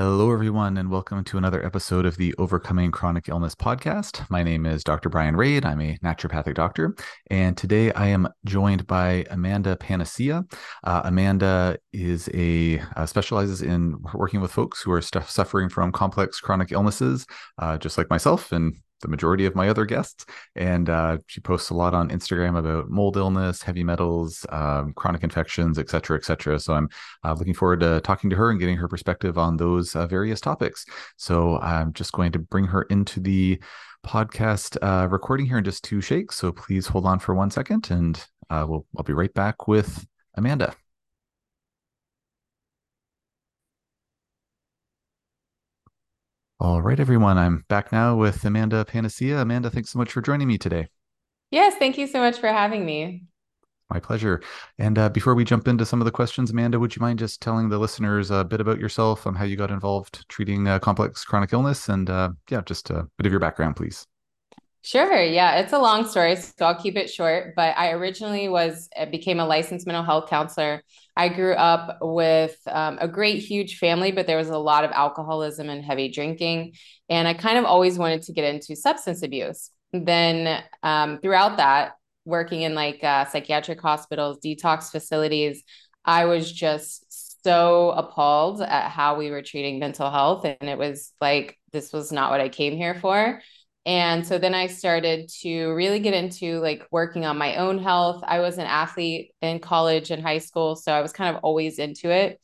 Hello, 0.00 0.30
everyone, 0.32 0.76
and 0.76 0.92
welcome 0.92 1.24
to 1.24 1.38
another 1.38 1.66
episode 1.66 2.06
of 2.06 2.16
the 2.18 2.32
Overcoming 2.38 2.92
Chronic 2.92 3.28
Illness 3.28 3.56
podcast. 3.56 4.24
My 4.30 4.44
name 4.44 4.64
is 4.64 4.84
Dr. 4.84 5.08
Bryan 5.08 5.34
Rade. 5.34 5.64
I'm 5.64 5.80
a 5.80 5.98
naturopathic 6.04 6.54
doctor, 6.54 6.94
and 7.32 7.56
today 7.56 7.90
I 7.94 8.06
am 8.06 8.28
joined 8.44 8.86
by 8.86 9.24
Amanda 9.28 9.74
Panacea. 9.74 10.44
Uh, 10.84 11.00
Amanda 11.02 11.78
is 11.92 12.30
a 12.32 12.80
uh, 12.94 13.06
specializes 13.06 13.60
in 13.60 13.96
working 14.14 14.40
with 14.40 14.52
folks 14.52 14.80
who 14.80 14.92
are 14.92 15.02
suffering 15.02 15.68
from 15.68 15.90
complex 15.90 16.38
chronic 16.38 16.70
illnesses, 16.70 17.26
uh, 17.58 17.76
just 17.76 17.98
like 17.98 18.08
myself, 18.08 18.52
and 18.52 18.76
the 19.00 19.08
majority 19.08 19.46
of 19.46 19.54
my 19.54 19.68
other 19.68 19.84
guests. 19.84 20.26
And 20.56 20.88
uh, 20.90 21.18
she 21.26 21.40
posts 21.40 21.70
a 21.70 21.74
lot 21.74 21.94
on 21.94 22.10
Instagram 22.10 22.58
about 22.58 22.90
mold 22.90 23.16
illness, 23.16 23.62
heavy 23.62 23.84
metals, 23.84 24.44
um, 24.50 24.92
chronic 24.94 25.22
infections, 25.22 25.78
et 25.78 25.88
cetera, 25.88 26.16
et 26.16 26.24
cetera. 26.24 26.58
So 26.58 26.74
I'm 26.74 26.88
uh, 27.24 27.34
looking 27.34 27.54
forward 27.54 27.80
to 27.80 28.00
talking 28.00 28.30
to 28.30 28.36
her 28.36 28.50
and 28.50 28.58
getting 28.58 28.76
her 28.76 28.88
perspective 28.88 29.38
on 29.38 29.56
those 29.56 29.94
uh, 29.94 30.06
various 30.06 30.40
topics. 30.40 30.84
So 31.16 31.58
I'm 31.58 31.92
just 31.92 32.12
going 32.12 32.32
to 32.32 32.38
bring 32.38 32.64
her 32.64 32.82
into 32.82 33.20
the 33.20 33.60
podcast 34.06 34.76
uh, 34.82 35.08
recording 35.08 35.46
here 35.46 35.58
in 35.58 35.64
just 35.64 35.84
two 35.84 36.00
shakes. 36.00 36.36
So 36.36 36.52
please 36.52 36.86
hold 36.86 37.06
on 37.06 37.18
for 37.18 37.34
one 37.34 37.50
second 37.50 37.90
and 37.90 38.24
uh, 38.50 38.64
we'll, 38.68 38.86
I'll 38.96 39.04
be 39.04 39.12
right 39.12 39.34
back 39.34 39.68
with 39.68 40.06
Amanda. 40.34 40.74
All 46.60 46.82
right, 46.82 46.98
everyone. 46.98 47.38
I'm 47.38 47.64
back 47.68 47.92
now 47.92 48.16
with 48.16 48.44
Amanda 48.44 48.84
Panacea. 48.84 49.38
Amanda, 49.38 49.70
thanks 49.70 49.90
so 49.90 49.98
much 50.00 50.10
for 50.10 50.20
joining 50.20 50.48
me 50.48 50.58
today. 50.58 50.88
Yes, 51.52 51.76
thank 51.76 51.96
you 51.96 52.08
so 52.08 52.18
much 52.18 52.40
for 52.40 52.48
having 52.48 52.84
me. 52.84 53.22
My 53.90 54.00
pleasure. 54.00 54.42
And 54.76 54.98
uh, 54.98 55.08
before 55.08 55.36
we 55.36 55.44
jump 55.44 55.68
into 55.68 55.86
some 55.86 56.00
of 56.00 56.04
the 56.04 56.10
questions, 56.10 56.50
Amanda, 56.50 56.80
would 56.80 56.96
you 56.96 57.00
mind 57.00 57.20
just 57.20 57.40
telling 57.40 57.68
the 57.68 57.78
listeners 57.78 58.32
a 58.32 58.42
bit 58.42 58.60
about 58.60 58.80
yourself 58.80 59.24
and 59.24 59.38
how 59.38 59.44
you 59.44 59.54
got 59.54 59.70
involved 59.70 60.28
treating 60.28 60.66
uh, 60.66 60.80
complex 60.80 61.24
chronic 61.24 61.52
illness? 61.52 61.88
And 61.88 62.10
uh, 62.10 62.30
yeah, 62.50 62.62
just 62.66 62.90
a 62.90 63.06
bit 63.18 63.26
of 63.26 63.32
your 63.32 63.38
background, 63.38 63.76
please. 63.76 64.04
Sure. 64.88 65.20
Yeah, 65.22 65.56
it's 65.56 65.74
a 65.74 65.78
long 65.78 66.08
story, 66.08 66.34
so 66.36 66.64
I'll 66.64 66.80
keep 66.80 66.96
it 66.96 67.10
short. 67.10 67.52
But 67.54 67.76
I 67.76 67.90
originally 67.90 68.48
was 68.48 68.88
uh, 68.96 69.04
became 69.04 69.38
a 69.38 69.44
licensed 69.44 69.86
mental 69.86 70.02
health 70.02 70.30
counselor. 70.30 70.82
I 71.14 71.28
grew 71.28 71.52
up 71.52 71.98
with 72.00 72.56
um, 72.66 72.96
a 72.98 73.06
great, 73.06 73.40
huge 73.42 73.76
family, 73.76 74.12
but 74.12 74.26
there 74.26 74.38
was 74.38 74.48
a 74.48 74.56
lot 74.56 74.84
of 74.84 74.90
alcoholism 74.92 75.68
and 75.68 75.84
heavy 75.84 76.10
drinking, 76.10 76.72
and 77.10 77.28
I 77.28 77.34
kind 77.34 77.58
of 77.58 77.66
always 77.66 77.98
wanted 77.98 78.22
to 78.22 78.32
get 78.32 78.44
into 78.54 78.74
substance 78.76 79.22
abuse. 79.22 79.68
Then 79.92 80.64
um, 80.82 81.18
throughout 81.20 81.58
that, 81.58 81.92
working 82.24 82.62
in 82.62 82.74
like 82.74 83.04
uh, 83.04 83.26
psychiatric 83.26 83.82
hospitals, 83.82 84.38
detox 84.42 84.90
facilities, 84.90 85.64
I 86.06 86.24
was 86.24 86.50
just 86.50 87.44
so 87.44 87.90
appalled 87.90 88.62
at 88.62 88.88
how 88.88 89.18
we 89.18 89.30
were 89.30 89.42
treating 89.42 89.80
mental 89.80 90.10
health, 90.10 90.46
and 90.46 90.70
it 90.70 90.78
was 90.78 91.12
like 91.20 91.58
this 91.74 91.92
was 91.92 92.10
not 92.10 92.30
what 92.30 92.40
I 92.40 92.48
came 92.48 92.74
here 92.74 92.94
for. 92.94 93.42
And 93.88 94.26
so 94.26 94.36
then 94.36 94.54
I 94.54 94.66
started 94.66 95.30
to 95.40 95.68
really 95.68 95.98
get 95.98 96.12
into 96.12 96.60
like 96.60 96.86
working 96.90 97.24
on 97.24 97.38
my 97.38 97.56
own 97.56 97.78
health. 97.78 98.22
I 98.22 98.40
was 98.40 98.58
an 98.58 98.66
athlete 98.66 99.32
in 99.40 99.60
college 99.60 100.10
and 100.10 100.22
high 100.22 100.40
school, 100.40 100.76
so 100.76 100.92
I 100.92 101.00
was 101.00 101.10
kind 101.10 101.34
of 101.34 101.42
always 101.42 101.78
into 101.78 102.10
it. 102.10 102.38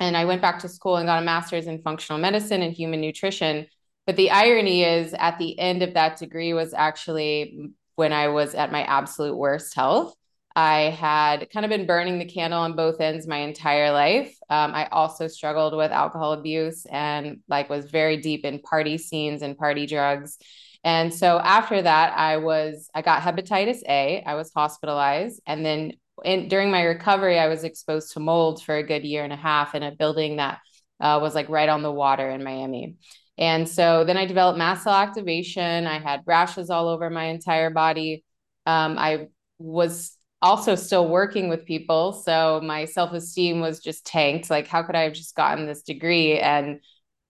And 0.00 0.16
I 0.16 0.24
went 0.24 0.42
back 0.42 0.58
to 0.58 0.68
school 0.68 0.96
and 0.96 1.06
got 1.06 1.22
a 1.22 1.24
master's 1.24 1.68
in 1.68 1.82
functional 1.82 2.20
medicine 2.20 2.62
and 2.62 2.74
human 2.74 3.00
nutrition. 3.00 3.68
But 4.08 4.16
the 4.16 4.32
irony 4.32 4.82
is, 4.82 5.14
at 5.14 5.38
the 5.38 5.56
end 5.56 5.84
of 5.84 5.94
that 5.94 6.16
degree 6.16 6.52
was 6.52 6.74
actually 6.74 7.70
when 7.94 8.12
I 8.12 8.26
was 8.26 8.56
at 8.56 8.72
my 8.72 8.82
absolute 8.82 9.36
worst 9.36 9.76
health. 9.76 10.16
I 10.56 10.90
had 10.98 11.48
kind 11.50 11.64
of 11.64 11.70
been 11.70 11.86
burning 11.86 12.18
the 12.18 12.24
candle 12.24 12.58
on 12.58 12.74
both 12.74 13.00
ends 13.00 13.28
my 13.28 13.38
entire 13.38 13.92
life. 13.92 14.36
Um, 14.50 14.74
I 14.74 14.88
also 14.88 15.28
struggled 15.28 15.76
with 15.76 15.92
alcohol 15.92 16.32
abuse 16.32 16.86
and 16.86 17.38
like 17.48 17.70
was 17.70 17.88
very 17.88 18.16
deep 18.16 18.44
in 18.44 18.58
party 18.58 18.98
scenes 18.98 19.42
and 19.42 19.56
party 19.56 19.86
drugs. 19.86 20.38
And 20.84 21.14
so 21.14 21.38
after 21.38 21.80
that, 21.82 22.16
I 22.16 22.38
was 22.38 22.90
I 22.94 23.02
got 23.02 23.22
hepatitis 23.22 23.82
A. 23.88 24.22
I 24.26 24.34
was 24.34 24.52
hospitalized, 24.52 25.40
and 25.46 25.64
then 25.64 25.92
in, 26.24 26.48
during 26.48 26.70
my 26.70 26.82
recovery, 26.82 27.38
I 27.38 27.48
was 27.48 27.64
exposed 27.64 28.12
to 28.12 28.20
mold 28.20 28.62
for 28.62 28.76
a 28.76 28.82
good 28.82 29.04
year 29.04 29.24
and 29.24 29.32
a 29.32 29.36
half 29.36 29.74
in 29.74 29.82
a 29.82 29.92
building 29.92 30.36
that 30.36 30.60
uh, 31.00 31.18
was 31.20 31.34
like 31.34 31.48
right 31.48 31.68
on 31.68 31.82
the 31.82 31.92
water 31.92 32.28
in 32.30 32.44
Miami. 32.44 32.96
And 33.38 33.68
so 33.68 34.04
then 34.04 34.16
I 34.16 34.26
developed 34.26 34.58
mast 34.58 34.84
cell 34.84 34.94
activation. 34.94 35.86
I 35.86 35.98
had 35.98 36.22
rashes 36.26 36.70
all 36.70 36.88
over 36.88 37.10
my 37.10 37.24
entire 37.24 37.70
body. 37.70 38.24
Um, 38.66 38.98
I 38.98 39.28
was 39.58 40.16
also 40.40 40.74
still 40.74 41.08
working 41.08 41.48
with 41.48 41.64
people. 41.64 42.12
So 42.12 42.60
my 42.62 42.84
self 42.84 43.12
esteem 43.12 43.60
was 43.60 43.80
just 43.80 44.06
tanked. 44.06 44.50
Like, 44.50 44.66
how 44.68 44.82
could 44.82 44.96
I 44.96 45.02
have 45.02 45.14
just 45.14 45.34
gotten 45.34 45.66
this 45.66 45.82
degree 45.82 46.38
and 46.38 46.80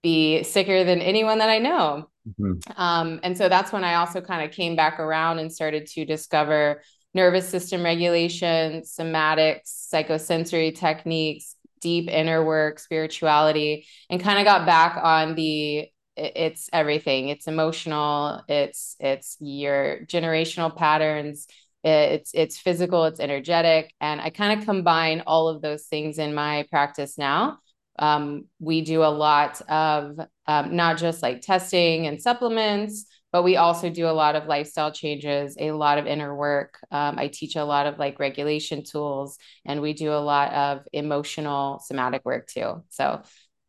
be 0.02 0.42
sicker 0.42 0.84
than 0.84 1.00
anyone 1.00 1.38
that 1.38 1.50
I 1.50 1.58
know? 1.58 2.08
Mm-hmm. 2.28 2.80
Um, 2.80 3.20
and 3.22 3.36
so 3.36 3.48
that's 3.48 3.72
when 3.72 3.84
I 3.84 3.94
also 3.94 4.20
kind 4.20 4.44
of 4.44 4.54
came 4.54 4.76
back 4.76 5.00
around 5.00 5.38
and 5.38 5.52
started 5.52 5.86
to 5.88 6.04
discover 6.04 6.82
nervous 7.14 7.48
system 7.48 7.82
regulation, 7.82 8.82
somatics, 8.82 9.88
psychosensory 9.92 10.74
techniques, 10.74 11.56
deep 11.80 12.08
inner 12.08 12.44
work, 12.44 12.78
spirituality, 12.78 13.86
and 14.08 14.20
kind 14.20 14.38
of 14.38 14.44
got 14.44 14.66
back 14.66 14.98
on 15.02 15.34
the 15.34 15.88
it's 16.16 16.68
everything. 16.72 17.28
It's 17.28 17.48
emotional, 17.48 18.42
it's 18.48 18.96
it's 19.00 19.36
your 19.40 20.00
generational 20.06 20.74
patterns, 20.74 21.46
it's 21.82 22.30
it's 22.34 22.58
physical, 22.58 23.04
it's 23.04 23.20
energetic, 23.20 23.92
and 24.00 24.20
I 24.20 24.30
kind 24.30 24.58
of 24.58 24.66
combine 24.66 25.22
all 25.26 25.48
of 25.48 25.62
those 25.62 25.84
things 25.86 26.18
in 26.18 26.34
my 26.34 26.66
practice 26.70 27.18
now 27.18 27.58
um, 27.98 28.46
we 28.58 28.80
do 28.80 29.02
a 29.02 29.06
lot 29.06 29.60
of 29.62 30.18
um, 30.46 30.76
not 30.76 30.98
just 30.98 31.22
like 31.22 31.40
testing 31.40 32.06
and 32.06 32.20
supplements, 32.20 33.06
but 33.32 33.42
we 33.42 33.56
also 33.56 33.88
do 33.88 34.06
a 34.06 34.12
lot 34.12 34.36
of 34.36 34.46
lifestyle 34.46 34.92
changes, 34.92 35.56
a 35.58 35.72
lot 35.72 35.98
of 35.98 36.06
inner 36.06 36.34
work. 36.34 36.78
Um, 36.90 37.18
I 37.18 37.28
teach 37.28 37.56
a 37.56 37.64
lot 37.64 37.86
of 37.86 37.98
like 37.98 38.18
regulation 38.18 38.84
tools, 38.84 39.38
and 39.64 39.80
we 39.80 39.94
do 39.94 40.12
a 40.12 40.20
lot 40.20 40.52
of 40.52 40.86
emotional 40.92 41.80
somatic 41.84 42.22
work 42.24 42.46
too. 42.46 42.82
So 42.90 43.22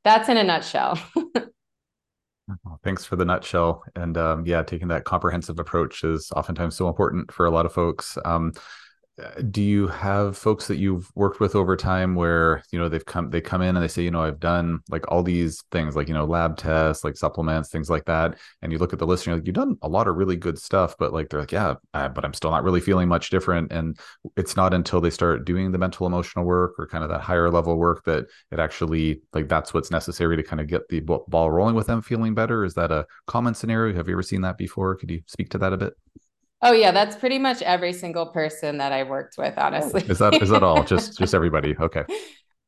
that's 0.04 0.28
in 0.28 0.38
a 0.38 0.44
nutshell. 0.44 1.00
Thanks 2.84 3.06
for 3.06 3.16
the 3.16 3.24
nutshell. 3.24 3.84
And 3.96 4.18
um, 4.18 4.46
yeah, 4.46 4.64
taking 4.64 4.90
that 4.90 5.06
comprehensive 5.06 5.60
approach 5.60 6.04
is 6.04 6.30
oftentimes 6.36 6.76
so 6.76 6.90
important 6.90 7.32
for 7.32 7.46
a 7.46 7.52
lot 7.52 7.66
of 7.66 7.72
folks. 7.72 8.18
Um, 8.26 8.52
do 9.52 9.62
you 9.62 9.88
have 9.88 10.36
folks 10.36 10.68
that 10.68 10.78
you've 10.78 11.12
worked 11.14 11.40
with 11.40 11.56
over 11.56 11.78
time 11.78 12.16
where 12.16 12.64
you 12.72 12.80
know 12.80 12.90
they've 12.90 13.06
come 13.06 13.30
they 13.30 13.42
come 13.42 13.62
in 13.62 13.76
and 13.76 13.84
they 13.84 13.88
say 13.88 14.02
you 14.02 14.10
know 14.10 14.24
i've 14.24 14.40
done 14.40 14.80
like 14.90 15.04
all 15.12 15.22
these 15.22 15.64
things 15.72 15.96
like 15.96 16.08
you 16.08 16.16
know 16.16 16.26
lab 16.26 16.58
tests 16.58 17.04
like 17.04 17.16
supplements 17.16 17.70
things 17.70 17.92
like 17.92 18.06
that 18.06 18.40
and 18.64 18.72
you 18.72 18.80
look 18.80 18.92
at 18.92 18.98
the 18.98 19.06
list 19.06 19.24
and 19.24 19.28
you're 19.28 19.36
like 19.36 19.46
you've 19.46 19.56
done 19.56 19.78
a 19.84 19.88
lot 19.88 20.08
of 20.08 20.16
really 20.16 20.36
good 20.36 20.58
stuff 20.58 20.96
but 20.98 21.14
like 21.14 21.30
they're 21.30 21.42
like 21.42 21.52
yeah 21.52 21.76
uh, 21.94 22.10
but 22.10 22.26
i'm 22.26 22.34
still 22.34 22.50
not 22.50 22.64
really 22.64 22.82
feeling 22.82 23.08
much 23.08 23.30
different 23.30 23.72
and 23.72 24.00
it's 24.36 24.56
not 24.56 24.74
until 24.74 25.00
they 25.00 25.12
start 25.12 25.46
doing 25.46 25.72
the 25.72 25.78
mental 25.78 26.08
emotional 26.08 26.44
work 26.44 26.74
or 26.80 26.88
kind 26.88 27.04
of 27.04 27.10
that 27.12 27.22
higher 27.22 27.52
level 27.52 27.78
work 27.78 28.04
that 28.06 28.26
it 28.52 28.60
actually 28.60 29.22
like 29.34 29.48
that's 29.48 29.74
what's 29.74 29.92
necessary 29.92 30.36
to 30.38 30.44
kind 30.44 30.60
of 30.60 30.68
get 30.68 30.88
the 30.90 31.02
ball 31.02 31.52
rolling 31.52 31.76
with 31.76 31.88
them 31.88 32.02
feeling 32.02 32.34
better. 32.34 32.64
Is 32.66 32.74
that 32.76 32.92
a 32.92 33.06
common 33.28 33.54
scenario? 33.54 33.96
Have 33.96 34.08
you 34.08 34.16
ever 34.16 34.24
seen 34.24 34.42
that 34.42 34.58
before? 34.58 34.96
Could 34.96 35.12
you 35.12 35.22
speak 35.28 35.50
to 35.50 35.58
that 35.60 35.74
a 35.74 35.78
bit 35.78 35.94
Oh 36.66 36.72
yeah, 36.72 36.92
that's 36.92 37.18
pretty 37.18 37.40
much 37.40 37.62
every 37.62 37.92
single 37.92 38.28
person 38.28 38.78
that 38.78 38.94
I 38.94 39.04
worked 39.04 39.38
with, 39.38 39.58
honestly. 39.58 40.02
Is 40.08 40.20
that 40.20 40.42
is 40.42 40.50
that 40.50 40.64
all? 40.64 40.84
just 40.86 41.18
just 41.20 41.36
everybody. 41.36 41.76
Okay. 41.78 42.06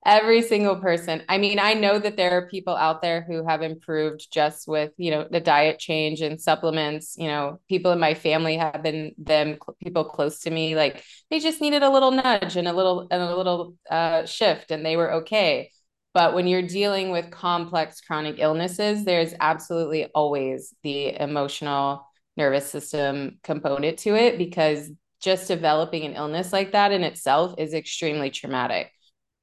Every 0.06 0.42
single 0.42 0.76
person. 0.76 1.24
I 1.30 1.38
mean, 1.40 1.60
I 1.60 1.74
know 1.74 1.98
that 1.98 2.18
there 2.18 2.32
are 2.38 2.48
people 2.48 2.76
out 2.76 3.02
there 3.02 3.22
who 3.22 3.48
have 3.48 3.64
improved 3.64 4.28
just 4.32 4.68
with, 4.68 4.92
you 4.98 5.10
know, 5.10 5.28
the 5.32 5.40
diet 5.40 5.80
change 5.80 6.22
and 6.22 6.40
supplements. 6.40 7.16
You 7.18 7.28
know, 7.28 7.60
people 7.70 7.92
in 7.94 8.00
my 8.00 8.14
family 8.14 8.58
have 8.58 8.84
been 8.84 9.16
them 9.18 9.58
people 9.82 10.04
close 10.04 10.42
to 10.42 10.52
me 10.52 10.76
like 10.76 11.02
they 11.32 11.40
just 11.40 11.62
needed 11.62 11.82
a 11.82 11.90
little 11.90 12.12
nudge 12.12 12.58
and 12.58 12.68
a 12.68 12.74
little 12.74 13.08
and 13.10 13.22
a 13.22 13.36
little 13.36 13.76
uh, 13.90 14.26
shift 14.26 14.72
and 14.72 14.86
they 14.86 14.98
were 14.98 15.14
okay. 15.14 15.72
But 16.14 16.34
when 16.34 16.48
you're 16.48 16.62
dealing 16.62 17.12
with 17.12 17.32
complex 17.32 18.02
chronic 18.02 18.36
illnesses, 18.40 19.06
there's 19.06 19.34
absolutely 19.40 20.06
always 20.14 20.74
the 20.84 21.20
emotional 21.20 22.06
nervous 22.38 22.70
system 22.70 23.40
component 23.44 24.00
to 24.00 24.16
it 24.16 24.38
because 24.38 24.92
just 25.22 25.48
developing 25.48 26.04
an 26.04 26.14
illness 26.14 26.54
like 26.54 26.74
that 26.74 26.92
in 26.92 27.04
itself 27.04 27.56
is 27.58 27.74
extremely 27.74 28.30
traumatic. 28.30 28.92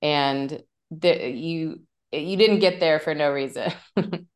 And 0.01 0.63
the, 0.91 1.31
you 1.31 1.81
you 2.13 2.37
didn't 2.37 2.59
get 2.59 2.79
there 2.79 3.01
for 3.01 3.15
no 3.15 3.33
reason. 3.33 3.73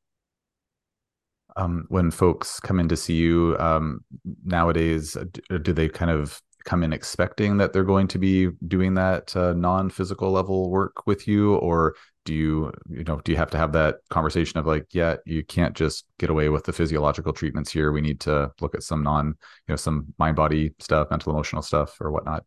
Um, 1.58 1.87
when 1.88 2.11
folks 2.11 2.61
come 2.61 2.79
in 2.79 2.88
to 2.88 2.99
see 2.99 3.14
you 3.14 3.56
um, 3.58 4.05
nowadays 4.44 5.17
do, 5.49 5.59
do 5.59 5.73
they 5.73 5.88
kind 5.88 6.11
of 6.11 6.38
come 6.67 6.83
in 6.83 6.93
expecting 6.93 7.57
that 7.57 7.73
they're 7.73 7.85
going 7.85 8.09
to 8.09 8.19
be 8.19 8.51
doing 8.67 8.95
that 8.95 9.35
uh, 9.37 9.55
non-physical 9.55 10.31
level 10.31 10.69
work 10.69 11.07
with 11.07 11.27
you 11.27 11.55
or 11.57 11.95
do 12.27 12.35
you 12.35 12.73
you 12.91 13.05
know 13.05 13.21
do 13.25 13.33
you 13.33 13.39
have 13.39 13.51
to 13.51 13.57
have 13.57 13.73
that 13.73 13.97
conversation 14.11 14.59
of 14.59 14.67
like 14.67 14.85
yeah 14.93 15.17
you 15.25 15.45
can't 15.45 15.75
just 15.77 16.05
get 16.19 16.29
away 16.29 16.49
with 16.49 16.65
the 16.65 16.73
physiological 16.73 17.33
treatments 17.33 17.71
here 17.71 17.93
we 17.93 18.01
need 18.01 18.21
to 18.21 18.51
look 18.61 18.75
at 18.75 18.83
some 18.83 19.03
non 19.03 19.29
you 19.29 19.35
know 19.69 19.77
some 19.77 20.13
mind 20.19 20.37
body 20.37 20.75
stuff 20.81 21.09
mental 21.09 21.33
emotional 21.33 21.63
stuff 21.63 21.97
or 22.01 22.11
whatnot 22.11 22.45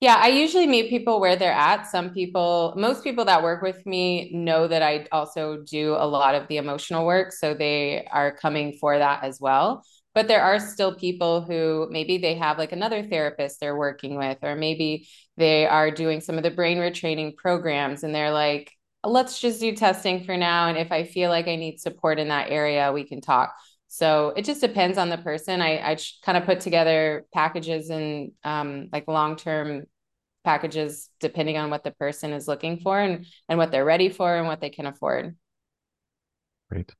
Yeah, 0.00 0.16
I 0.18 0.28
usually 0.28 0.66
meet 0.66 0.88
people 0.88 1.20
where 1.20 1.36
they're 1.36 1.52
at. 1.52 1.86
Some 1.86 2.10
people, 2.14 2.72
most 2.76 3.04
people 3.04 3.26
that 3.26 3.42
work 3.42 3.60
with 3.60 3.84
me 3.84 4.30
know 4.32 4.66
that 4.66 4.82
I 4.82 5.06
also 5.12 5.58
do 5.58 5.94
a 5.94 6.06
lot 6.06 6.34
of 6.34 6.48
the 6.48 6.56
emotional 6.56 7.04
work. 7.04 7.32
So 7.32 7.52
they 7.52 8.06
are 8.10 8.34
coming 8.34 8.78
for 8.80 8.96
that 8.98 9.22
as 9.24 9.40
well. 9.40 9.84
But 10.14 10.26
there 10.28 10.42
are 10.42 10.58
still 10.58 10.94
people 10.94 11.42
who 11.42 11.88
maybe 11.90 12.18
they 12.18 12.34
have 12.34 12.58
like 12.58 12.72
another 12.72 13.02
therapist 13.02 13.60
they're 13.60 13.76
working 13.76 14.16
with, 14.16 14.38
or 14.42 14.56
maybe 14.56 15.08
they 15.36 15.66
are 15.66 15.90
doing 15.90 16.20
some 16.20 16.36
of 16.36 16.42
the 16.42 16.50
brain 16.50 16.78
retraining 16.78 17.36
programs 17.36 18.02
and 18.02 18.14
they're 18.14 18.32
like, 18.32 18.72
let's 19.04 19.40
just 19.40 19.60
do 19.60 19.74
testing 19.74 20.24
for 20.24 20.36
now. 20.36 20.68
And 20.68 20.76
if 20.76 20.92
I 20.92 21.04
feel 21.04 21.30
like 21.30 21.48
I 21.48 21.56
need 21.56 21.80
support 21.80 22.18
in 22.18 22.28
that 22.28 22.50
area, 22.50 22.92
we 22.92 23.04
can 23.04 23.20
talk. 23.20 23.54
So 23.88 24.32
it 24.36 24.44
just 24.44 24.60
depends 24.60 24.98
on 24.98 25.08
the 25.08 25.18
person. 25.18 25.60
I, 25.62 25.92
I 25.92 25.96
kind 26.22 26.38
of 26.38 26.44
put 26.44 26.60
together 26.60 27.26
packages 27.32 27.90
and 27.90 28.32
um, 28.44 28.88
like 28.92 29.08
long 29.08 29.36
term 29.36 29.84
packages 30.44 31.08
depending 31.20 31.56
on 31.56 31.70
what 31.70 31.84
the 31.84 31.90
person 31.90 32.32
is 32.32 32.48
looking 32.48 32.78
for 32.80 32.98
and, 32.98 33.26
and 33.48 33.58
what 33.58 33.70
they're 33.70 33.84
ready 33.84 34.08
for 34.08 34.36
and 34.36 34.46
what 34.46 34.60
they 34.60 34.70
can 34.70 34.86
afford. 34.86 35.36
Great. 36.68 36.94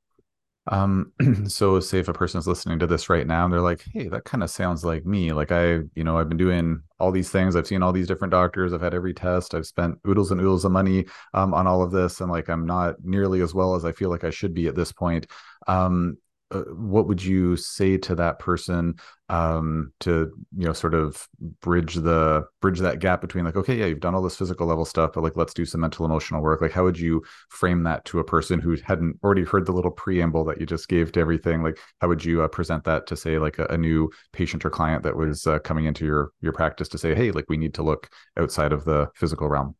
Um, 0.67 1.11
so 1.47 1.79
say 1.79 1.99
if 1.99 2.07
a 2.07 2.13
person 2.13 2.39
is 2.39 2.47
listening 2.47 2.79
to 2.79 2.87
this 2.87 3.09
right 3.09 3.25
now 3.25 3.45
and 3.45 3.53
they're 3.53 3.61
like, 3.61 3.83
hey, 3.93 4.07
that 4.09 4.25
kind 4.25 4.43
of 4.43 4.49
sounds 4.49 4.85
like 4.85 5.05
me. 5.05 5.33
Like 5.33 5.51
I, 5.51 5.79
you 5.95 6.03
know, 6.03 6.17
I've 6.17 6.29
been 6.29 6.37
doing 6.37 6.81
all 6.99 7.11
these 7.11 7.29
things. 7.29 7.55
I've 7.55 7.67
seen 7.67 7.81
all 7.81 7.91
these 7.91 8.07
different 8.07 8.31
doctors. 8.31 8.73
I've 8.73 8.81
had 8.81 8.93
every 8.93 9.13
test. 9.13 9.55
I've 9.55 9.65
spent 9.65 9.97
oodles 10.07 10.31
and 10.31 10.39
oodles 10.39 10.65
of 10.65 10.71
money 10.71 11.05
um, 11.33 11.53
on 11.53 11.67
all 11.67 11.81
of 11.81 11.91
this. 11.91 12.21
And 12.21 12.31
like 12.31 12.49
I'm 12.49 12.65
not 12.65 12.95
nearly 13.03 13.41
as 13.41 13.53
well 13.53 13.75
as 13.75 13.85
I 13.85 13.91
feel 13.91 14.09
like 14.09 14.23
I 14.23 14.29
should 14.29 14.53
be 14.53 14.67
at 14.67 14.75
this 14.75 14.91
point. 14.91 15.27
Um, 15.67 16.17
uh, 16.51 16.63
what 16.73 17.07
would 17.07 17.23
you 17.23 17.55
say 17.55 17.97
to 17.97 18.15
that 18.15 18.39
person 18.39 18.95
um, 19.29 19.93
to 20.01 20.31
you 20.57 20.65
know 20.65 20.73
sort 20.73 20.93
of 20.93 21.27
bridge 21.61 21.95
the 21.95 22.45
bridge 22.59 22.79
that 22.79 22.99
gap 22.99 23.21
between 23.21 23.45
like 23.45 23.55
okay 23.55 23.77
yeah 23.77 23.85
you've 23.85 24.01
done 24.01 24.13
all 24.13 24.21
this 24.21 24.35
physical 24.35 24.67
level 24.67 24.83
stuff 24.83 25.11
but 25.13 25.23
like 25.23 25.37
let's 25.37 25.53
do 25.53 25.65
some 25.65 25.81
mental 25.81 26.05
emotional 26.05 26.41
work. 26.41 26.61
Like 26.61 26.71
how 26.71 26.83
would 26.83 26.99
you 26.99 27.23
frame 27.49 27.83
that 27.83 28.05
to 28.05 28.19
a 28.19 28.23
person 28.23 28.59
who 28.59 28.77
hadn't 28.83 29.17
already 29.23 29.43
heard 29.43 29.65
the 29.65 29.71
little 29.71 29.91
preamble 29.91 30.43
that 30.45 30.59
you 30.59 30.65
just 30.65 30.87
gave 30.87 31.11
to 31.13 31.19
everything? 31.19 31.63
Like 31.63 31.79
how 31.99 32.07
would 32.07 32.23
you 32.23 32.41
uh, 32.41 32.47
present 32.47 32.83
that 32.85 33.07
to 33.07 33.15
say 33.15 33.37
like 33.37 33.59
a, 33.59 33.65
a, 33.65 33.77
new 33.81 34.11
patient 34.31 34.63
or 34.63 34.69
client 34.69 35.01
that 35.01 35.15
was 35.15 35.47
uh, 35.47 35.57
coming 35.59 35.85
into 35.85 36.05
your 36.05 36.31
your 36.41 36.53
practice 36.53 36.87
to 36.89 36.97
say 36.97 37.15
hey 37.15 37.31
like 37.31 37.45
we 37.49 37.57
need 37.57 37.73
to 37.73 37.83
look 37.83 38.09
outside 38.37 38.71
of 38.71 38.85
the 38.85 39.07
physical 39.15 39.49
realm 39.49 39.75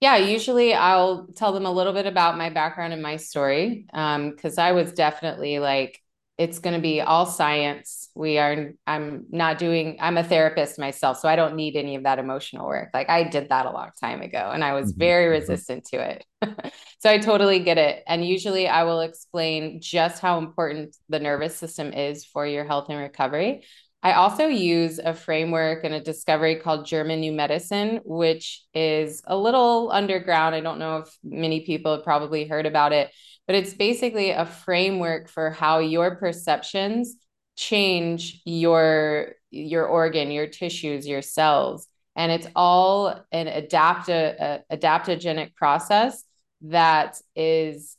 yeah, 0.00 0.16
usually 0.16 0.72
I'll 0.72 1.26
tell 1.34 1.52
them 1.52 1.66
a 1.66 1.70
little 1.70 1.92
bit 1.92 2.06
about 2.06 2.38
my 2.38 2.48
background 2.48 2.94
and 2.94 3.02
my 3.02 3.16
story. 3.16 3.86
Um, 3.92 4.30
because 4.30 4.56
I 4.56 4.72
was 4.72 4.92
definitely 4.92 5.58
like, 5.58 6.00
it's 6.38 6.58
going 6.58 6.74
to 6.74 6.80
be 6.80 7.02
all 7.02 7.26
science. 7.26 8.08
We 8.14 8.38
are, 8.38 8.72
I'm 8.86 9.26
not 9.30 9.58
doing, 9.58 9.98
I'm 10.00 10.16
a 10.16 10.24
therapist 10.24 10.78
myself, 10.78 11.18
so 11.18 11.28
I 11.28 11.36
don't 11.36 11.54
need 11.54 11.76
any 11.76 11.96
of 11.96 12.04
that 12.04 12.18
emotional 12.18 12.66
work. 12.66 12.88
Like 12.94 13.10
I 13.10 13.24
did 13.24 13.50
that 13.50 13.66
a 13.66 13.72
long 13.72 13.90
time 14.00 14.22
ago 14.22 14.50
and 14.54 14.64
I 14.64 14.72
was 14.72 14.90
mm-hmm. 14.90 15.00
very 15.00 15.24
mm-hmm. 15.24 15.40
resistant 15.42 15.84
to 15.92 15.98
it. 15.98 16.24
so 16.98 17.10
I 17.10 17.18
totally 17.18 17.58
get 17.58 17.76
it. 17.76 18.02
And 18.06 18.26
usually 18.26 18.68
I 18.68 18.84
will 18.84 19.02
explain 19.02 19.82
just 19.82 20.22
how 20.22 20.38
important 20.38 20.96
the 21.10 21.20
nervous 21.20 21.56
system 21.56 21.92
is 21.92 22.24
for 22.24 22.46
your 22.46 22.64
health 22.64 22.86
and 22.88 22.98
recovery. 22.98 23.64
I 24.02 24.12
also 24.12 24.46
use 24.46 24.98
a 24.98 25.12
framework 25.12 25.84
and 25.84 25.92
a 25.92 26.00
discovery 26.00 26.56
called 26.56 26.86
German 26.86 27.20
New 27.20 27.32
Medicine, 27.32 28.00
which 28.04 28.62
is 28.72 29.22
a 29.26 29.36
little 29.36 29.90
underground. 29.92 30.54
I 30.54 30.60
don't 30.60 30.78
know 30.78 30.98
if 30.98 31.18
many 31.22 31.66
people 31.66 31.96
have 31.96 32.04
probably 32.04 32.46
heard 32.46 32.64
about 32.64 32.92
it, 32.92 33.10
but 33.46 33.56
it's 33.56 33.74
basically 33.74 34.30
a 34.30 34.46
framework 34.46 35.28
for 35.28 35.50
how 35.50 35.80
your 35.80 36.16
perceptions 36.16 37.16
change 37.56 38.40
your 38.44 39.34
your 39.50 39.84
organ, 39.84 40.30
your 40.30 40.46
tissues, 40.46 41.06
your 41.06 41.22
cells, 41.22 41.86
and 42.16 42.30
it's 42.30 42.46
all 42.54 43.08
an 43.32 43.46
adapta, 43.46 44.62
adaptogenic 44.70 45.54
process 45.56 46.24
that 46.62 47.20
is 47.34 47.96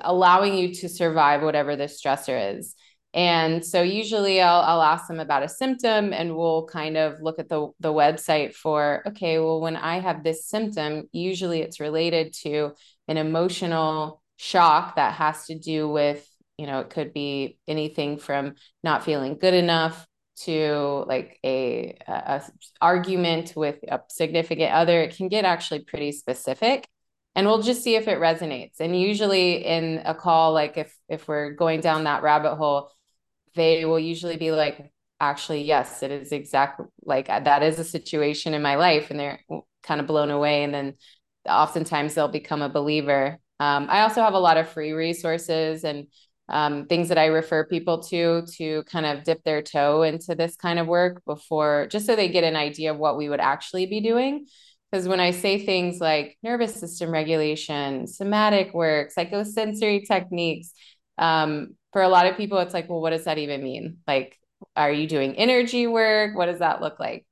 allowing 0.00 0.54
you 0.54 0.74
to 0.74 0.88
survive 0.88 1.42
whatever 1.42 1.76
the 1.76 1.84
stressor 1.84 2.56
is. 2.58 2.74
And 3.14 3.64
so 3.64 3.80
usually 3.80 4.42
I'll, 4.42 4.62
I'll 4.62 4.82
ask 4.82 5.06
them 5.06 5.20
about 5.20 5.44
a 5.44 5.48
symptom 5.48 6.12
and 6.12 6.36
we'll 6.36 6.66
kind 6.66 6.96
of 6.96 7.22
look 7.22 7.38
at 7.38 7.48
the, 7.48 7.68
the 7.78 7.92
website 7.92 8.54
for, 8.54 9.04
okay, 9.06 9.38
well, 9.38 9.60
when 9.60 9.76
I 9.76 10.00
have 10.00 10.24
this 10.24 10.48
symptom, 10.48 11.08
usually 11.12 11.60
it's 11.60 11.78
related 11.78 12.34
to 12.42 12.72
an 13.06 13.16
emotional 13.16 14.20
shock 14.36 14.96
that 14.96 15.14
has 15.14 15.46
to 15.46 15.56
do 15.56 15.88
with, 15.88 16.28
you 16.58 16.66
know, 16.66 16.80
it 16.80 16.90
could 16.90 17.12
be 17.12 17.56
anything 17.68 18.18
from 18.18 18.56
not 18.82 19.04
feeling 19.04 19.38
good 19.38 19.54
enough 19.54 20.04
to 20.36 21.04
like 21.06 21.38
a, 21.44 21.96
a 22.08 22.42
argument 22.80 23.52
with 23.54 23.78
a 23.86 24.00
significant 24.08 24.72
other. 24.72 25.00
It 25.02 25.16
can 25.16 25.28
get 25.28 25.44
actually 25.44 25.84
pretty 25.84 26.10
specific 26.10 26.88
and 27.36 27.46
we'll 27.46 27.62
just 27.62 27.82
see 27.82 27.96
if 27.96 28.08
it 28.08 28.18
resonates 28.18 28.80
and 28.80 28.98
usually 29.00 29.64
in 29.64 30.02
a 30.04 30.14
call 30.14 30.52
like 30.52 30.76
if 30.76 30.96
if 31.08 31.26
we're 31.26 31.50
going 31.50 31.80
down 31.80 32.04
that 32.04 32.22
rabbit 32.22 32.56
hole 32.56 32.90
they 33.54 33.84
will 33.84 33.98
usually 33.98 34.36
be 34.36 34.50
like, 34.50 34.92
actually, 35.20 35.62
yes, 35.62 36.02
it 36.02 36.10
is 36.10 36.32
exactly 36.32 36.86
like 37.04 37.26
that 37.26 37.62
is 37.62 37.78
a 37.78 37.84
situation 37.84 38.54
in 38.54 38.62
my 38.62 38.76
life. 38.76 39.10
And 39.10 39.18
they're 39.18 39.40
kind 39.82 40.00
of 40.00 40.06
blown 40.06 40.30
away. 40.30 40.64
And 40.64 40.74
then 40.74 40.94
oftentimes 41.48 42.14
they'll 42.14 42.28
become 42.28 42.62
a 42.62 42.68
believer. 42.68 43.38
Um, 43.60 43.86
I 43.88 44.00
also 44.00 44.22
have 44.22 44.34
a 44.34 44.38
lot 44.38 44.56
of 44.56 44.68
free 44.68 44.92
resources 44.92 45.84
and 45.84 46.06
um, 46.48 46.86
things 46.86 47.08
that 47.08 47.18
I 47.18 47.26
refer 47.26 47.64
people 47.64 48.02
to 48.04 48.42
to 48.58 48.82
kind 48.84 49.06
of 49.06 49.24
dip 49.24 49.42
their 49.44 49.62
toe 49.62 50.02
into 50.02 50.34
this 50.34 50.56
kind 50.56 50.78
of 50.78 50.86
work 50.86 51.24
before, 51.24 51.86
just 51.90 52.06
so 52.06 52.16
they 52.16 52.28
get 52.28 52.44
an 52.44 52.56
idea 52.56 52.92
of 52.92 52.98
what 52.98 53.16
we 53.16 53.28
would 53.28 53.40
actually 53.40 53.86
be 53.86 54.00
doing. 54.00 54.46
Because 54.90 55.08
when 55.08 55.20
I 55.20 55.30
say 55.30 55.64
things 55.64 56.00
like 56.00 56.36
nervous 56.42 56.74
system 56.74 57.10
regulation, 57.10 58.06
somatic 58.06 58.74
work, 58.74 59.10
psychosensory 59.16 60.06
techniques, 60.06 60.72
um, 61.18 61.74
for 61.94 62.02
a 62.02 62.08
lot 62.08 62.26
of 62.26 62.36
people, 62.36 62.58
it's 62.58 62.74
like, 62.74 62.90
well, 62.90 63.00
what 63.00 63.10
does 63.10 63.24
that 63.24 63.38
even 63.38 63.62
mean? 63.62 63.98
Like, 64.04 64.36
are 64.74 64.90
you 64.90 65.06
doing 65.06 65.36
energy 65.36 65.86
work? 65.86 66.36
What 66.36 66.46
does 66.46 66.58
that 66.58 66.80
look 66.82 66.98
like? 66.98 67.24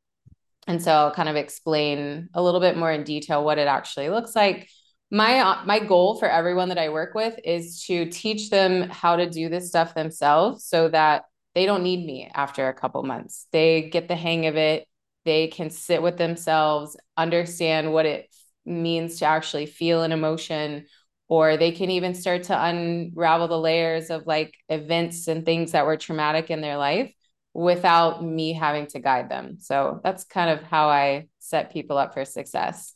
And 0.69 0.81
so 0.81 0.93
I'll 0.93 1.13
kind 1.13 1.29
of 1.29 1.35
explain 1.35 2.29
a 2.33 2.41
little 2.41 2.61
bit 2.61 2.77
more 2.77 2.93
in 2.93 3.03
detail 3.03 3.45
what 3.45 3.59
it 3.59 3.67
actually 3.67 4.09
looks 4.09 4.37
like. 4.37 4.69
My 5.11 5.61
my 5.67 5.81
goal 5.81 6.17
for 6.17 6.29
everyone 6.29 6.69
that 6.69 6.79
I 6.79 6.91
work 6.91 7.13
with 7.13 7.35
is 7.45 7.85
to 7.87 8.07
teach 8.07 8.51
them 8.51 8.89
how 8.89 9.17
to 9.17 9.29
do 9.29 9.49
this 9.49 9.69
stuff 9.69 9.95
themselves 9.95 10.65
so 10.65 10.89
that 10.91 11.25
they 11.57 11.67
don't 11.67 11.83
need 11.83 12.07
me 12.07 12.31
after 12.33 12.69
a 12.69 12.75
couple 12.75 13.03
months. 13.03 13.49
They 13.51 13.91
get 13.91 14.07
the 14.07 14.15
hang 14.15 14.47
of 14.47 14.57
it. 14.57 14.87
They 15.25 15.49
can 15.49 15.71
sit 15.71 16.03
with 16.03 16.19
themselves, 16.19 16.97
understand 17.17 17.93
what 17.93 18.07
it 18.07 18.29
means 18.65 19.19
to 19.19 19.25
actually 19.25 19.67
feel 19.67 20.05
an 20.05 20.13
emotion, 20.13 20.87
or 21.33 21.57
they 21.57 21.73
can 21.73 21.89
even 21.89 22.15
start 22.15 22.43
to 22.43 22.63
unravel 22.63 23.49
the 23.49 23.59
layers 23.59 24.11
of 24.11 24.27
like 24.27 24.53
events 24.69 25.29
and 25.29 25.47
things 25.47 25.73
that 25.73 25.87
were 25.87 25.97
traumatic 25.97 26.51
in 26.51 26.61
their 26.61 26.77
life 26.77 27.11
without 27.55 28.23
me 28.23 28.53
having 28.53 28.87
to 28.87 28.99
guide 28.99 29.31
them. 29.31 29.57
So 29.59 30.03
that's 30.05 30.25
kind 30.25 30.51
of 30.51 30.63
how 30.63 30.91
I 30.91 31.29
set 31.39 31.73
people 31.73 31.97
up 31.97 32.13
for 32.13 32.27
success. 32.27 32.95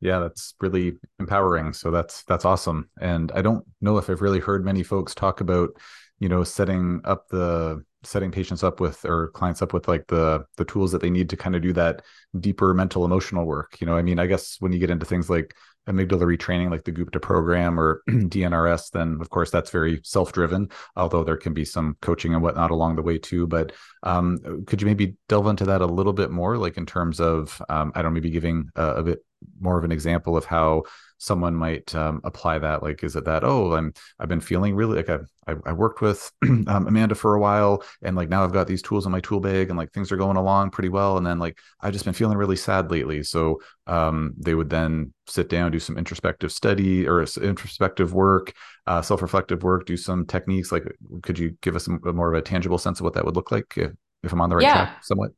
Yeah, 0.00 0.18
that's 0.18 0.52
really 0.60 0.98
empowering. 1.18 1.72
So 1.72 1.90
that's 1.90 2.22
that's 2.24 2.44
awesome. 2.44 2.90
And 3.00 3.32
I 3.32 3.40
don't 3.40 3.64
know 3.80 3.96
if 3.96 4.10
I've 4.10 4.20
really 4.20 4.40
heard 4.40 4.62
many 4.62 4.82
folks 4.82 5.14
talk 5.14 5.40
about, 5.40 5.70
you 6.18 6.28
know, 6.28 6.44
setting 6.44 7.00
up 7.06 7.28
the 7.28 7.82
setting 8.02 8.30
patients 8.30 8.62
up 8.62 8.78
with 8.78 9.04
or 9.06 9.28
clients 9.28 9.62
up 9.62 9.72
with 9.72 9.88
like 9.88 10.06
the 10.08 10.44
the 10.58 10.66
tools 10.66 10.92
that 10.92 11.00
they 11.00 11.10
need 11.10 11.30
to 11.30 11.36
kind 11.36 11.56
of 11.56 11.62
do 11.62 11.72
that 11.74 12.02
deeper 12.38 12.74
mental 12.74 13.06
emotional 13.06 13.46
work. 13.46 13.80
You 13.80 13.86
know, 13.86 13.96
I 13.96 14.02
mean, 14.02 14.18
I 14.18 14.26
guess 14.26 14.56
when 14.60 14.72
you 14.72 14.78
get 14.78 14.90
into 14.90 15.06
things 15.06 15.30
like 15.30 15.54
amygdala 15.88 16.36
retraining 16.36 16.70
like 16.70 16.84
the 16.84 16.92
Gupta 16.92 17.20
program 17.20 17.78
or 17.78 18.02
DNRS, 18.08 18.90
then 18.90 19.18
of 19.20 19.30
course 19.30 19.50
that's 19.50 19.70
very 19.70 20.00
self-driven, 20.04 20.68
although 20.96 21.24
there 21.24 21.36
can 21.36 21.54
be 21.54 21.64
some 21.64 21.96
coaching 22.00 22.34
and 22.34 22.42
whatnot 22.42 22.70
along 22.70 22.96
the 22.96 23.02
way 23.02 23.18
too. 23.18 23.46
But 23.46 23.72
um, 24.02 24.64
could 24.66 24.80
you 24.80 24.86
maybe 24.86 25.16
delve 25.28 25.46
into 25.46 25.64
that 25.66 25.80
a 25.80 25.86
little 25.86 26.12
bit 26.12 26.30
more, 26.30 26.56
like 26.56 26.76
in 26.76 26.86
terms 26.86 27.20
of, 27.20 27.60
um, 27.68 27.92
I 27.94 28.02
don't 28.02 28.12
know, 28.12 28.14
maybe 28.14 28.30
giving 28.30 28.68
a, 28.76 28.86
a 28.86 29.02
bit 29.02 29.24
more 29.60 29.78
of 29.78 29.84
an 29.84 29.92
example 29.92 30.36
of 30.36 30.44
how 30.44 30.82
someone 31.18 31.54
might 31.54 31.94
um, 31.94 32.20
apply 32.24 32.58
that 32.58 32.82
like 32.82 33.04
is 33.04 33.14
it 33.14 33.26
that 33.26 33.44
oh 33.44 33.74
i'm 33.74 33.92
i've 34.18 34.28
been 34.28 34.40
feeling 34.40 34.74
really 34.74 34.96
like 34.96 35.10
i 35.10 35.18
i, 35.46 35.54
I 35.66 35.72
worked 35.72 36.00
with 36.00 36.32
um, 36.42 36.86
amanda 36.86 37.14
for 37.14 37.34
a 37.34 37.40
while 37.40 37.84
and 38.02 38.16
like 38.16 38.30
now 38.30 38.42
i've 38.42 38.54
got 38.54 38.66
these 38.66 38.80
tools 38.80 39.04
in 39.04 39.12
my 39.12 39.20
tool 39.20 39.38
bag 39.38 39.68
and 39.68 39.76
like 39.76 39.92
things 39.92 40.10
are 40.10 40.16
going 40.16 40.38
along 40.38 40.70
pretty 40.70 40.88
well 40.88 41.18
and 41.18 41.26
then 41.26 41.38
like 41.38 41.58
i've 41.82 41.92
just 41.92 42.06
been 42.06 42.14
feeling 42.14 42.38
really 42.38 42.56
sad 42.56 42.90
lately. 42.90 43.22
So 43.22 43.60
um, 43.86 44.34
they 44.38 44.54
would 44.54 44.70
then 44.70 45.12
sit 45.26 45.48
down 45.48 45.72
do 45.72 45.78
some 45.78 45.98
introspective 45.98 46.52
study 46.52 47.06
or 47.06 47.22
introspective 47.22 48.14
work 48.14 48.52
uh, 48.86 49.02
self-reflective 49.02 49.62
work 49.62 49.84
do 49.84 49.96
some 49.96 50.24
techniques 50.24 50.72
like 50.72 50.84
could 51.22 51.38
you 51.38 51.56
give 51.60 51.76
us 51.76 51.86
a, 51.86 52.12
more 52.12 52.32
of 52.32 52.38
a 52.38 52.42
tangible 52.42 52.78
sense 52.78 53.00
of 53.00 53.04
what 53.04 53.14
that 53.14 53.24
would 53.24 53.36
look 53.36 53.50
like 53.50 53.74
if, 53.76 53.92
if 54.22 54.32
i'm 54.32 54.40
on 54.40 54.48
the 54.48 54.56
right 54.56 54.62
yeah. 54.62 54.72
track 54.72 55.04
somewhat? 55.04 55.32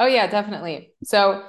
Oh 0.00 0.06
yeah 0.06 0.26
definitely. 0.26 0.92
So 1.04 1.44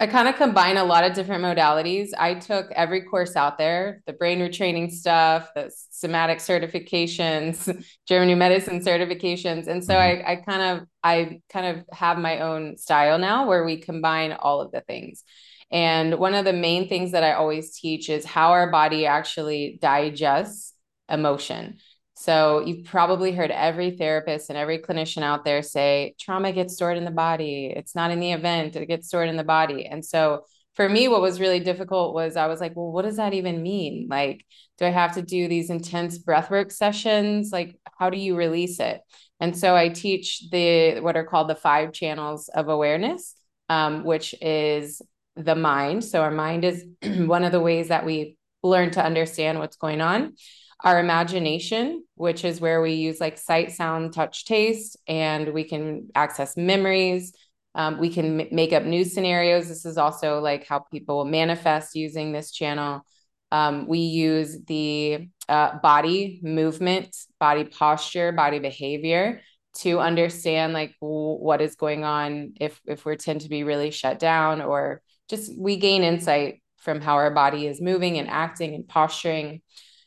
I 0.00 0.08
kind 0.08 0.26
of 0.26 0.34
combine 0.34 0.76
a 0.76 0.84
lot 0.84 1.04
of 1.04 1.14
different 1.14 1.44
modalities. 1.44 2.08
I 2.18 2.34
took 2.34 2.70
every 2.72 3.02
course 3.02 3.36
out 3.36 3.58
there, 3.58 4.02
the 4.06 4.12
brain 4.12 4.40
retraining 4.40 4.90
stuff, 4.90 5.48
the 5.54 5.70
somatic 5.90 6.38
certifications, 6.38 7.84
German 8.08 8.28
new 8.28 8.36
medicine 8.36 8.80
certifications. 8.80 9.68
And 9.68 9.84
so 9.84 9.94
mm-hmm. 9.94 10.26
I, 10.26 10.32
I 10.32 10.36
kind 10.36 10.62
of 10.62 10.88
I 11.04 11.40
kind 11.48 11.78
of 11.78 11.84
have 11.96 12.18
my 12.18 12.40
own 12.40 12.76
style 12.76 13.18
now 13.18 13.46
where 13.46 13.64
we 13.64 13.76
combine 13.76 14.32
all 14.32 14.60
of 14.60 14.72
the 14.72 14.80
things. 14.80 15.22
And 15.70 16.18
one 16.18 16.34
of 16.34 16.44
the 16.44 16.52
main 16.52 16.88
things 16.88 17.12
that 17.12 17.22
I 17.22 17.32
always 17.32 17.78
teach 17.78 18.08
is 18.08 18.24
how 18.24 18.50
our 18.50 18.70
body 18.70 19.06
actually 19.06 19.78
digests 19.80 20.74
emotion. 21.08 21.78
So 22.14 22.64
you've 22.64 22.84
probably 22.86 23.32
heard 23.32 23.50
every 23.50 23.90
therapist 23.90 24.48
and 24.48 24.56
every 24.56 24.78
clinician 24.78 25.22
out 25.22 25.44
there 25.44 25.62
say 25.62 26.14
trauma 26.18 26.52
gets 26.52 26.74
stored 26.74 26.96
in 26.96 27.04
the 27.04 27.10
body. 27.10 27.72
It's 27.74 27.94
not 27.94 28.10
in 28.10 28.20
the 28.20 28.32
event, 28.32 28.76
it 28.76 28.86
gets 28.86 29.08
stored 29.08 29.28
in 29.28 29.36
the 29.36 29.44
body. 29.44 29.86
And 29.86 30.04
so 30.04 30.44
for 30.74 30.88
me, 30.88 31.08
what 31.08 31.20
was 31.20 31.40
really 31.40 31.60
difficult 31.60 32.14
was 32.14 32.36
I 32.36 32.46
was 32.46 32.60
like, 32.60 32.74
well, 32.74 32.90
what 32.90 33.02
does 33.02 33.16
that 33.16 33.34
even 33.34 33.62
mean? 33.62 34.08
Like, 34.08 34.44
do 34.78 34.86
I 34.86 34.90
have 34.90 35.14
to 35.14 35.22
do 35.22 35.48
these 35.48 35.70
intense 35.70 36.18
breathwork 36.18 36.72
sessions? 36.72 37.50
Like, 37.52 37.78
how 37.98 38.10
do 38.10 38.18
you 38.18 38.36
release 38.36 38.80
it? 38.80 39.00
And 39.40 39.56
so 39.56 39.76
I 39.76 39.88
teach 39.88 40.50
the 40.50 41.00
what 41.00 41.16
are 41.16 41.24
called 41.24 41.48
the 41.48 41.54
five 41.54 41.92
channels 41.92 42.48
of 42.48 42.68
awareness, 42.68 43.34
um, 43.68 44.04
which 44.04 44.34
is 44.40 45.02
the 45.36 45.54
mind. 45.54 46.04
So 46.04 46.22
our 46.22 46.30
mind 46.30 46.64
is 46.64 46.84
one 47.02 47.44
of 47.44 47.52
the 47.52 47.60
ways 47.60 47.88
that 47.88 48.06
we 48.06 48.36
learn 48.62 48.90
to 48.92 49.04
understand 49.04 49.58
what's 49.58 49.76
going 49.76 50.00
on 50.00 50.34
our 50.84 51.00
imagination, 51.00 52.04
which 52.14 52.44
is 52.44 52.60
where 52.60 52.82
we 52.82 52.92
use 52.92 53.18
like 53.18 53.38
sight, 53.38 53.72
sound, 53.72 54.12
touch, 54.12 54.44
taste, 54.44 54.98
and 55.08 55.54
we 55.54 55.64
can 55.64 56.08
access 56.14 56.56
memories. 56.56 57.32
Um, 57.74 57.98
we 57.98 58.10
can 58.10 58.40
m- 58.40 58.48
make 58.52 58.74
up 58.74 58.84
new 58.84 59.04
scenarios. 59.04 59.66
This 59.66 59.86
is 59.86 59.96
also 59.96 60.40
like 60.40 60.66
how 60.66 60.80
people 60.80 61.24
manifest 61.24 61.96
using 61.96 62.32
this 62.32 62.50
channel. 62.52 63.02
Um, 63.50 63.88
we 63.88 64.00
use 64.00 64.58
the 64.66 65.28
uh, 65.48 65.78
body 65.78 66.40
movement, 66.42 67.16
body 67.40 67.64
posture, 67.64 68.30
body 68.32 68.58
behavior 68.58 69.40
to 69.78 70.00
understand 70.00 70.72
like 70.74 70.94
w- 71.00 71.38
what 71.38 71.60
is 71.62 71.76
going 71.76 72.04
on 72.04 72.52
if 72.60 72.80
if 72.86 73.04
we 73.04 73.16
tend 73.16 73.40
to 73.40 73.48
be 73.48 73.64
really 73.64 73.90
shut 73.90 74.18
down 74.18 74.60
or 74.60 75.02
just 75.28 75.52
we 75.58 75.76
gain 75.76 76.04
insight 76.04 76.62
from 76.78 77.00
how 77.00 77.14
our 77.14 77.30
body 77.30 77.66
is 77.66 77.80
moving 77.80 78.18
and 78.18 78.28
acting 78.28 78.74
and 78.74 78.86
posturing 78.86 79.62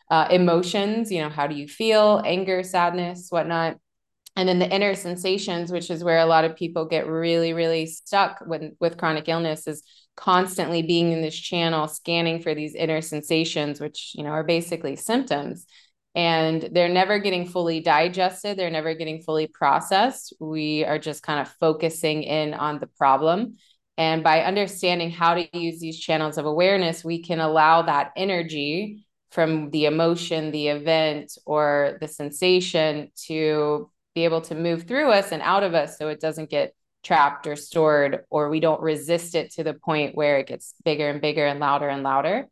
uh, 0.10 0.28
emotions, 0.30 1.12
you 1.12 1.22
know, 1.22 1.30
how 1.30 1.48
do 1.48 1.56
you 1.56 1.68
feel, 1.68 2.22
anger, 2.26 2.64
sadness, 2.64 3.28
whatnot. 3.30 3.78
And 4.36 4.48
then 4.48 4.60
the 4.60 4.70
inner 4.70 4.94
sensations, 4.94 5.72
which 5.72 5.90
is 5.90 6.04
where 6.04 6.20
a 6.20 6.26
lot 6.26 6.46
of 6.46 6.56
people 6.56 6.86
get 6.86 7.08
really, 7.08 7.54
really 7.54 7.88
stuck 7.88 8.40
when, 8.46 8.76
with 8.80 8.98
chronic 8.98 9.28
illness, 9.28 9.68
is 9.68 9.84
constantly 10.16 10.84
being 10.84 11.12
in 11.12 11.22
this 11.22 11.36
channel, 11.36 11.88
scanning 11.88 12.42
for 12.42 12.54
these 12.54 12.76
inner 12.76 13.02
sensations, 13.02 13.82
which, 13.82 14.14
you 14.16 14.24
know, 14.24 14.30
are 14.30 14.44
basically 14.44 14.96
symptoms. 14.96 15.66
And 16.14 16.70
they're 16.72 16.90
never 16.90 17.20
getting 17.20 17.48
fully 17.48 17.80
digested. 17.80 18.58
They're 18.58 18.72
never 18.72 18.94
getting 18.94 19.22
fully 19.22 19.48
processed. 19.48 20.34
We 20.40 20.86
are 20.86 21.00
just 21.00 21.24
kind 21.24 21.40
of 21.40 21.48
focusing 21.60 22.24
in 22.24 22.54
on 22.54 22.80
the 22.80 22.88
problem. 22.88 23.58
And 23.98 24.24
by 24.24 24.42
understanding 24.42 25.10
how 25.10 25.34
to 25.34 25.58
use 25.58 25.80
these 25.80 26.00
channels 26.00 26.38
of 26.38 26.46
awareness, 26.46 27.04
we 27.04 27.24
can 27.24 27.40
allow 27.40 27.84
that 27.84 28.12
energy 28.16 29.07
from 29.32 29.70
the 29.72 29.86
emotion, 29.86 30.52
the 30.52 30.70
event, 30.70 31.38
or 31.46 31.98
the 32.02 32.08
sensation 32.08 33.12
to 33.28 33.90
be 34.16 34.24
able 34.24 34.42
to 34.42 34.56
move 34.56 34.84
through 34.84 35.12
us 35.12 35.32
and 35.32 35.42
out 35.42 35.64
of 35.64 35.74
us 35.74 35.98
so 35.98 36.08
it 36.08 36.20
doesn't 36.20 36.50
get 36.50 36.74
trapped 37.04 37.48
or 37.48 37.56
stored, 37.56 38.22
or 38.30 38.50
we 38.50 38.60
don't 38.60 38.82
resist 38.82 39.36
it 39.36 39.52
to 39.52 39.64
the 39.64 39.74
point 39.74 40.16
where 40.16 40.40
it 40.40 40.48
gets 40.48 40.74
bigger 40.84 41.10
and 41.10 41.22
bigger 41.22 41.46
and 41.46 41.60
louder 41.60 41.88
and 41.88 42.04
louder. 42.04 42.48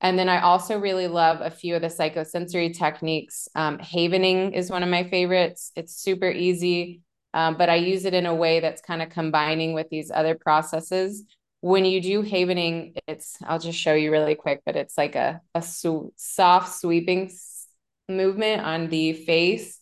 And 0.00 0.18
then 0.18 0.28
I 0.28 0.40
also 0.40 0.78
really 0.78 1.08
love 1.08 1.40
a 1.40 1.50
few 1.50 1.74
of 1.74 1.82
the 1.82 1.88
psychosensory 1.88 2.76
techniques. 2.76 3.48
Um, 3.54 3.78
havening 3.78 4.52
is 4.52 4.70
one 4.70 4.82
of 4.82 4.88
my 4.88 5.08
favorites. 5.08 5.72
It's 5.76 5.96
super 5.96 6.28
easy, 6.28 7.00
um, 7.32 7.56
but 7.56 7.70
I 7.70 7.76
use 7.76 8.04
it 8.04 8.12
in 8.12 8.26
a 8.26 8.34
way 8.34 8.60
that's 8.60 8.82
kind 8.82 9.00
of 9.00 9.08
combining 9.08 9.72
with 9.72 9.88
these 9.88 10.10
other 10.10 10.34
processes 10.34 11.22
when 11.66 11.84
you 11.84 12.00
do 12.00 12.22
havening, 12.22 12.94
it's 13.08 13.36
I'll 13.44 13.58
just 13.58 13.76
show 13.78 13.94
you 13.94 14.12
really 14.12 14.36
quick, 14.36 14.62
but 14.64 14.76
it's 14.76 14.96
like 14.96 15.16
a 15.16 15.40
a 15.52 15.62
su- 15.62 16.12
soft 16.16 16.72
sweeping 16.78 17.26
s- 17.26 17.66
movement 18.08 18.62
on 18.62 18.88
the 18.88 19.14
face, 19.14 19.80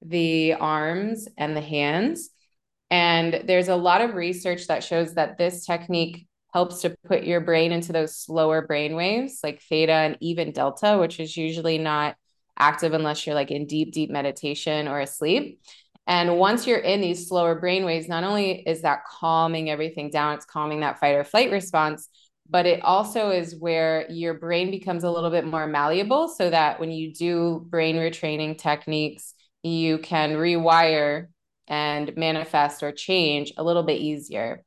the 0.00 0.54
arms, 0.54 1.26
and 1.36 1.56
the 1.56 1.60
hands. 1.60 2.30
And 2.88 3.42
there's 3.46 3.66
a 3.68 3.74
lot 3.74 4.00
of 4.00 4.14
research 4.14 4.68
that 4.68 4.84
shows 4.84 5.14
that 5.14 5.36
this 5.36 5.66
technique 5.66 6.28
helps 6.52 6.82
to 6.82 6.94
put 7.04 7.24
your 7.24 7.40
brain 7.40 7.72
into 7.72 7.92
those 7.92 8.16
slower 8.16 8.64
brain 8.64 8.94
waves, 8.94 9.40
like 9.42 9.60
theta 9.62 9.92
and 9.92 10.16
even 10.20 10.52
delta, 10.52 10.98
which 11.00 11.18
is 11.18 11.36
usually 11.36 11.78
not 11.78 12.14
active 12.56 12.92
unless 12.92 13.26
you're 13.26 13.34
like 13.34 13.50
in 13.50 13.66
deep, 13.66 13.92
deep 13.92 14.10
meditation 14.10 14.86
or 14.86 15.00
asleep. 15.00 15.60
And 16.06 16.38
once 16.38 16.66
you're 16.66 16.78
in 16.78 17.00
these 17.00 17.28
slower 17.28 17.54
brain 17.54 17.84
waves, 17.84 18.08
not 18.08 18.24
only 18.24 18.62
is 18.66 18.82
that 18.82 19.04
calming 19.06 19.70
everything 19.70 20.10
down, 20.10 20.34
it's 20.34 20.44
calming 20.44 20.80
that 20.80 20.98
fight 20.98 21.14
or 21.14 21.24
flight 21.24 21.50
response, 21.50 22.08
but 22.48 22.66
it 22.66 22.82
also 22.82 23.30
is 23.30 23.56
where 23.56 24.10
your 24.10 24.34
brain 24.34 24.70
becomes 24.70 25.04
a 25.04 25.10
little 25.10 25.30
bit 25.30 25.46
more 25.46 25.66
malleable 25.66 26.28
so 26.28 26.50
that 26.50 26.78
when 26.78 26.90
you 26.90 27.12
do 27.12 27.66
brain 27.70 27.96
retraining 27.96 28.58
techniques, 28.58 29.34
you 29.62 29.98
can 29.98 30.34
rewire 30.34 31.28
and 31.68 32.14
manifest 32.16 32.82
or 32.82 32.92
change 32.92 33.54
a 33.56 33.64
little 33.64 33.82
bit 33.82 34.00
easier. 34.00 34.62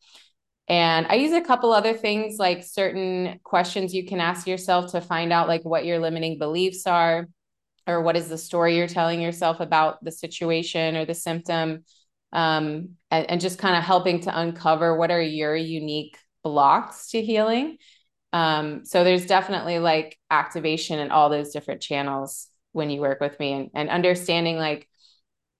And 0.67 1.05
I 1.07 1.15
use 1.15 1.33
a 1.33 1.41
couple 1.41 1.71
other 1.71 1.93
things 1.93 2.37
like 2.39 2.63
certain 2.63 3.39
questions 3.43 3.93
you 3.93 4.05
can 4.05 4.19
ask 4.19 4.47
yourself 4.47 4.91
to 4.91 5.01
find 5.01 5.31
out 5.31 5.47
like 5.47 5.63
what 5.63 5.85
your 5.85 5.99
limiting 5.99 6.39
beliefs 6.39 6.87
are 6.87 7.27
or 7.87 8.01
what 8.01 8.17
is 8.17 8.27
the 8.27 8.37
story 8.37 8.77
you're 8.77 8.87
telling 8.87 9.21
yourself 9.21 9.59
about 9.59 10.03
the 10.03 10.11
situation 10.11 10.95
or 10.95 11.05
the 11.05 11.13
symptom? 11.13 11.85
Um, 12.33 12.89
and, 13.09 13.29
and, 13.31 13.41
just 13.41 13.57
kind 13.57 13.77
of 13.77 13.85
helping 13.85 14.19
to 14.21 14.37
uncover 14.37 14.97
what 14.97 15.11
are 15.11 15.21
your 15.21 15.55
unique 15.55 16.17
blocks 16.43 17.11
to 17.11 17.21
healing. 17.21 17.77
Um, 18.33 18.83
so 18.83 19.05
there's 19.05 19.25
definitely 19.25 19.79
like 19.79 20.19
activation 20.29 20.99
in 20.99 21.09
all 21.09 21.29
those 21.29 21.53
different 21.53 21.81
channels 21.81 22.49
when 22.77 22.89
you 22.89 23.01
work 23.01 23.19
with 23.19 23.39
me 23.39 23.53
and, 23.53 23.69
and 23.73 23.89
understanding 23.89 24.57
like 24.57 24.87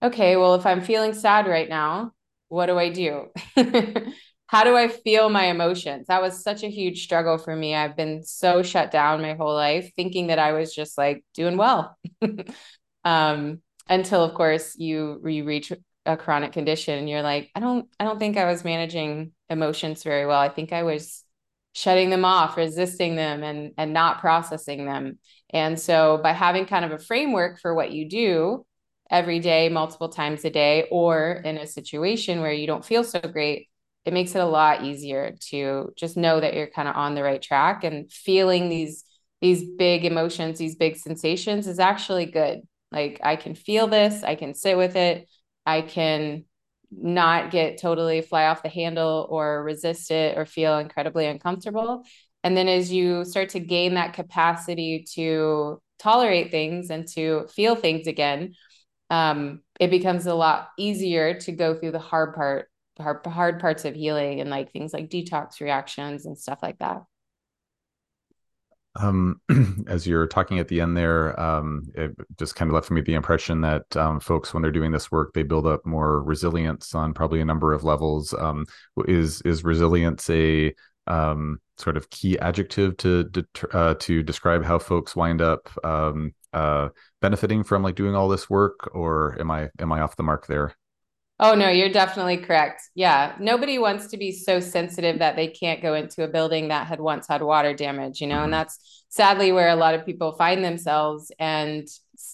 okay 0.02 0.36
well 0.36 0.54
if 0.54 0.64
i'm 0.64 0.80
feeling 0.80 1.12
sad 1.12 1.46
right 1.46 1.68
now 1.68 2.12
what 2.48 2.66
do 2.66 2.78
i 2.78 2.88
do 2.90 3.26
how 4.48 4.64
do 4.64 4.76
I 4.76 4.88
feel 4.88 5.28
my 5.28 5.44
emotions? 5.44 6.06
That 6.08 6.22
was 6.22 6.42
such 6.42 6.62
a 6.62 6.70
huge 6.70 7.04
struggle 7.04 7.36
for 7.36 7.54
me. 7.54 7.74
I've 7.74 7.96
been 7.96 8.22
so 8.24 8.62
shut 8.62 8.90
down 8.90 9.20
my 9.20 9.34
whole 9.34 9.54
life, 9.54 9.92
thinking 9.94 10.28
that 10.28 10.38
I 10.38 10.52
was 10.52 10.74
just 10.74 10.96
like 10.96 11.22
doing 11.34 11.58
well. 11.58 11.96
um, 13.04 13.60
until 13.88 14.24
of 14.24 14.34
course 14.34 14.74
you 14.76 15.20
you 15.26 15.44
reach 15.44 15.70
a 16.06 16.16
chronic 16.16 16.52
condition 16.52 16.98
and 16.98 17.08
you're 17.08 17.22
like, 17.22 17.50
I 17.54 17.60
don't 17.60 17.88
I 18.00 18.04
don't 18.04 18.18
think 18.18 18.38
I 18.38 18.46
was 18.50 18.64
managing 18.64 19.32
emotions 19.50 20.02
very 20.02 20.24
well. 20.24 20.40
I 20.40 20.48
think 20.48 20.72
I 20.72 20.82
was 20.82 21.24
shutting 21.74 22.08
them 22.08 22.24
off, 22.24 22.56
resisting 22.56 23.16
them 23.16 23.42
and 23.42 23.72
and 23.76 23.92
not 23.92 24.20
processing 24.20 24.86
them. 24.86 25.18
And 25.50 25.78
so 25.78 26.20
by 26.22 26.32
having 26.32 26.64
kind 26.64 26.86
of 26.86 26.92
a 26.92 26.98
framework 26.98 27.60
for 27.60 27.74
what 27.74 27.92
you 27.92 28.08
do 28.08 28.64
every 29.10 29.40
day, 29.40 29.68
multiple 29.68 30.08
times 30.08 30.46
a 30.46 30.50
day, 30.50 30.88
or 30.90 31.32
in 31.44 31.58
a 31.58 31.66
situation 31.66 32.40
where 32.40 32.52
you 32.52 32.66
don't 32.66 32.84
feel 32.84 33.04
so 33.04 33.20
great, 33.20 33.68
it 34.08 34.14
makes 34.14 34.34
it 34.34 34.40
a 34.40 34.46
lot 34.46 34.84
easier 34.84 35.36
to 35.50 35.92
just 35.96 36.16
know 36.16 36.40
that 36.40 36.54
you're 36.54 36.66
kind 36.66 36.88
of 36.88 36.96
on 36.96 37.14
the 37.14 37.22
right 37.22 37.42
track 37.42 37.84
and 37.84 38.10
feeling 38.10 38.70
these 38.70 39.04
these 39.42 39.62
big 39.76 40.06
emotions 40.06 40.58
these 40.58 40.76
big 40.76 40.96
sensations 40.96 41.66
is 41.66 41.78
actually 41.78 42.24
good. 42.24 42.62
Like 42.90 43.20
i 43.22 43.36
can 43.36 43.54
feel 43.54 43.86
this 43.86 44.24
i 44.24 44.34
can 44.34 44.54
sit 44.54 44.78
with 44.78 44.96
it 44.96 45.28
i 45.66 45.82
can 45.82 46.44
not 46.90 47.50
get 47.50 47.76
totally 47.76 48.22
fly 48.22 48.46
off 48.46 48.62
the 48.62 48.70
handle 48.70 49.26
or 49.28 49.62
resist 49.62 50.10
it 50.10 50.38
or 50.38 50.46
feel 50.46 50.78
incredibly 50.78 51.26
uncomfortable. 51.26 52.02
And 52.42 52.56
then 52.56 52.66
as 52.66 52.90
you 52.90 53.26
start 53.26 53.50
to 53.50 53.60
gain 53.60 53.92
that 53.94 54.14
capacity 54.14 55.04
to 55.16 55.82
tolerate 55.98 56.50
things 56.50 56.88
and 56.88 57.06
to 57.08 57.46
feel 57.54 57.74
things 57.74 58.06
again 58.06 58.54
um, 59.10 59.60
it 59.78 59.90
becomes 59.90 60.26
a 60.26 60.34
lot 60.34 60.70
easier 60.78 61.34
to 61.40 61.52
go 61.52 61.74
through 61.74 61.92
the 61.92 61.98
hard 61.98 62.34
part 62.34 62.70
hard, 63.00 63.24
hard 63.26 63.60
parts 63.60 63.84
of 63.84 63.94
healing 63.94 64.40
and 64.40 64.50
like 64.50 64.72
things 64.72 64.92
like 64.92 65.08
detox 65.08 65.60
reactions 65.60 66.26
and 66.26 66.38
stuff 66.38 66.58
like 66.62 66.78
that 66.78 67.02
um, 68.98 69.40
as 69.86 70.06
you're 70.06 70.26
talking 70.26 70.58
at 70.58 70.68
the 70.68 70.80
end 70.80 70.96
there, 70.96 71.38
um, 71.38 71.90
it 71.94 72.14
just 72.38 72.56
kind 72.56 72.68
of 72.68 72.74
left 72.74 72.88
for 72.88 72.94
me 72.94 73.00
the 73.00 73.14
impression 73.14 73.60
that 73.62 73.96
um, 73.96 74.20
folks, 74.20 74.52
when 74.52 74.62
they're 74.62 74.72
doing 74.72 74.92
this 74.92 75.10
work, 75.10 75.32
they 75.32 75.42
build 75.42 75.66
up 75.66 75.86
more 75.86 76.22
resilience 76.22 76.94
on 76.94 77.14
probably 77.14 77.40
a 77.40 77.44
number 77.44 77.72
of 77.72 77.84
levels. 77.84 78.34
Um, 78.34 78.66
is 79.06 79.40
is 79.42 79.64
resilience 79.64 80.28
a 80.30 80.74
um, 81.06 81.60
sort 81.76 81.96
of 81.96 82.10
key 82.10 82.38
adjective 82.38 82.96
to 82.98 83.30
uh, 83.72 83.94
to 83.94 84.22
describe 84.22 84.64
how 84.64 84.78
folks 84.78 85.14
wind 85.14 85.40
up 85.40 85.70
um, 85.84 86.34
uh, 86.52 86.88
benefiting 87.20 87.64
from 87.64 87.82
like 87.82 87.94
doing 87.94 88.14
all 88.14 88.28
this 88.28 88.50
work, 88.50 88.90
or 88.94 89.36
am 89.40 89.50
I 89.50 89.70
am 89.78 89.92
I 89.92 90.00
off 90.00 90.16
the 90.16 90.22
mark 90.22 90.46
there? 90.46 90.74
Oh 91.40 91.54
no, 91.54 91.68
you're 91.68 91.88
definitely 91.92 92.38
correct. 92.38 92.82
Yeah, 92.94 93.36
nobody 93.38 93.78
wants 93.78 94.08
to 94.08 94.16
be 94.16 94.32
so 94.32 94.58
sensitive 94.58 95.20
that 95.20 95.36
they 95.36 95.46
can't 95.48 95.80
go 95.80 95.94
into 95.94 96.24
a 96.24 96.28
building 96.28 96.68
that 96.68 96.88
had 96.88 97.00
once 97.00 97.28
had 97.28 97.42
water 97.42 97.74
damage, 97.74 98.20
you 98.20 98.26
know, 98.26 98.36
mm-hmm. 98.36 98.44
and 98.44 98.52
that's 98.52 99.04
sadly 99.08 99.52
where 99.52 99.68
a 99.68 99.76
lot 99.76 99.94
of 99.94 100.04
people 100.04 100.32
find 100.32 100.64
themselves 100.64 101.30
and 101.38 101.86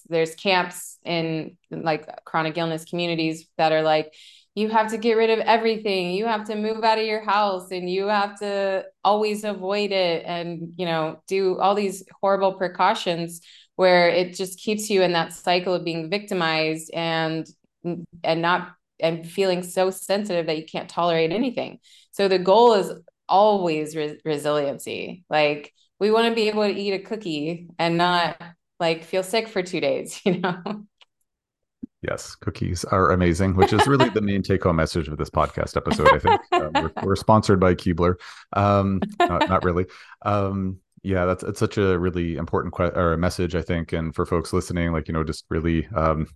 there's 0.09 0.33
camps 0.35 0.97
in 1.05 1.57
like 1.69 2.09
chronic 2.25 2.57
illness 2.57 2.85
communities 2.85 3.47
that 3.57 3.71
are 3.71 3.83
like 3.83 4.13
you 4.55 4.69
have 4.69 4.89
to 4.89 4.97
get 4.97 5.17
rid 5.17 5.29
of 5.29 5.39
everything. 5.39 6.13
You 6.13 6.25
have 6.27 6.45
to 6.45 6.55
move 6.55 6.83
out 6.83 6.97
of 6.97 7.05
your 7.05 7.21
house 7.21 7.71
and 7.71 7.89
you 7.89 8.07
have 8.07 8.39
to 8.39 8.85
always 9.03 9.43
avoid 9.43 9.91
it 9.91 10.23
and, 10.25 10.73
you 10.77 10.85
know, 10.85 11.19
do 11.27 11.59
all 11.59 11.75
these 11.75 12.03
horrible 12.21 12.53
precautions 12.53 13.41
where 13.75 14.07
it 14.07 14.33
just 14.33 14.57
keeps 14.57 14.89
you 14.89 15.01
in 15.01 15.11
that 15.11 15.33
cycle 15.33 15.73
of 15.73 15.83
being 15.83 16.09
victimized 16.09 16.89
and 16.93 17.45
and 18.23 18.41
not 18.41 18.69
and 18.99 19.29
feeling 19.29 19.63
so 19.63 19.89
sensitive 19.89 20.45
that 20.47 20.57
you 20.57 20.65
can't 20.65 20.89
tolerate 20.89 21.31
anything. 21.31 21.79
So 22.11 22.27
the 22.27 22.39
goal 22.39 22.73
is 22.73 22.91
always 23.27 23.95
re- 23.95 24.19
resiliency. 24.23 25.25
Like 25.29 25.73
we 25.99 26.11
want 26.11 26.27
to 26.27 26.35
be 26.35 26.47
able 26.47 26.63
to 26.63 26.73
eat 26.73 26.93
a 26.93 26.99
cookie 26.99 27.67
and 27.79 27.97
not 27.97 28.41
like 28.79 29.03
feel 29.03 29.23
sick 29.23 29.47
for 29.47 29.61
2 29.61 29.79
days, 29.79 30.19
you 30.25 30.39
know. 30.39 30.85
Yes, 32.01 32.35
cookies 32.35 32.83
are 32.85 33.11
amazing, 33.11 33.55
which 33.55 33.73
is 33.73 33.87
really 33.87 34.09
the 34.09 34.21
main 34.21 34.43
take-home 34.43 34.75
message 34.75 35.07
of 35.07 35.17
this 35.17 35.29
podcast 35.29 35.75
episode. 35.75 36.09
I 36.09 36.19
think 36.19 36.41
um, 36.51 36.71
we're, 36.73 36.91
we're, 37.03 37.15
sponsored 37.15 37.59
by 37.59 37.73
Keebler. 37.73 38.15
Um, 38.53 39.01
not, 39.19 39.49
not 39.49 39.63
really. 39.63 39.87
Um, 40.23 40.81
yeah 41.05 41.25
that's 41.25 41.43
it's 41.43 41.59
such 41.59 41.77
a 41.77 41.97
really 41.99 42.35
important 42.35 42.73
que- 42.73 42.91
or 42.95 43.15
message 43.15 43.53
i 43.53 43.61
think 43.61 43.93
and 43.93 44.15
for 44.15 44.25
folks 44.25 44.51
listening 44.51 44.91
like 44.91 45.07
you 45.07 45.13
know 45.13 45.23
just 45.23 45.45
really 45.49 45.87
um, 45.95 46.27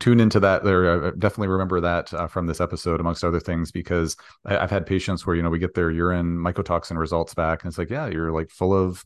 tune 0.00 0.18
into 0.18 0.40
that 0.40 0.64
there 0.64 1.06
uh, 1.06 1.10
definitely 1.18 1.48
remember 1.48 1.80
that 1.80 2.12
uh, 2.12 2.26
from 2.26 2.46
this 2.46 2.60
episode 2.60 3.00
amongst 3.00 3.22
other 3.22 3.38
things 3.38 3.70
because 3.70 4.16
I, 4.44 4.54
have 4.54 4.70
had 4.70 4.86
patients 4.86 5.24
where 5.24 5.36
you 5.36 5.42
know 5.42 5.50
we 5.50 5.60
get 5.60 5.74
their 5.74 5.90
urine 5.90 6.36
mycotoxin 6.36 6.98
results 6.98 7.32
back 7.32 7.62
and 7.62 7.70
it's 7.70 7.78
like 7.78 7.90
yeah 7.90 8.08
you're 8.08 8.32
like 8.32 8.50
full 8.50 8.74
of 8.74 9.04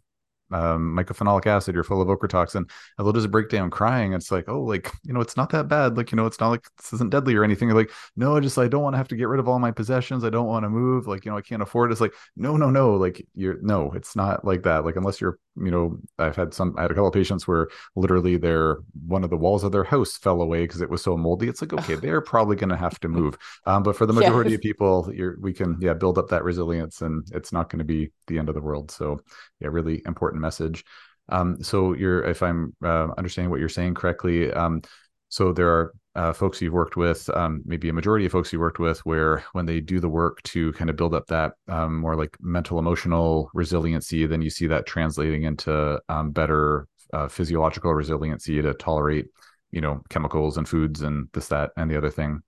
um, 0.50 0.96
mycophenolic 0.96 1.46
acid, 1.46 1.74
you're 1.74 1.84
full 1.84 2.02
of 2.02 2.08
ochratoxin, 2.08 2.56
and 2.56 2.68
they'll 2.98 3.12
just 3.12 3.30
break 3.30 3.48
down 3.48 3.70
crying. 3.70 4.12
It's 4.12 4.30
like, 4.30 4.48
oh, 4.48 4.62
like, 4.62 4.92
you 5.02 5.12
know, 5.12 5.20
it's 5.20 5.36
not 5.36 5.50
that 5.50 5.68
bad. 5.68 5.96
Like, 5.96 6.12
you 6.12 6.16
know, 6.16 6.26
it's 6.26 6.40
not 6.40 6.50
like 6.50 6.66
this 6.78 6.92
isn't 6.94 7.10
deadly 7.10 7.34
or 7.34 7.44
anything. 7.44 7.68
You're 7.68 7.78
like, 7.78 7.90
no, 8.16 8.36
I 8.36 8.40
just, 8.40 8.58
I 8.58 8.68
don't 8.68 8.82
want 8.82 8.94
to 8.94 8.98
have 8.98 9.08
to 9.08 9.16
get 9.16 9.28
rid 9.28 9.40
of 9.40 9.48
all 9.48 9.58
my 9.58 9.70
possessions. 9.70 10.24
I 10.24 10.30
don't 10.30 10.46
want 10.46 10.64
to 10.64 10.70
move. 10.70 11.06
Like, 11.06 11.24
you 11.24 11.30
know, 11.30 11.38
I 11.38 11.42
can't 11.42 11.62
afford 11.62 11.90
it. 11.90 11.92
It's 11.92 12.00
like, 12.00 12.14
no, 12.36 12.56
no, 12.56 12.70
no. 12.70 12.94
Like, 12.94 13.26
you're, 13.34 13.58
no, 13.62 13.92
it's 13.92 14.14
not 14.16 14.44
like 14.44 14.62
that. 14.64 14.84
Like, 14.84 14.96
unless 14.96 15.20
you're, 15.20 15.38
you 15.56 15.70
know, 15.70 15.98
I've 16.18 16.36
had 16.36 16.52
some, 16.52 16.74
I 16.76 16.82
had 16.82 16.90
a 16.90 16.94
couple 16.94 17.08
of 17.08 17.14
patients 17.14 17.46
where 17.46 17.68
literally 17.96 18.36
their, 18.36 18.78
one 19.06 19.24
of 19.24 19.30
the 19.30 19.36
walls 19.36 19.64
of 19.64 19.72
their 19.72 19.84
house 19.84 20.16
fell 20.16 20.42
away 20.42 20.64
because 20.64 20.80
it 20.80 20.90
was 20.90 21.02
so 21.02 21.16
moldy. 21.16 21.48
It's 21.48 21.62
like, 21.62 21.72
okay, 21.80 21.94
they're 21.94 22.20
probably 22.20 22.56
going 22.56 22.70
to 22.70 22.76
have 22.76 22.98
to 23.00 23.08
move. 23.08 23.36
Um, 23.66 23.82
but 23.82 23.96
for 23.96 24.06
the 24.06 24.12
majority 24.12 24.50
yes. 24.50 24.58
of 24.58 24.62
people, 24.62 25.10
you're, 25.14 25.36
we 25.40 25.52
can, 25.52 25.76
yeah, 25.80 25.94
build 25.94 26.18
up 26.18 26.28
that 26.28 26.44
resilience 26.44 27.02
and 27.02 27.26
it's 27.32 27.52
not 27.52 27.70
going 27.70 27.78
to 27.78 27.84
be 27.84 28.10
the 28.26 28.38
end 28.38 28.48
of 28.48 28.54
the 28.54 28.60
world. 28.60 28.90
So, 28.90 29.20
yeah, 29.60 29.68
really 29.68 30.02
important 30.06 30.42
message. 30.42 30.84
Um, 31.28 31.62
so 31.62 31.94
you're, 31.94 32.24
if 32.24 32.42
I'm 32.42 32.74
uh, 32.84 33.08
understanding 33.16 33.50
what 33.50 33.60
you're 33.60 33.68
saying 33.68 33.94
correctly, 33.94 34.52
um, 34.52 34.82
so 35.28 35.52
there 35.52 35.68
are 35.68 35.94
uh, 36.16 36.32
folks 36.32 36.60
you've 36.60 36.72
worked 36.72 36.96
with, 36.96 37.28
um, 37.30 37.62
maybe 37.64 37.88
a 37.88 37.92
majority 37.92 38.26
of 38.26 38.32
folks 38.32 38.52
you 38.52 38.60
worked 38.60 38.78
with, 38.78 39.04
where 39.06 39.44
when 39.52 39.66
they 39.66 39.80
do 39.80 40.00
the 40.00 40.08
work 40.08 40.42
to 40.42 40.72
kind 40.74 40.88
of 40.88 40.96
build 40.96 41.14
up 41.14 41.26
that 41.26 41.54
um, 41.68 41.98
more 41.98 42.16
like 42.16 42.36
mental 42.40 42.78
emotional 42.78 43.50
resiliency, 43.54 44.26
then 44.26 44.42
you 44.42 44.50
see 44.50 44.66
that 44.66 44.86
translating 44.86 45.42
into 45.42 46.00
um, 46.08 46.30
better 46.30 46.86
uh, 47.12 47.28
physiological 47.28 47.94
resiliency 47.94 48.62
to 48.62 48.74
tolerate, 48.74 49.26
you 49.72 49.80
know, 49.80 50.02
chemicals 50.08 50.56
and 50.56 50.68
foods 50.68 51.00
and 51.00 51.28
this, 51.32 51.48
that, 51.48 51.70
and 51.76 51.90
the 51.90 51.96
other 51.96 52.10
thing. 52.10 52.40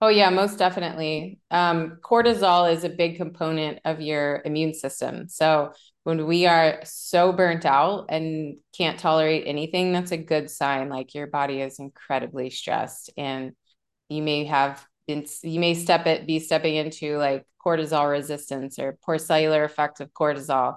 Oh 0.00 0.08
yeah, 0.08 0.30
most 0.30 0.58
definitely. 0.58 1.40
Um, 1.50 1.98
cortisol 2.02 2.72
is 2.72 2.84
a 2.84 2.88
big 2.88 3.16
component 3.16 3.80
of 3.84 4.00
your 4.00 4.40
immune 4.46 4.72
system. 4.72 5.28
So 5.28 5.72
when 6.04 6.26
we 6.26 6.46
are 6.46 6.80
so 6.84 7.32
burnt 7.32 7.66
out 7.66 8.06
and 8.08 8.56
can't 8.76 8.98
tolerate 8.98 9.44
anything, 9.46 9.92
that's 9.92 10.12
a 10.12 10.16
good 10.16 10.50
sign. 10.50 10.88
Like 10.88 11.14
your 11.14 11.26
body 11.26 11.60
is 11.60 11.78
incredibly 11.78 12.48
stressed, 12.48 13.10
and 13.18 13.52
you 14.08 14.22
may 14.22 14.46
have 14.46 14.82
been, 15.06 15.26
you 15.42 15.60
may 15.60 15.74
step 15.74 16.06
it 16.06 16.26
be 16.26 16.38
stepping 16.40 16.76
into 16.76 17.18
like 17.18 17.46
cortisol 17.64 18.10
resistance 18.10 18.78
or 18.78 18.98
poor 19.04 19.18
cellular 19.18 19.64
effect 19.64 20.00
of 20.00 20.12
cortisol. 20.14 20.76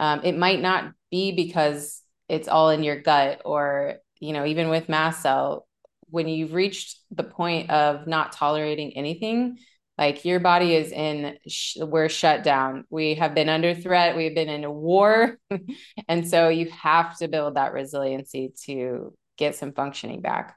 Um, 0.00 0.22
it 0.24 0.36
might 0.36 0.60
not 0.60 0.92
be 1.12 1.30
because 1.32 2.02
it's 2.28 2.48
all 2.48 2.70
in 2.70 2.82
your 2.82 3.00
gut 3.00 3.42
or 3.44 3.96
you 4.18 4.32
know 4.32 4.44
even 4.46 4.68
with 4.68 4.88
mast 4.88 5.22
cell 5.22 5.66
when 6.14 6.28
you've 6.28 6.54
reached 6.54 7.00
the 7.10 7.24
point 7.24 7.70
of 7.70 8.06
not 8.06 8.30
tolerating 8.30 8.96
anything, 8.96 9.58
like 9.98 10.24
your 10.24 10.38
body 10.38 10.76
is 10.76 10.92
in, 10.92 11.36
sh- 11.48 11.78
we're 11.80 12.08
shut 12.08 12.44
down. 12.44 12.84
We 12.88 13.16
have 13.16 13.34
been 13.34 13.48
under 13.48 13.74
threat. 13.74 14.16
We've 14.16 14.34
been 14.34 14.48
in 14.48 14.62
a 14.62 14.70
war. 14.70 15.38
and 16.08 16.28
so 16.28 16.50
you 16.50 16.70
have 16.70 17.18
to 17.18 17.26
build 17.26 17.56
that 17.56 17.72
resiliency 17.72 18.52
to 18.66 19.12
get 19.36 19.56
some 19.56 19.72
functioning 19.72 20.20
back. 20.20 20.56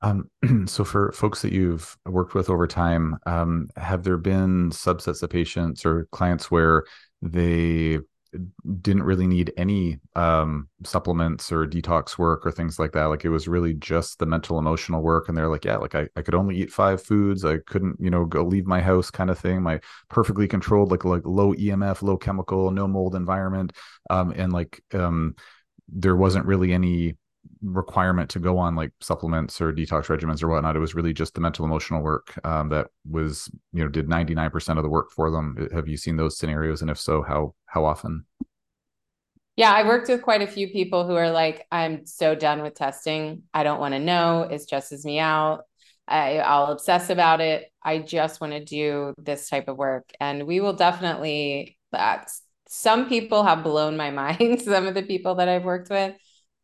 Um, 0.00 0.30
so 0.66 0.84
for 0.84 1.12
folks 1.12 1.42
that 1.42 1.52
you've 1.52 1.94
worked 2.06 2.32
with 2.32 2.48
over 2.48 2.66
time, 2.66 3.18
um, 3.26 3.68
have 3.76 4.04
there 4.04 4.16
been 4.16 4.70
subsets 4.70 5.22
of 5.22 5.28
patients 5.28 5.84
or 5.84 6.08
clients 6.12 6.50
where 6.50 6.84
they 7.20 7.98
didn't 8.80 9.02
really 9.02 9.26
need 9.26 9.52
any 9.56 9.98
um, 10.16 10.68
supplements 10.84 11.52
or 11.52 11.66
detox 11.66 12.16
work 12.16 12.46
or 12.46 12.50
things 12.50 12.78
like 12.78 12.92
that. 12.92 13.04
Like 13.04 13.24
it 13.24 13.28
was 13.28 13.48
really 13.48 13.74
just 13.74 14.18
the 14.18 14.26
mental 14.26 14.58
emotional 14.58 15.02
work. 15.02 15.28
And 15.28 15.36
they're 15.36 15.48
like, 15.48 15.64
yeah, 15.64 15.76
like 15.76 15.94
I, 15.94 16.08
I 16.16 16.22
could 16.22 16.34
only 16.34 16.56
eat 16.56 16.72
five 16.72 17.02
foods. 17.02 17.44
I 17.44 17.58
couldn't, 17.58 17.96
you 18.00 18.10
know, 18.10 18.24
go 18.24 18.44
leave 18.44 18.66
my 18.66 18.80
house 18.80 19.10
kind 19.10 19.30
of 19.30 19.38
thing. 19.38 19.62
My 19.62 19.80
perfectly 20.08 20.48
controlled, 20.48 20.90
like 20.90 21.04
like 21.04 21.26
low 21.26 21.52
EMF, 21.54 22.02
low 22.02 22.16
chemical, 22.16 22.70
no 22.70 22.86
mold 22.88 23.14
environment. 23.14 23.72
Um, 24.08 24.32
and 24.34 24.52
like 24.52 24.82
um 24.94 25.34
there 25.88 26.16
wasn't 26.16 26.46
really 26.46 26.72
any 26.72 27.16
requirement 27.62 28.28
to 28.30 28.38
go 28.38 28.58
on 28.58 28.74
like 28.74 28.92
supplements 29.00 29.60
or 29.60 29.72
detox 29.72 30.06
regimens 30.06 30.42
or 30.42 30.48
whatnot. 30.48 30.76
It 30.76 30.80
was 30.80 30.94
really 30.94 31.12
just 31.12 31.34
the 31.34 31.40
mental 31.40 31.64
emotional 31.64 32.02
work 32.02 32.38
um, 32.44 32.68
that 32.70 32.88
was, 33.08 33.50
you 33.72 33.82
know, 33.82 33.88
did 33.88 34.08
99% 34.08 34.76
of 34.76 34.82
the 34.82 34.88
work 34.88 35.10
for 35.10 35.30
them. 35.30 35.68
Have 35.72 35.88
you 35.88 35.96
seen 35.96 36.16
those 36.16 36.36
scenarios? 36.36 36.82
And 36.82 36.90
if 36.90 36.98
so, 36.98 37.22
how, 37.22 37.54
how 37.66 37.84
often? 37.84 38.24
Yeah, 39.56 39.72
I 39.72 39.86
worked 39.86 40.08
with 40.08 40.22
quite 40.22 40.42
a 40.42 40.46
few 40.46 40.68
people 40.68 41.06
who 41.06 41.14
are 41.14 41.30
like, 41.30 41.66
I'm 41.70 42.06
so 42.06 42.34
done 42.34 42.62
with 42.62 42.74
testing. 42.74 43.42
I 43.52 43.62
don't 43.62 43.80
want 43.80 43.92
to 43.94 44.00
know. 44.00 44.42
It 44.42 44.62
stresses 44.62 45.04
me 45.04 45.18
out. 45.18 45.62
I, 46.08 46.38
I'll 46.38 46.72
obsess 46.72 47.10
about 47.10 47.40
it. 47.40 47.70
I 47.82 47.98
just 47.98 48.40
want 48.40 48.54
to 48.54 48.64
do 48.64 49.14
this 49.18 49.48
type 49.48 49.68
of 49.68 49.76
work. 49.76 50.10
And 50.20 50.46
we 50.46 50.60
will 50.60 50.72
definitely, 50.72 51.76
that's, 51.92 52.42
some 52.66 53.08
people 53.08 53.44
have 53.44 53.62
blown 53.62 53.96
my 53.96 54.10
mind, 54.38 54.62
some 54.62 54.86
of 54.86 54.94
the 54.94 55.02
people 55.02 55.36
that 55.36 55.48
I've 55.48 55.64
worked 55.64 55.90
with. 55.90 56.14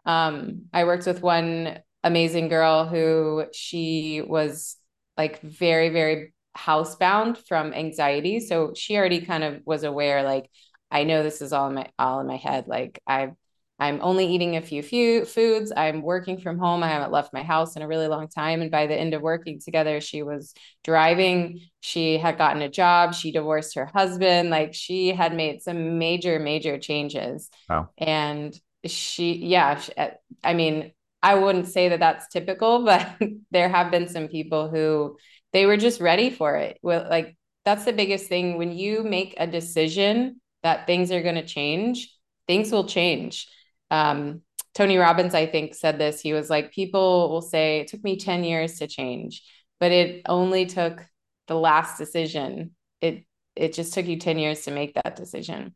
Um, 0.09 0.63
I 0.73 0.85
worked 0.85 1.07
with 1.07 1.23
one 1.23 1.79
amazing 2.03 2.49
girl 2.49 2.87
who 2.87 3.45
she 3.53 4.23
was 4.27 4.77
like 5.17 5.41
very, 5.43 5.91
very 5.91 6.33
housebound 6.57 7.47
from 7.47 7.73
anxiety. 7.73 8.41
So 8.41 8.73
she 8.75 8.97
already 8.97 9.21
kind 9.21 9.45
of 9.45 9.61
was 9.65 9.85
aware, 9.85 10.25
like, 10.25 10.51
I 10.91 11.05
know 11.05 11.23
this 11.23 11.43
is 11.43 11.53
all 11.53 11.69
in 11.69 11.75
my 11.75 11.89
all 11.99 12.21
in 12.21 12.27
my 12.27 12.37
head. 12.37 12.67
Like 12.67 13.01
I've 13.07 13.35
I'm 13.79 14.01
only 14.03 14.27
eating 14.27 14.57
a 14.57 14.63
few 14.63 14.83
few 14.83 15.25
foods. 15.25 15.73
I'm 15.77 16.03
working 16.03 16.39
from 16.41 16.59
home. 16.59 16.83
I 16.83 16.89
haven't 16.89 17.13
left 17.13 17.33
my 17.33 17.43
house 17.43 17.77
in 17.77 17.83
a 17.83 17.87
really 17.87 18.09
long 18.09 18.27
time. 18.29 18.61
And 18.61 18.71
by 18.71 18.87
the 18.87 18.99
end 18.99 19.15
of 19.15 19.23
working 19.23 19.61
together, 19.61 20.01
she 20.01 20.23
was 20.23 20.53
driving. 20.83 21.61
She 21.81 22.19
had 22.19 22.39
gotten 22.39 22.63
a 22.63 22.69
job. 22.69 23.15
She 23.15 23.31
divorced 23.31 23.77
her 23.77 23.87
husband. 23.87 24.51
Like 24.51 24.75
she 24.75 25.09
had 25.09 25.35
made 25.35 25.63
some 25.63 25.99
major, 25.99 26.41
major 26.41 26.79
changes. 26.79 27.51
Wow. 27.69 27.91
And 27.99 28.59
she 28.85 29.35
yeah 29.35 29.79
she, 29.79 29.93
uh, 29.95 30.11
i 30.45 30.55
mean 30.55 30.93
i 31.23 31.35
wouldn't 31.35 31.67
say 31.67 31.89
that 31.89 32.01
that's 32.01 32.29
typical 32.29 32.85
but 32.85 33.17
there 33.51 33.69
have 33.69 33.91
been 33.91 34.09
some 34.09 34.29
people 34.29 34.69
who 34.69 35.17
they 35.53 35.67
were 35.67 35.77
just 35.77 36.01
ready 36.01 36.31
for 36.31 36.57
it. 36.57 36.79
Well 36.83 37.07
like 37.09 37.37
that's 37.65 37.85
the 37.85 37.93
biggest 37.93 38.29
thing. 38.29 38.57
When 38.57 38.73
you 38.73 39.03
make 39.03 39.35
a 39.37 39.47
decision 39.47 40.41
that 40.63 40.87
things 40.87 41.13
are 41.13 41.23
going 41.23 41.35
to 41.37 41.47
change 41.47 42.15
things 42.47 42.73
will 42.73 42.87
change. 42.87 43.49
Um, 43.91 44.43
tony 44.75 44.97
robbins 44.97 45.35
i 45.35 45.47
think 45.47 45.75
said 45.75 45.99
this. 45.99 46.21
He 46.21 46.33
was 46.33 46.51
like 46.51 46.73
people 46.73 47.31
will 47.31 47.43
say 47.43 47.81
it 47.81 47.89
took 47.89 48.05
me 48.05 48.17
10 48.17 48.45
years 48.45 48.79
to 48.79 48.87
change 48.87 49.43
but 49.81 49.93
it 49.93 50.23
only 50.27 50.67
took 50.67 51.05
the 51.47 51.55
last 51.55 51.99
decision. 51.99 52.73
It 53.01 53.25
it 53.57 53.73
just 53.73 53.93
took 53.93 54.07
you 54.07 54.19
10 54.19 54.39
years 54.39 54.63
to 54.63 54.71
make 54.71 54.95
that 54.95 55.17
decision. 55.17 55.75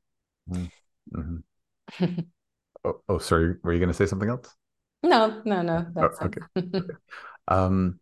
Mm-hmm. 0.48 1.20
mm-hmm. 1.20 2.20
Oh, 2.84 3.00
oh, 3.08 3.18
sorry. 3.18 3.56
Were 3.62 3.72
you 3.72 3.78
going 3.78 3.88
to 3.88 3.94
say 3.94 4.06
something 4.06 4.28
else? 4.28 4.54
No, 5.02 5.42
no, 5.44 5.62
no. 5.62 5.86
That's 5.94 6.18
oh, 6.20 6.26
okay. 6.26 6.40
okay. 6.56 6.94
Um, 7.48 7.98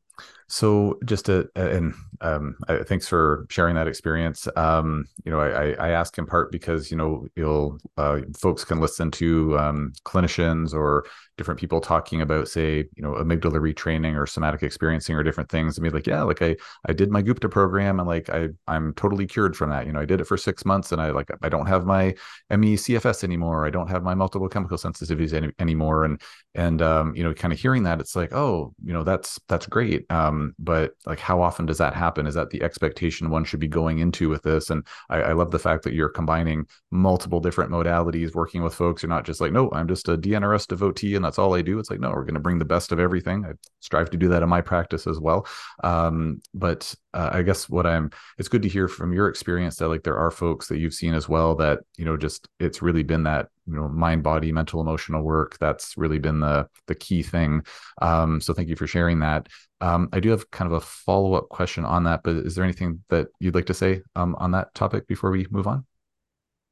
So 0.49 0.99
just 1.05 1.27
to, 1.27 1.49
and 1.57 1.95
um, 2.21 2.57
thanks 2.87 3.09
for 3.09 3.47
sharing 3.51 3.77
that 3.77 3.88
experience. 3.88 4.49
Um, 4.57 5.07
you 5.25 5.33
know, 5.33 5.40
I, 5.40 5.73
I 5.73 5.90
ask 5.90 6.19
in 6.19 6.27
part 6.27 6.53
because 6.53 6.90
you 6.90 6.97
know 6.97 7.27
you'll 7.37 7.79
uh, 7.97 8.21
folks 8.38 8.64
can 8.64 8.81
listen 8.81 9.11
to 9.12 9.59
um, 9.59 9.93
clinicians 10.05 10.75
or 10.75 11.07
different 11.40 11.59
people 11.59 11.81
talking 11.81 12.20
about, 12.20 12.48
say, 12.48 12.85
you 12.94 13.03
know, 13.03 13.14
amygdala 13.14 13.59
retraining 13.59 14.14
or 14.14 14.26
somatic 14.26 14.62
experiencing 14.62 15.16
or 15.16 15.22
different 15.22 15.48
things, 15.48 15.79
and 15.79 15.85
be 15.85 15.88
like, 15.88 16.07
yeah, 16.07 16.22
like 16.22 16.42
I 16.42 16.55
I 16.87 16.92
did 16.92 17.11
my 17.11 17.22
Gupta 17.22 17.48
program 17.48 17.98
and 17.98 18.07
like 18.07 18.29
I 18.29 18.50
I'm 18.68 18.92
totally 18.92 19.26
cured 19.26 19.57
from 19.57 19.70
that. 19.70 19.87
You 19.87 19.94
know, 19.94 20.00
I 20.00 20.05
did 20.05 20.20
it 20.20 20.26
for 20.26 20.37
six 20.37 20.66
months 20.66 20.92
and 20.92 21.00
I 21.00 21.11
like 21.12 21.31
I 21.42 21.48
don't 21.48 21.66
have 21.66 21.87
my 21.87 22.14
ME 22.50 22.76
CFS 22.76 23.24
anymore. 23.24 23.66
I 23.66 23.70
don't 23.70 23.88
have 23.88 24.03
my 24.03 24.14
multiple 24.14 24.50
chemical 24.50 24.76
sensitivities 24.76 25.33
any, 25.33 25.50
anymore. 25.59 26.05
And 26.05 26.20
and 26.55 26.83
um, 26.83 27.14
you 27.14 27.22
know, 27.22 27.33
kind 27.33 27.53
of 27.53 27.59
hearing 27.59 27.85
that, 27.85 28.00
it's 28.00 28.16
like, 28.16 28.35
oh, 28.35 28.74
you 28.85 28.92
know, 28.92 29.05
that's 29.05 29.40
that's 29.48 29.66
great. 29.66 30.11
Um, 30.11 30.55
but 30.59 30.92
like, 31.07 31.20
how 31.20 31.40
often 31.40 31.64
does 31.64 31.79
that 31.79 31.94
happen? 31.94 32.26
Is 32.26 32.35
that 32.35 32.50
the 32.50 32.62
expectation 32.62 33.31
one 33.31 33.44
should 33.44 33.61
be 33.61 33.68
going 33.68 34.00
into 34.00 34.29
with 34.29 34.42
this? 34.42 34.68
And 34.68 34.85
I, 35.09 35.22
I 35.22 35.33
love 35.33 35.53
the 35.53 35.59
fact 35.59 35.85
that 35.85 35.94
you're 35.94 36.09
combining 36.09 36.66
multiple 36.90 37.40
different 37.40 37.70
modalities, 37.70 38.35
working 38.35 38.62
with 38.62 38.74
folks. 38.74 39.03
You're 39.03 39.11
not 39.11 39.24
just 39.24 39.40
like, 39.40 39.53
no, 39.53 39.70
I'm 39.72 39.88
just 39.88 40.09
a 40.09 40.18
DNRS 40.18 40.66
devotee 40.66 41.14
and 41.14 41.24
that's 41.31 41.38
all 41.38 41.55
I 41.55 41.62
do. 41.62 41.79
It's 41.79 41.90
like, 41.90 42.01
no, 42.01 42.11
we're 42.11 42.25
going 42.25 42.35
to 42.35 42.40
bring 42.40 42.59
the 42.59 42.64
best 42.64 42.90
of 42.90 42.99
everything. 42.99 43.45
I 43.47 43.53
strive 43.79 44.11
to 44.11 44.16
do 44.16 44.27
that 44.31 44.43
in 44.43 44.49
my 44.49 44.61
practice 44.61 45.07
as 45.07 45.21
well. 45.21 45.47
Um, 45.85 46.43
but 46.55 46.93
uh, 47.14 47.31
I 47.33 47.43
guess 47.43 47.69
what 47.69 47.87
I'm, 47.87 48.11
it's 48.37 48.49
good 48.49 48.62
to 48.62 48.69
hear 48.69 48.88
from 48.88 49.12
your 49.12 49.29
experience 49.29 49.77
that 49.77 49.87
like 49.87 50.03
there 50.03 50.19
are 50.19 50.33
folks 50.33 50.66
that 50.66 50.79
you've 50.79 50.93
seen 50.93 51.14
as 51.14 51.29
well 51.29 51.55
that, 51.57 51.79
you 51.97 52.05
know, 52.05 52.16
just 52.16 52.49
it's 52.59 52.83
really 52.83 53.05
been 53.05 53.23
that, 53.23 53.47
you 53.69 53.77
know, 53.77 53.88
mind, 53.88 54.25
body, 54.25 54.51
mental, 54.51 54.81
emotional 54.81 55.23
work. 55.23 55.57
That's 55.61 55.97
really 55.97 56.19
been 56.19 56.40
the, 56.40 56.66
the 56.88 56.97
key 56.97 57.23
thing. 57.23 57.62
Um, 58.03 58.40
so 58.40 58.53
thank 58.53 58.69
you 58.69 58.75
for 58.75 58.88
sharing 58.88 59.21
that. 59.21 59.47
Um, 59.81 60.09
I 60.12 60.19
do 60.19 60.31
have 60.31 60.51
kind 60.51 60.66
of 60.66 60.79
a 60.79 60.85
follow 60.85 61.35
up 61.35 61.49
question 61.49 61.85
on 61.85 62.03
that, 62.05 62.25
but 62.25 62.35
is 62.35 62.57
there 62.57 62.64
anything 62.64 63.05
that 63.09 63.29
you'd 63.38 63.55
like 63.55 63.66
to 63.66 63.75
say 63.75 64.03
um, 64.16 64.35
on 64.40 64.51
that 64.51 64.75
topic 64.75 65.07
before 65.07 65.31
we 65.31 65.47
move 65.49 65.69
on? 65.69 65.87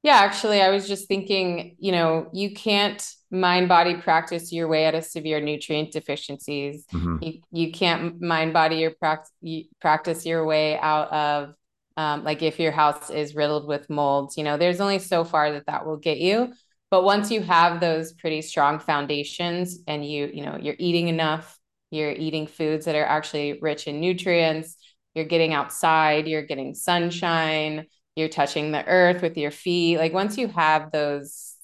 Yeah, 0.02 0.16
actually, 0.16 0.60
I 0.62 0.70
was 0.70 0.88
just 0.88 1.06
thinking, 1.06 1.76
you 1.78 1.92
know, 1.92 2.28
you 2.32 2.54
can't 2.54 3.04
mind 3.30 3.68
body 3.68 3.94
practice 3.94 4.52
your 4.52 4.68
way 4.68 4.86
out 4.86 4.94
of 4.94 5.04
severe 5.04 5.40
nutrient 5.40 5.92
deficiencies. 5.92 6.84
Mm-hmm. 6.92 7.16
You 7.22 7.40
you 7.50 7.72
can't 7.72 8.20
mind 8.20 8.52
body 8.52 8.76
your 8.76 8.92
practice 8.92 9.32
practice 9.80 10.24
your 10.24 10.44
way 10.44 10.78
out 10.78 11.12
of 11.12 11.54
um, 11.96 12.24
like 12.24 12.42
if 12.42 12.58
your 12.60 12.72
house 12.72 13.10
is 13.10 13.34
riddled 13.34 13.66
with 13.66 13.90
molds. 13.90 14.36
You 14.36 14.44
know, 14.44 14.56
there's 14.56 14.80
only 14.80 14.98
so 14.98 15.24
far 15.24 15.52
that 15.52 15.66
that 15.66 15.86
will 15.86 15.96
get 15.96 16.18
you. 16.18 16.52
But 16.90 17.04
once 17.04 17.30
you 17.30 17.42
have 17.42 17.80
those 17.80 18.12
pretty 18.14 18.40
strong 18.40 18.78
foundations 18.78 19.78
and 19.86 20.04
you 20.04 20.30
you 20.32 20.44
know 20.44 20.56
you're 20.60 20.76
eating 20.78 21.08
enough, 21.08 21.58
you're 21.90 22.12
eating 22.12 22.46
foods 22.46 22.86
that 22.86 22.94
are 22.94 23.04
actually 23.04 23.58
rich 23.60 23.86
in 23.86 24.00
nutrients. 24.00 24.76
You're 25.14 25.24
getting 25.26 25.52
outside. 25.52 26.28
You're 26.28 26.42
getting 26.42 26.74
sunshine 26.74 27.86
you're 28.18 28.28
touching 28.28 28.72
the 28.72 28.84
earth 28.84 29.22
with 29.22 29.36
your 29.36 29.52
feet 29.52 29.96
like 29.96 30.12
once 30.12 30.36
you 30.36 30.48
have 30.48 30.90
those 30.90 31.54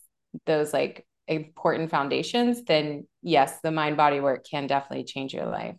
those 0.46 0.72
like 0.72 1.05
important 1.28 1.90
foundations 1.90 2.62
then 2.64 3.06
yes 3.22 3.60
the 3.62 3.70
mind 3.70 3.96
body 3.96 4.20
work 4.20 4.44
can 4.48 4.66
definitely 4.66 5.04
change 5.04 5.32
your 5.32 5.46
life 5.46 5.76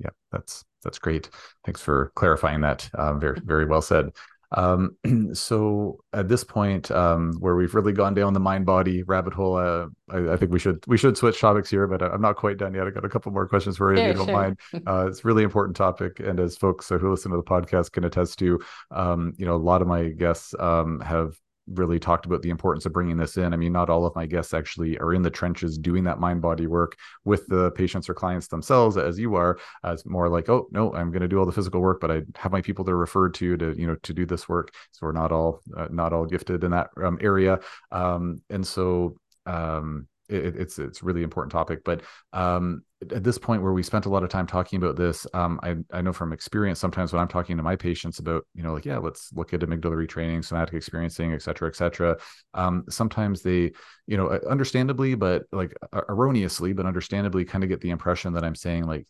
yeah 0.00 0.10
that's 0.32 0.64
that's 0.82 0.98
great 0.98 1.28
thanks 1.64 1.80
for 1.80 2.12
clarifying 2.14 2.60
that 2.60 2.88
uh, 2.94 3.14
very 3.14 3.38
very 3.44 3.66
well 3.66 3.82
said 3.82 4.10
um, 4.54 4.96
so 5.32 5.98
at 6.12 6.28
this 6.28 6.44
point, 6.44 6.90
um, 6.90 7.34
where 7.38 7.56
we've 7.56 7.74
really 7.74 7.92
gone 7.92 8.14
down 8.14 8.32
the 8.32 8.40
mind 8.40 8.66
body 8.66 9.02
rabbit 9.02 9.34
hole, 9.34 9.56
uh, 9.56 9.86
I, 10.10 10.32
I, 10.32 10.36
think 10.36 10.52
we 10.52 10.58
should 10.58 10.84
we 10.86 10.96
should 10.96 11.16
switch 11.16 11.40
topics 11.40 11.70
here, 11.70 11.86
but 11.86 12.02
I'm 12.02 12.20
not 12.20 12.36
quite 12.36 12.56
done 12.56 12.74
yet. 12.74 12.86
I 12.86 12.90
got 12.90 13.04
a 13.04 13.08
couple 13.08 13.32
more 13.32 13.48
questions 13.48 13.76
for 13.76 13.92
you 13.92 14.00
if 14.00 14.08
you 14.08 14.14
don't 14.14 14.26
sure. 14.26 14.34
mind. 14.34 14.60
Uh, 14.86 15.06
it's 15.08 15.20
a 15.20 15.26
really 15.26 15.42
important 15.42 15.76
topic, 15.76 16.20
and 16.20 16.38
as 16.38 16.56
folks 16.56 16.88
who 16.88 17.10
listen 17.10 17.30
to 17.30 17.36
the 17.36 17.42
podcast 17.42 17.92
can 17.92 18.04
attest 18.04 18.38
to, 18.38 18.60
um, 18.90 19.32
you 19.38 19.46
know, 19.46 19.54
a 19.54 19.56
lot 19.56 19.80
of 19.80 19.88
my 19.88 20.08
guests 20.08 20.54
um, 20.58 21.00
have 21.00 21.36
really 21.66 21.98
talked 21.98 22.26
about 22.26 22.42
the 22.42 22.50
importance 22.50 22.86
of 22.86 22.92
bringing 22.92 23.16
this 23.16 23.36
in. 23.36 23.52
I 23.52 23.56
mean, 23.56 23.72
not 23.72 23.90
all 23.90 24.06
of 24.06 24.14
my 24.14 24.26
guests 24.26 24.54
actually 24.54 24.98
are 24.98 25.14
in 25.14 25.22
the 25.22 25.30
trenches 25.30 25.78
doing 25.78 26.04
that 26.04 26.20
mind 26.20 26.42
body 26.42 26.66
work 26.66 26.96
with 27.24 27.46
the 27.46 27.70
patients 27.72 28.08
or 28.08 28.14
clients 28.14 28.48
themselves, 28.48 28.96
as 28.96 29.18
you 29.18 29.34
are. 29.34 29.58
As 29.82 30.04
more 30.04 30.28
like, 30.28 30.48
oh 30.48 30.68
no, 30.70 30.92
I'm 30.94 31.10
going 31.10 31.22
to 31.22 31.28
do 31.28 31.38
all 31.38 31.46
the 31.46 31.52
physical 31.52 31.80
work, 31.80 32.00
but 32.00 32.10
I 32.10 32.22
have 32.36 32.52
my 32.52 32.60
people 32.60 32.84
that 32.84 32.92
are 32.92 32.98
referred 32.98 33.34
to 33.34 33.56
to 33.56 33.74
you 33.78 33.86
know 33.86 33.96
to 34.02 34.12
do 34.12 34.26
this 34.26 34.48
work. 34.48 34.72
So 34.92 35.06
we're 35.06 35.12
not 35.12 35.32
all 35.32 35.60
uh, 35.76 35.88
not 35.90 36.12
all 36.12 36.26
gifted 36.26 36.64
in 36.64 36.70
that 36.72 36.90
um, 37.02 37.18
area, 37.20 37.60
um, 37.90 38.42
and 38.50 38.66
so 38.66 39.16
um, 39.46 40.08
it, 40.28 40.56
it's 40.56 40.78
it's 40.78 41.02
really 41.02 41.22
important 41.22 41.52
topic. 41.52 41.84
But 41.84 42.02
um, 42.32 42.82
at 43.12 43.24
this 43.24 43.38
point 43.38 43.62
where 43.62 43.72
we 43.72 43.82
spent 43.82 44.06
a 44.06 44.08
lot 44.08 44.22
of 44.22 44.28
time 44.28 44.46
talking 44.46 44.76
about 44.76 44.96
this, 44.96 45.26
um, 45.34 45.60
I, 45.62 45.76
I 45.92 46.00
know 46.02 46.12
from 46.12 46.32
experience, 46.32 46.78
sometimes 46.78 47.12
when 47.12 47.20
I'm 47.20 47.28
talking 47.28 47.56
to 47.56 47.62
my 47.62 47.76
patients 47.76 48.18
about, 48.18 48.46
you 48.54 48.62
know, 48.62 48.72
like, 48.72 48.84
yeah, 48.84 48.98
let's 48.98 49.32
look 49.32 49.52
at 49.52 49.60
amygdala 49.60 50.06
retraining, 50.06 50.44
somatic 50.44 50.74
experiencing, 50.74 51.32
et 51.32 51.42
cetera, 51.42 51.68
et 51.68 51.76
cetera. 51.76 52.16
Um, 52.54 52.84
sometimes 52.88 53.42
they, 53.42 53.72
you 54.06 54.16
know, 54.16 54.30
understandably, 54.48 55.14
but 55.14 55.44
like 55.52 55.74
erroneously, 56.08 56.72
but 56.72 56.86
understandably 56.86 57.44
kind 57.44 57.64
of 57.64 57.70
get 57.70 57.80
the 57.80 57.90
impression 57.90 58.32
that 58.34 58.44
I'm 58.44 58.54
saying 58.54 58.84
like, 58.84 59.06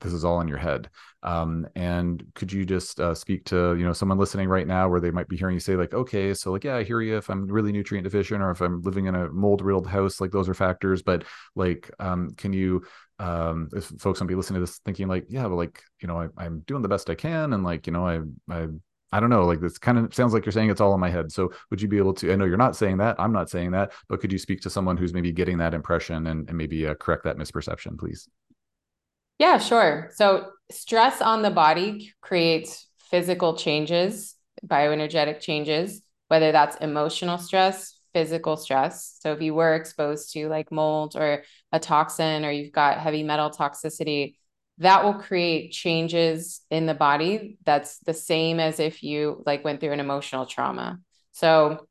this 0.00 0.12
is 0.12 0.24
all 0.24 0.40
in 0.40 0.48
your 0.48 0.58
head. 0.58 0.88
Um, 1.22 1.66
and 1.74 2.24
could 2.34 2.52
you 2.52 2.64
just 2.64 3.00
uh, 3.00 3.14
speak 3.14 3.44
to, 3.46 3.74
you 3.74 3.84
know, 3.84 3.92
someone 3.92 4.18
listening 4.18 4.48
right 4.48 4.66
now 4.66 4.88
where 4.88 5.00
they 5.00 5.10
might 5.10 5.28
be 5.28 5.36
hearing 5.36 5.54
you 5.54 5.60
say 5.60 5.74
like, 5.74 5.92
okay, 5.92 6.32
so 6.34 6.52
like, 6.52 6.62
yeah, 6.62 6.76
I 6.76 6.84
hear 6.84 7.00
you 7.00 7.16
if 7.16 7.28
I'm 7.28 7.46
really 7.46 7.72
nutrient 7.72 8.04
deficient 8.04 8.40
or 8.40 8.52
if 8.52 8.60
I'm 8.60 8.80
living 8.82 9.06
in 9.06 9.16
a 9.16 9.28
mold 9.28 9.60
riddled 9.60 9.88
house, 9.88 10.20
like 10.20 10.30
those 10.30 10.48
are 10.48 10.54
factors, 10.54 11.02
but 11.02 11.24
like, 11.56 11.90
um, 11.98 12.30
can 12.36 12.52
you, 12.52 12.84
um 13.18 13.68
if 13.74 13.86
folks 13.98 14.20
might 14.20 14.28
be 14.28 14.34
listening 14.34 14.60
to 14.60 14.66
this 14.66 14.78
thinking 14.84 15.08
like 15.08 15.26
yeah 15.28 15.42
but 15.42 15.56
like 15.56 15.82
you 16.00 16.06
know 16.06 16.28
I, 16.36 16.46
am 16.46 16.60
doing 16.66 16.82
the 16.82 16.88
best 16.88 17.10
i 17.10 17.14
can 17.16 17.52
and 17.52 17.64
like 17.64 17.86
you 17.86 17.92
know 17.92 18.06
i 18.06 18.20
i 18.52 18.68
i 19.12 19.20
don't 19.20 19.30
know. 19.30 19.44
Like 19.44 19.60
this 19.60 19.78
kind 19.78 19.98
of 19.98 20.14
sounds 20.14 20.32
like 20.32 20.44
you're 20.44 20.52
saying 20.52 20.70
it's 20.70 20.80
all 20.80 20.94
in 20.94 21.00
my 21.00 21.10
head. 21.10 21.32
So 21.32 21.50
would 21.70 21.80
you 21.80 21.88
be 21.88 21.98
able 21.98 22.14
to 22.14 22.32
i 22.32 22.36
know 22.36 22.44
you're 22.44 22.56
not 22.56 22.76
saying 22.76 22.98
that 22.98 23.16
i'm 23.18 23.32
not 23.32 23.50
saying 23.50 23.72
that 23.72 23.92
but 24.08 24.20
could 24.20 24.32
you 24.32 24.38
speak 24.38 24.60
to 24.62 24.70
someone 24.70 24.96
who's 24.96 25.14
maybe 25.14 25.32
getting 25.32 25.58
that 25.58 25.74
impression 25.74 26.26
and, 26.26 26.48
and 26.48 26.56
maybe 26.56 26.86
uh, 26.86 26.94
correct 26.94 27.24
that 27.24 27.36
misperception 27.36 27.98
please? 27.98 28.28
Yeah 29.38 29.58
sure. 29.58 30.10
So 30.14 30.50
stress 30.70 31.20
on 31.22 31.42
the 31.42 31.50
body 31.50 32.12
creates 32.20 32.86
physical 33.10 33.56
changes 33.56 34.34
bioenergetic 34.66 35.40
changes 35.40 36.02
whether 36.26 36.52
that's 36.52 36.76
emotional 36.76 37.38
stress 37.38 37.98
physical 38.12 38.56
stress. 38.56 39.16
So 39.20 39.32
if 39.32 39.40
you 39.40 39.54
were 39.54 39.74
exposed 39.74 40.32
to 40.32 40.48
like 40.48 40.72
mold 40.72 41.14
or 41.16 41.44
a 41.72 41.78
toxin 41.78 42.44
or 42.44 42.50
you've 42.50 42.72
got 42.72 42.98
heavy 42.98 43.22
metal 43.22 43.50
toxicity, 43.50 44.34
that 44.78 45.04
will 45.04 45.14
create 45.14 45.72
changes 45.72 46.60
in 46.70 46.86
the 46.86 46.94
body 46.94 47.58
that's 47.64 47.98
the 47.98 48.14
same 48.14 48.60
as 48.60 48.78
if 48.78 49.02
you 49.02 49.42
like 49.44 49.64
went 49.64 49.80
through 49.80 49.92
an 49.92 50.00
emotional 50.00 50.46
trauma. 50.46 50.98
So 51.32 51.88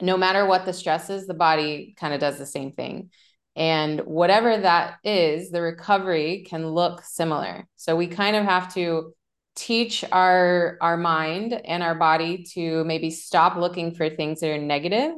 no 0.00 0.16
matter 0.16 0.46
what 0.46 0.64
the 0.64 0.72
stress 0.72 1.10
is, 1.10 1.26
the 1.26 1.34
body 1.34 1.94
kind 1.98 2.14
of 2.14 2.20
does 2.20 2.38
the 2.38 2.46
same 2.46 2.72
thing. 2.72 3.10
And 3.56 4.00
whatever 4.00 4.56
that 4.56 4.98
is, 5.02 5.50
the 5.50 5.62
recovery 5.62 6.46
can 6.48 6.68
look 6.68 7.02
similar. 7.02 7.66
So 7.76 7.96
we 7.96 8.06
kind 8.06 8.36
of 8.36 8.44
have 8.44 8.72
to 8.74 9.14
teach 9.56 10.04
our 10.12 10.78
our 10.80 10.96
mind 10.96 11.52
and 11.52 11.82
our 11.82 11.96
body 11.96 12.44
to 12.54 12.84
maybe 12.84 13.10
stop 13.10 13.56
looking 13.56 13.92
for 13.92 14.08
things 14.08 14.38
that 14.38 14.50
are 14.50 14.58
negative 14.58 15.10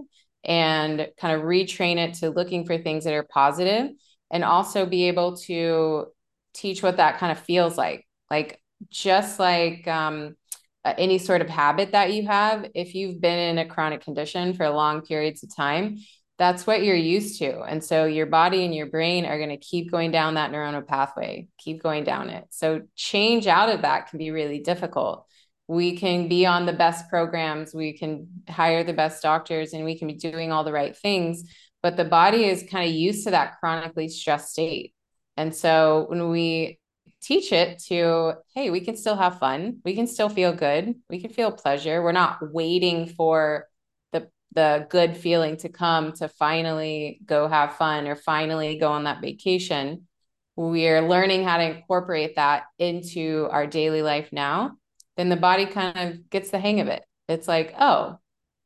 and 0.45 1.09
kind 1.19 1.37
of 1.37 1.43
retrain 1.43 1.97
it 1.97 2.15
to 2.15 2.31
looking 2.31 2.65
for 2.65 2.79
things 2.79 3.05
that 3.05 3.15
are 3.15 3.23
positive 3.23 3.91
and 4.31 4.45
also 4.45 4.87
be 4.87 5.09
able 5.09 5.37
to 5.37 6.07
teach 6.55 6.83
what 6.83 6.97
that 6.97 7.19
kind 7.19 7.33
of 7.33 7.39
feels 7.39 7.77
like. 7.77 8.07
Like 8.31 8.61
just 8.89 9.39
like 9.39 9.87
um, 9.87 10.37
any 10.85 11.19
sort 11.19 11.43
of 11.43 11.49
habit 11.49 11.93
that 11.93 12.13
you 12.13 12.27
have 12.27 12.67
if 12.75 12.95
you've 12.95 13.21
been 13.21 13.39
in 13.39 13.59
a 13.59 13.69
chronic 13.69 14.03
condition 14.03 14.55
for 14.55 14.69
long 14.71 15.03
periods 15.03 15.43
of 15.43 15.55
time 15.55 15.99
that's 16.41 16.67
what 16.67 16.83
you're 16.83 16.97
used 16.97 17.39
to. 17.41 17.61
And 17.61 17.85
so 17.85 18.07
your 18.07 18.25
body 18.25 18.65
and 18.65 18.75
your 18.75 18.87
brain 18.87 19.27
are 19.27 19.37
going 19.37 19.51
to 19.51 19.59
keep 19.59 19.91
going 19.91 20.11
down 20.11 20.35
that 20.35 20.51
neuronal 20.51 20.87
pathway 20.87 21.49
keep 21.59 21.83
going 21.83 22.03
down 22.03 22.31
it. 22.31 22.47
So 22.49 22.81
change 22.97 23.47
out 23.47 23.69
of 23.69 23.83
that 23.83 24.09
can 24.09 24.19
be 24.19 24.31
really 24.31 24.61
difficult 24.61 25.27
we 25.71 25.97
can 25.97 26.27
be 26.27 26.47
on 26.47 26.67
the 26.67 26.73
best 26.73 27.09
programs, 27.09 27.73
we 27.73 27.97
can 27.97 28.27
hire 28.49 28.83
the 28.83 28.93
best 28.93 29.23
doctors, 29.23 29.73
and 29.73 29.85
we 29.85 29.97
can 29.97 30.09
be 30.09 30.15
doing 30.15 30.51
all 30.51 30.65
the 30.65 30.73
right 30.73 30.97
things. 30.97 31.45
But 31.81 31.97
the 31.97 32.05
body 32.05 32.45
is 32.47 32.67
kind 32.69 32.91
of 32.91 32.93
used 32.93 33.23
to 33.25 33.31
that 33.31 33.61
chronically 33.61 34.09
stressed 34.09 34.51
state. 34.51 34.95
And 35.37 35.55
so 35.55 36.07
when 36.09 36.29
we 36.29 36.81
teach 37.23 37.53
it 37.53 37.79
to, 37.85 38.35
hey, 38.53 38.71
we 38.71 38.81
can 38.81 38.97
still 38.97 39.15
have 39.15 39.39
fun, 39.39 39.79
we 39.85 39.95
can 39.95 40.09
still 40.09 40.29
feel 40.29 40.53
good, 40.53 40.97
we 41.09 41.21
can 41.21 41.31
feel 41.31 41.53
pleasure. 41.53 42.03
We're 42.03 42.11
not 42.11 42.53
waiting 42.53 43.07
for 43.07 43.69
the 44.11 44.29
the 44.53 44.89
good 44.91 45.17
feeling 45.17 45.57
to 45.59 45.69
come 45.69 46.11
to 46.15 46.27
finally 46.27 47.21
go 47.25 47.47
have 47.47 47.77
fun 47.77 48.09
or 48.09 48.17
finally 48.17 48.77
go 48.77 48.91
on 48.91 49.05
that 49.05 49.23
vacation. 49.23 50.09
We're 50.57 51.09
learning 51.09 51.45
how 51.45 51.59
to 51.59 51.77
incorporate 51.77 52.35
that 52.35 52.65
into 52.81 53.47
our 53.53 53.69
daily 53.69 54.03
life 54.03 54.31
now 54.33 54.80
then 55.21 55.29
the 55.29 55.37
body 55.37 55.67
kind 55.67 55.99
of 55.99 56.31
gets 56.31 56.51
the 56.51 56.59
hang 56.59 56.81
of 56.81 56.89
it. 56.89 57.05
It's 57.29 57.47
like, 57.47 57.75
oh, 57.79 58.19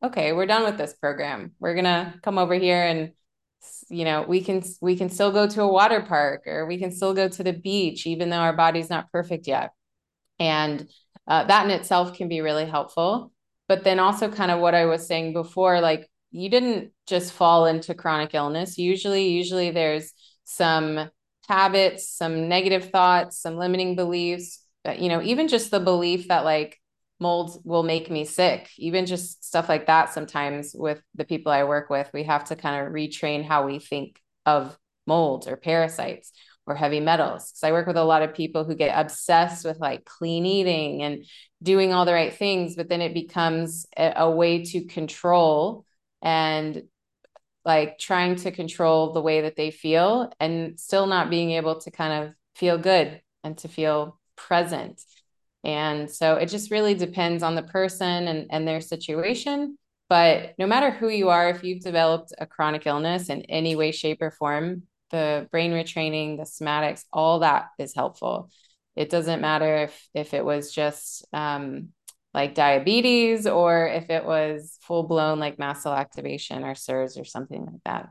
okay, 0.05 0.33
we're 0.33 0.47
done 0.47 0.63
with 0.63 0.79
this 0.79 0.93
program. 0.93 1.53
We're 1.59 1.75
going 1.75 1.85
to 1.85 2.15
come 2.23 2.39
over 2.39 2.55
here 2.55 2.81
and 2.81 3.13
you 3.89 4.05
know 4.05 4.23
we 4.23 4.43
can 4.43 4.63
we 4.83 4.95
can 4.95 5.09
still 5.09 5.33
go 5.33 5.49
to 5.49 5.63
a 5.63 5.73
water 5.73 6.03
park 6.03 6.47
or 6.47 6.67
we 6.67 6.79
can 6.79 6.93
still 6.93 7.15
go 7.15 7.29
to 7.29 7.43
the 7.43 7.53
beach 7.53 8.07
even 8.07 8.29
though 8.29 8.37
our 8.37 8.53
body's 8.53 8.91
not 8.91 9.11
perfect 9.11 9.47
yet 9.47 9.71
and 10.39 10.87
uh, 11.27 11.45
that 11.45 11.65
in 11.65 11.71
itself 11.71 12.15
can 12.15 12.29
be 12.29 12.43
really 12.43 12.67
helpful 12.67 13.33
but 13.67 13.83
then 13.83 13.99
also 13.99 14.31
kind 14.31 14.51
of 14.51 14.61
what 14.61 14.75
i 14.75 14.85
was 14.85 15.07
saying 15.07 15.33
before 15.33 15.81
like 15.81 16.11
you 16.31 16.51
didn't 16.51 16.93
just 17.07 17.33
fall 17.33 17.65
into 17.67 17.95
chronic 17.95 18.35
illness 18.35 18.77
usually 18.77 19.29
usually 19.29 19.71
there's 19.71 20.13
some 20.45 21.11
habits 21.49 22.09
some 22.09 22.49
negative 22.49 22.91
thoughts 22.91 23.39
some 23.39 23.57
limiting 23.57 23.97
beliefs 23.97 24.64
you 24.93 25.09
know 25.09 25.23
even 25.23 25.49
just 25.49 25.71
the 25.71 25.81
belief 25.81 26.29
that 26.29 26.45
like 26.45 26.81
mold 27.21 27.61
will 27.65 27.83
make 27.83 28.11
me 28.11 28.25
sick 28.25 28.71
even 28.77 29.07
just 29.07 29.45
stuff 29.45 29.69
like 29.69 29.87
that 29.87 30.13
sometimes 30.13 30.75
with 30.75 31.01
the 31.15 31.25
people 31.25 31.53
i 31.53 31.65
work 31.65 31.89
with 31.89 32.11
we 32.13 32.25
have 32.25 32.45
to 32.45 32.57
kind 32.57 32.85
of 32.87 32.93
retrain 32.93 33.45
how 33.45 33.67
we 33.67 33.79
think 33.79 34.21
of 34.47 34.77
mold 35.07 35.47
or 35.49 35.57
parasites 35.57 36.33
or 36.67 36.75
heavy 36.75 37.01
metals. 37.01 37.51
Because 37.51 37.63
i 37.63 37.73
work 37.73 37.87
with 37.87 37.97
a 37.97 38.05
lot 38.05 38.23
of 38.23 38.35
people 38.35 38.65
who 38.65 38.75
get 38.75 38.99
obsessed 38.99 39.65
with 39.65 39.79
like 39.79 40.05
clean 40.05 40.47
eating 40.47 41.03
and 41.03 41.25
doing 41.63 41.93
all 41.93 42.05
the 42.05 42.13
right 42.13 42.35
things 42.35 42.75
but 42.75 42.89
then 42.89 43.01
it 43.01 43.15
becomes 43.15 43.87
a, 43.97 44.13
a 44.17 44.31
way 44.31 44.65
to 44.65 44.85
control 44.85 45.85
and 46.23 46.83
like 47.65 47.99
trying 47.99 48.37
to 48.37 48.51
control 48.51 49.13
the 49.13 49.23
way 49.23 49.43
that 49.43 49.57
they 49.57 49.71
feel 49.71 50.31
and 50.41 50.79
still 50.79 51.07
not 51.07 51.31
being 51.31 51.53
able 51.53 51.81
to 51.81 51.91
kind 51.91 52.25
of 52.25 52.35
feel 52.55 52.77
good 52.77 53.21
and 53.43 53.57
to 53.59 53.69
feel 53.69 54.19
present 54.37 55.01
and 55.65 56.11
so 56.11 56.35
it 56.37 56.51
just 56.51 56.71
really 56.71 56.95
depends 56.95 57.43
on 57.43 57.55
the 57.55 57.63
person 57.63 58.29
and, 58.29 58.47
and 58.51 58.69
their 58.69 58.83
situation. 58.83 59.79
But 60.11 60.53
no 60.59 60.67
matter 60.67 60.91
who 60.91 61.09
you 61.09 61.31
are, 61.31 61.49
if 61.49 61.65
you've 61.65 61.83
developed 61.83 62.35
a 62.39 62.47
chronic 62.47 62.87
illness 62.87 63.31
in 63.31 63.43
any 63.43 63.75
way, 63.75 63.91
shape, 63.91 64.21
or 64.21 64.31
form, 64.31 64.83
the 65.11 65.49
brain 65.51 65.73
retraining, 65.73 66.37
the 66.37 66.43
somatics, 66.43 67.05
all 67.13 67.39
that 67.39 67.69
is 67.79 67.95
helpful. 67.95 68.51
It 68.95 69.09
doesn't 69.09 69.41
matter 69.41 69.85
if 69.85 70.09
if 70.13 70.35
it 70.35 70.45
was 70.45 70.71
just 70.71 71.27
um, 71.33 71.89
like 72.35 72.55
diabetes 72.55 73.47
or 73.47 73.89
if 73.89 74.11
it 74.11 74.25
was 74.25 74.79
full 74.83 75.05
blown 75.05 75.41
like 75.41 75.59
mast 75.59 75.83
cell 75.83 75.95
activation 75.95 76.63
or 76.63 76.75
CIRS 76.75 77.19
or 77.19 77.25
something 77.25 77.65
like 77.65 77.83
that. 77.87 78.11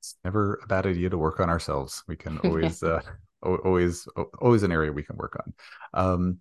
It's 0.00 0.16
never 0.24 0.58
a 0.62 0.66
bad 0.66 0.86
idea 0.86 1.10
to 1.10 1.18
work 1.18 1.40
on 1.40 1.50
ourselves. 1.50 2.02
We 2.08 2.16
can 2.16 2.38
always 2.38 2.82
uh, 2.82 3.02
always 3.42 4.08
always 4.40 4.62
an 4.62 4.72
area 4.72 4.92
we 4.92 5.02
can 5.02 5.16
work 5.16 5.36
on. 5.44 5.54
Um, 5.94 6.40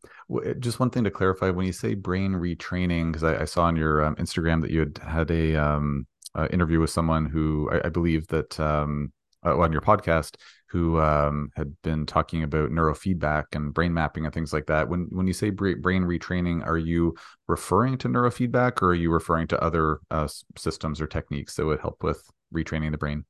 just 0.59 0.79
one 0.79 0.89
thing 0.89 1.03
to 1.03 1.11
clarify 1.11 1.49
when 1.49 1.65
you 1.65 1.73
say 1.73 1.93
brain 1.93 2.33
retraining 2.33 3.11
because 3.11 3.23
I, 3.23 3.41
I, 3.41 3.45
saw 3.45 3.63
on 3.65 3.75
your 3.75 4.03
um, 4.03 4.15
instagram 4.15 4.61
that 4.61 4.71
you 4.71 4.79
had 4.79 4.97
had 4.97 5.31
a 5.31 5.55
um, 5.55 6.07
uh, 6.33 6.47
interview 6.51 6.79
with 6.79 6.89
someone 6.89 7.25
who 7.25 7.69
i, 7.71 7.87
I 7.87 7.89
believe 7.89 8.27
that 8.27 8.59
um, 8.59 9.13
uh, 9.45 9.57
on 9.57 9.71
your 9.71 9.81
podcast 9.81 10.35
who 10.69 10.99
um, 10.99 11.49
had 11.55 11.73
been 11.83 12.05
talking 12.05 12.43
about 12.43 12.71
neurofeedback 12.71 13.45
and 13.53 13.73
brain 13.73 13.93
mapping 13.93 14.25
and 14.25 14.33
things 14.33 14.51
like 14.51 14.65
that. 14.65 14.89
When 14.89 15.07
when 15.11 15.27
you 15.27 15.33
say 15.33 15.51
brain 15.51 15.79
retraining 15.79 16.65
are 16.65 16.77
you 16.77 17.15
referring 17.47 17.97
to 17.99 18.09
neurofeedback 18.09 18.81
or 18.81 18.89
are 18.89 18.95
you 18.95 19.11
referring 19.11 19.47
to 19.47 19.63
other 19.63 19.99
uh, 20.11 20.27
systems 20.57 20.99
or 20.99 21.07
techniques 21.07 21.55
that 21.55 21.65
would 21.65 21.79
help 21.79 22.03
with 22.03 22.29
retraining 22.53 22.91
the 22.91 22.97
brain 22.97 23.23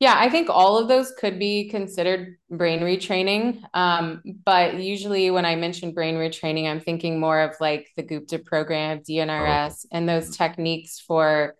yeah, 0.00 0.14
I 0.16 0.30
think 0.30 0.48
all 0.48 0.78
of 0.78 0.86
those 0.86 1.10
could 1.12 1.40
be 1.40 1.68
considered 1.68 2.38
brain 2.50 2.80
retraining. 2.80 3.62
Um, 3.74 4.22
but 4.44 4.74
usually 4.74 5.30
when 5.32 5.44
I 5.44 5.56
mention 5.56 5.92
brain 5.92 6.14
retraining, 6.14 6.70
I'm 6.70 6.80
thinking 6.80 7.18
more 7.18 7.40
of 7.40 7.56
like 7.60 7.88
the 7.96 8.04
Gupta 8.04 8.38
program, 8.38 9.00
DNRS, 9.00 9.84
oh. 9.84 9.88
and 9.90 10.08
those 10.08 10.36
techniques 10.36 11.00
for, 11.00 11.56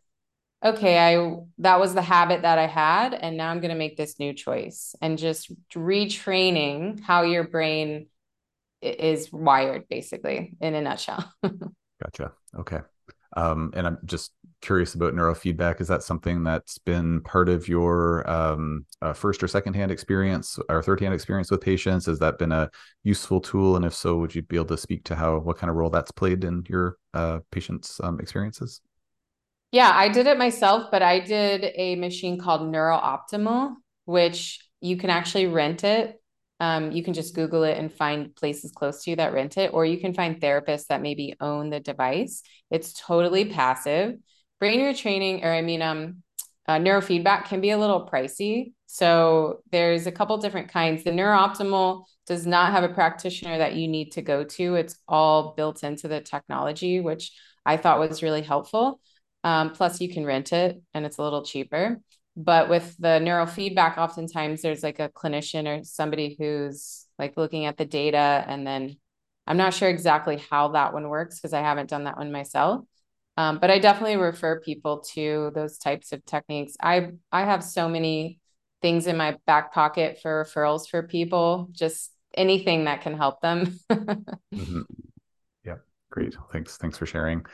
okay, 0.64 0.98
I 0.98 1.37
that 1.59 1.81
was 1.81 1.94
the 1.94 2.03
habit 2.03 2.42
that 2.42 2.59
I 2.59 2.66
had, 2.66 3.12
and 3.12 3.37
now 3.37 3.51
I'm 3.51 3.61
going 3.61 3.70
to 3.70 3.77
make 3.77 3.96
this 3.96 4.20
new 4.20 4.33
choice, 4.33 4.94
and 5.03 5.18
just 5.18 5.53
retraining 5.72 7.01
how 7.01 7.22
your 7.22 7.42
brain 7.44 8.07
is 8.81 9.33
wired, 9.33 9.88
basically, 9.88 10.55
in 10.61 10.77
a 10.77 10.81
nutshell. 10.81 11.33
gotcha. 11.42 12.33
Okay. 12.57 12.79
Um, 13.37 13.72
and 13.74 13.87
I'm 13.87 13.98
just 14.05 14.33
curious 14.60 14.94
about 14.94 15.14
neurofeedback. 15.14 15.80
Is 15.80 15.88
that 15.88 16.02
something 16.02 16.42
that's 16.42 16.78
been 16.78 17.20
part 17.22 17.48
of 17.48 17.68
your 17.68 18.28
um, 18.28 18.84
uh, 19.00 19.12
first 19.12 19.42
or 19.42 19.48
second 19.48 19.74
hand 19.74 19.90
experience 19.90 20.58
or 20.68 20.82
third 20.82 21.00
hand 21.00 21.14
experience 21.14 21.50
with 21.50 21.60
patients? 21.60 22.06
Has 22.06 22.18
that 22.18 22.38
been 22.38 22.52
a 22.52 22.70
useful 23.04 23.40
tool? 23.40 23.76
And 23.76 23.84
if 23.84 23.94
so, 23.94 24.16
would 24.18 24.34
you 24.34 24.42
be 24.42 24.56
able 24.56 24.66
to 24.66 24.76
speak 24.76 25.04
to 25.04 25.16
how 25.16 25.38
what 25.38 25.58
kind 25.58 25.70
of 25.70 25.76
role 25.76 25.90
that's 25.90 26.10
played 26.10 26.44
in 26.44 26.64
your 26.68 26.96
uh, 27.14 27.40
patients' 27.50 28.00
um, 28.02 28.20
experiences? 28.20 28.80
Yeah, 29.70 29.92
I 29.94 30.08
did 30.08 30.26
it 30.26 30.38
myself, 30.38 30.90
but 30.90 31.02
I 31.02 31.20
did 31.20 31.72
a 31.74 31.96
machine 31.96 32.38
called 32.38 32.62
NeuroOptimal, 32.62 33.74
which 34.06 34.66
you 34.80 34.96
can 34.96 35.10
actually 35.10 35.46
rent 35.46 35.84
it. 35.84 36.16
Um, 36.60 36.90
you 36.90 37.04
can 37.04 37.14
just 37.14 37.34
Google 37.34 37.62
it 37.62 37.78
and 37.78 37.92
find 37.92 38.34
places 38.34 38.72
close 38.72 39.04
to 39.04 39.10
you 39.10 39.16
that 39.16 39.32
rent 39.32 39.56
it, 39.58 39.72
or 39.72 39.84
you 39.84 40.00
can 40.00 40.14
find 40.14 40.40
therapists 40.40 40.86
that 40.86 41.02
maybe 41.02 41.34
own 41.40 41.70
the 41.70 41.78
device. 41.78 42.42
It's 42.70 42.94
totally 42.94 43.44
passive 43.44 44.14
brain 44.60 44.80
retraining, 44.80 45.44
or 45.44 45.52
I 45.52 45.62
mean, 45.62 45.82
um, 45.82 46.22
uh, 46.66 46.78
neurofeedback 46.78 47.46
can 47.46 47.60
be 47.60 47.70
a 47.70 47.78
little 47.78 48.06
pricey. 48.06 48.72
So 48.86 49.60
there's 49.72 50.06
a 50.06 50.12
couple 50.12 50.36
different 50.38 50.70
kinds. 50.70 51.04
The 51.04 51.10
NeuroOptimal 51.10 52.04
does 52.26 52.46
not 52.46 52.72
have 52.72 52.84
a 52.84 52.92
practitioner 52.92 53.58
that 53.58 53.74
you 53.74 53.88
need 53.88 54.12
to 54.12 54.22
go 54.22 54.44
to. 54.44 54.74
It's 54.74 54.98
all 55.08 55.54
built 55.54 55.82
into 55.82 56.08
the 56.08 56.20
technology, 56.20 57.00
which 57.00 57.32
I 57.64 57.76
thought 57.78 57.98
was 57.98 58.22
really 58.22 58.42
helpful. 58.42 59.00
Um, 59.44 59.70
plus, 59.70 60.00
you 60.00 60.12
can 60.12 60.26
rent 60.26 60.52
it 60.52 60.82
and 60.92 61.06
it's 61.06 61.18
a 61.18 61.22
little 61.22 61.42
cheaper. 61.44 62.00
But 62.36 62.68
with 62.68 62.96
the 62.98 63.18
neurofeedback, 63.20 63.98
oftentimes 63.98 64.62
there's 64.62 64.82
like 64.82 65.00
a 65.00 65.08
clinician 65.08 65.66
or 65.66 65.84
somebody 65.84 66.36
who's 66.38 67.06
like 67.18 67.36
looking 67.36 67.64
at 67.64 67.76
the 67.76 67.86
data. 67.86 68.44
And 68.46 68.66
then 68.66 68.96
I'm 69.46 69.56
not 69.56 69.74
sure 69.74 69.88
exactly 69.88 70.40
how 70.50 70.68
that 70.68 70.92
one 70.92 71.08
works 71.08 71.36
because 71.36 71.52
I 71.52 71.60
haven't 71.60 71.90
done 71.90 72.04
that 72.04 72.18
one 72.18 72.30
myself. 72.30 72.84
Um, 73.38 73.59
but 73.61 73.70
I 73.70 73.79
definitely 73.79 74.16
refer 74.16 74.59
people 74.59 74.98
to 75.14 75.53
those 75.55 75.79
types 75.79 76.12
of 76.12 76.24
techniques. 76.24 76.74
I 76.83 77.12
I 77.31 77.44
have 77.44 77.62
so 77.62 77.88
many 77.88 78.40
things 78.83 79.07
in 79.07 79.16
my 79.16 79.37
back 79.46 79.72
pocket 79.72 80.18
for 80.20 80.44
referrals 80.44 80.88
for 80.88 81.05
people, 81.05 81.68
just 81.70 82.11
anything 82.35 82.87
that 82.87 83.03
can 83.03 83.16
help 83.16 83.40
them. 83.40 83.79
mm-hmm. 83.92 84.81
Yeah, 85.64 85.77
great. 86.11 86.35
Thanks. 86.53 86.79
Thanks 86.79 86.98
for 86.98 87.07
sharing. 87.07 87.46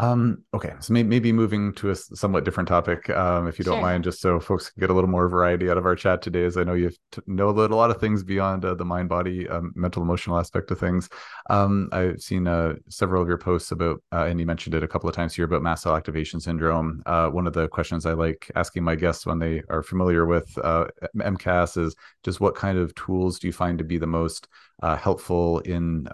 Um, 0.00 0.44
okay, 0.54 0.72
so 0.80 0.94
may- 0.94 1.02
maybe 1.02 1.30
moving 1.30 1.74
to 1.74 1.90
a 1.90 1.94
somewhat 1.94 2.44
different 2.44 2.70
topic, 2.70 3.10
um, 3.10 3.46
if 3.46 3.58
you 3.58 3.66
don't 3.66 3.74
sure. 3.74 3.82
mind, 3.82 4.02
just 4.02 4.22
so 4.22 4.40
folks 4.40 4.70
can 4.70 4.80
get 4.80 4.88
a 4.88 4.94
little 4.94 5.10
more 5.10 5.28
variety 5.28 5.68
out 5.68 5.76
of 5.76 5.84
our 5.84 5.94
chat 5.94 6.22
today, 6.22 6.44
as 6.44 6.56
I 6.56 6.64
know 6.64 6.72
you 6.72 6.90
t- 7.12 7.20
know 7.26 7.50
a 7.50 7.68
lot 7.68 7.90
of 7.90 8.00
things 8.00 8.24
beyond 8.24 8.64
uh, 8.64 8.74
the 8.74 8.84
mind 8.84 9.10
body, 9.10 9.46
um, 9.46 9.72
mental, 9.76 10.02
emotional 10.02 10.38
aspect 10.38 10.70
of 10.70 10.80
things. 10.80 11.10
Um, 11.50 11.90
I've 11.92 12.18
seen 12.22 12.46
uh, 12.46 12.76
several 12.88 13.20
of 13.20 13.28
your 13.28 13.36
posts 13.36 13.72
about, 13.72 14.02
uh, 14.10 14.24
and 14.24 14.40
you 14.40 14.46
mentioned 14.46 14.74
it 14.74 14.82
a 14.82 14.88
couple 14.88 15.06
of 15.06 15.14
times 15.14 15.34
here 15.34 15.44
about 15.44 15.60
mast 15.60 15.82
cell 15.82 15.94
activation 15.94 16.40
syndrome. 16.40 17.02
Uh, 17.04 17.28
one 17.28 17.46
of 17.46 17.52
the 17.52 17.68
questions 17.68 18.06
I 18.06 18.14
like 18.14 18.50
asking 18.54 18.82
my 18.82 18.94
guests 18.94 19.26
when 19.26 19.38
they 19.38 19.62
are 19.68 19.82
familiar 19.82 20.24
with 20.24 20.56
uh, 20.64 20.86
MCAS 21.18 21.76
is 21.76 21.94
just 22.24 22.40
what 22.40 22.54
kind 22.54 22.78
of 22.78 22.94
tools 22.94 23.38
do 23.38 23.48
you 23.48 23.52
find 23.52 23.76
to 23.76 23.84
be 23.84 23.98
the 23.98 24.06
most 24.06 24.48
uh, 24.82 24.96
helpful 24.96 25.58
in 25.58 26.08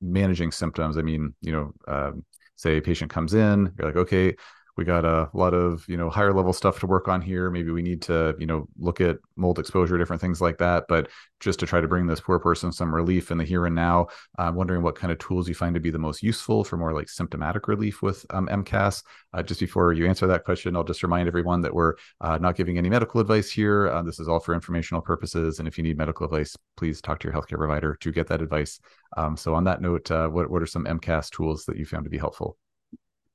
managing 0.00 0.52
symptoms? 0.52 0.98
I 0.98 1.02
mean, 1.02 1.34
you 1.40 1.52
know, 1.52 1.72
um, 1.88 2.24
say 2.62 2.78
a 2.78 2.82
patient 2.82 3.10
comes 3.10 3.34
in 3.34 3.72
you're 3.76 3.88
like 3.88 3.96
okay 3.96 4.34
we 4.76 4.84
got 4.84 5.04
a 5.04 5.28
lot 5.34 5.54
of 5.54 5.84
you 5.88 5.96
know 5.96 6.10
higher 6.10 6.32
level 6.32 6.52
stuff 6.52 6.80
to 6.80 6.86
work 6.86 7.08
on 7.08 7.20
here. 7.20 7.50
Maybe 7.50 7.70
we 7.70 7.82
need 7.82 8.02
to 8.02 8.34
you 8.38 8.46
know 8.46 8.68
look 8.78 9.00
at 9.00 9.18
mold 9.36 9.58
exposure 9.58 9.98
different 9.98 10.22
things 10.22 10.40
like 10.40 10.58
that. 10.58 10.84
But 10.88 11.08
just 11.42 11.58
to 11.58 11.66
try 11.66 11.80
to 11.80 11.88
bring 11.88 12.06
this 12.06 12.20
poor 12.20 12.38
person 12.38 12.70
some 12.72 12.94
relief 12.94 13.30
in 13.30 13.36
the 13.36 13.44
here 13.44 13.66
and 13.66 13.74
now 13.74 14.06
i'm 14.38 14.54
wondering 14.54 14.80
what 14.80 14.94
kind 14.94 15.12
of 15.12 15.18
tools 15.18 15.48
you 15.48 15.54
find 15.54 15.74
to 15.74 15.80
be 15.80 15.90
the 15.90 15.98
most 15.98 16.22
useful 16.22 16.62
for 16.62 16.76
more 16.76 16.92
like 16.92 17.08
symptomatic 17.08 17.66
relief 17.66 18.00
with 18.00 18.24
um, 18.30 18.46
mcas 18.46 19.02
uh, 19.34 19.42
just 19.42 19.58
before 19.58 19.92
you 19.92 20.06
answer 20.06 20.26
that 20.26 20.44
question 20.44 20.76
i'll 20.76 20.84
just 20.84 21.02
remind 21.02 21.26
everyone 21.26 21.60
that 21.60 21.74
we're 21.74 21.94
uh, 22.20 22.38
not 22.38 22.54
giving 22.54 22.78
any 22.78 22.88
medical 22.88 23.20
advice 23.20 23.50
here. 23.50 23.88
Uh, 23.88 24.02
this 24.02 24.20
is 24.20 24.28
all 24.28 24.40
for 24.40 24.54
informational 24.54 25.02
purposes. 25.02 25.58
And 25.58 25.66
if 25.66 25.76
you 25.76 25.84
need 25.84 25.98
medical 25.98 26.24
advice 26.24 26.56
please 26.76 27.00
talk 27.00 27.18
to 27.20 27.28
your 27.28 27.34
healthcare 27.34 27.58
provider 27.58 27.96
to 28.00 28.12
get 28.12 28.28
that 28.28 28.40
advice. 28.40 28.80
Um, 29.16 29.36
so 29.36 29.54
on 29.54 29.64
that 29.64 29.80
note 29.80 30.10
uh, 30.10 30.28
what, 30.28 30.50
what 30.50 30.62
are 30.62 30.66
some 30.66 30.84
mcas 30.84 31.30
tools 31.30 31.64
that 31.66 31.76
you 31.76 31.84
found 31.84 32.04
to 32.04 32.10
be 32.10 32.18
helpful 32.18 32.56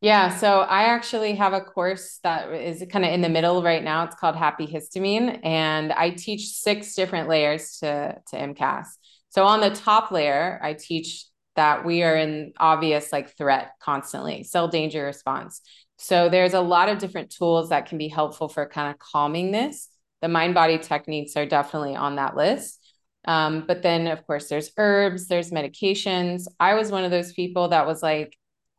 yeah, 0.01 0.38
so 0.38 0.60
I 0.62 0.83
actually 0.83 1.36
have 1.36 1.53
a 1.53 1.62
course 1.62 2.19
that 2.23 2.51
is 2.51 2.86
kind 2.91 3.03
of 3.03 3.12
in 3.12 3.21
the 3.21 3.29
middle 3.29 3.63
right 3.63 3.83
now. 3.83 4.03
It's 4.03 4.15
called 4.15 4.36
Happy 4.36 4.67
Histamine, 4.67 5.39
and 5.43 5.91
I 5.91 6.12
teach 6.12 6.49
six 6.49 6.93
different 6.93 7.27
layers 7.29 7.77
to 7.79 8.15
to 8.27 8.36
MCAS. 8.38 8.86
So 9.29 9.45
on 9.45 9.60
the 9.60 9.71
top 9.71 10.12
layer, 10.12 10.60
I 10.62 10.73
teach 10.73 11.25
that 11.55 11.83
we 11.83 12.03
are 12.03 12.15
in 12.15 12.53
obvious 12.57 13.12
like 13.12 13.36
threat 13.36 13.71
constantly, 13.81 14.43
cell 14.43 14.67
danger 14.67 15.03
response. 15.03 15.62
So 15.97 16.29
there's 16.29 16.53
a 16.53 16.62
lot 16.62 16.89
of 16.89 16.99
different 16.99 17.31
tools 17.31 17.69
that 17.69 17.88
can 17.88 17.97
be 17.97 18.07
helpful 18.07 18.47
for 18.47 18.67
kind 18.67 18.93
of 18.93 18.99
calming 18.99 19.51
this. 19.51 19.89
The 20.21 20.27
mind 20.27 20.53
body 20.53 20.77
techniques 20.77 21.36
are 21.36 21.47
definitely 21.47 21.95
on 21.95 22.15
that 22.17 22.36
list. 22.36 22.79
Um, 23.27 23.65
but 23.67 23.81
then, 23.81 24.07
of 24.07 24.25
course, 24.25 24.47
there's 24.47 24.71
herbs, 24.77 25.27
there's 25.27 25.51
medications. 25.51 26.45
I 26.60 26.75
was 26.75 26.91
one 26.91 27.03
of 27.03 27.12
those 27.12 27.33
people 27.33 27.69
that 27.69 27.88
was 27.88 28.03
like, 28.03 28.38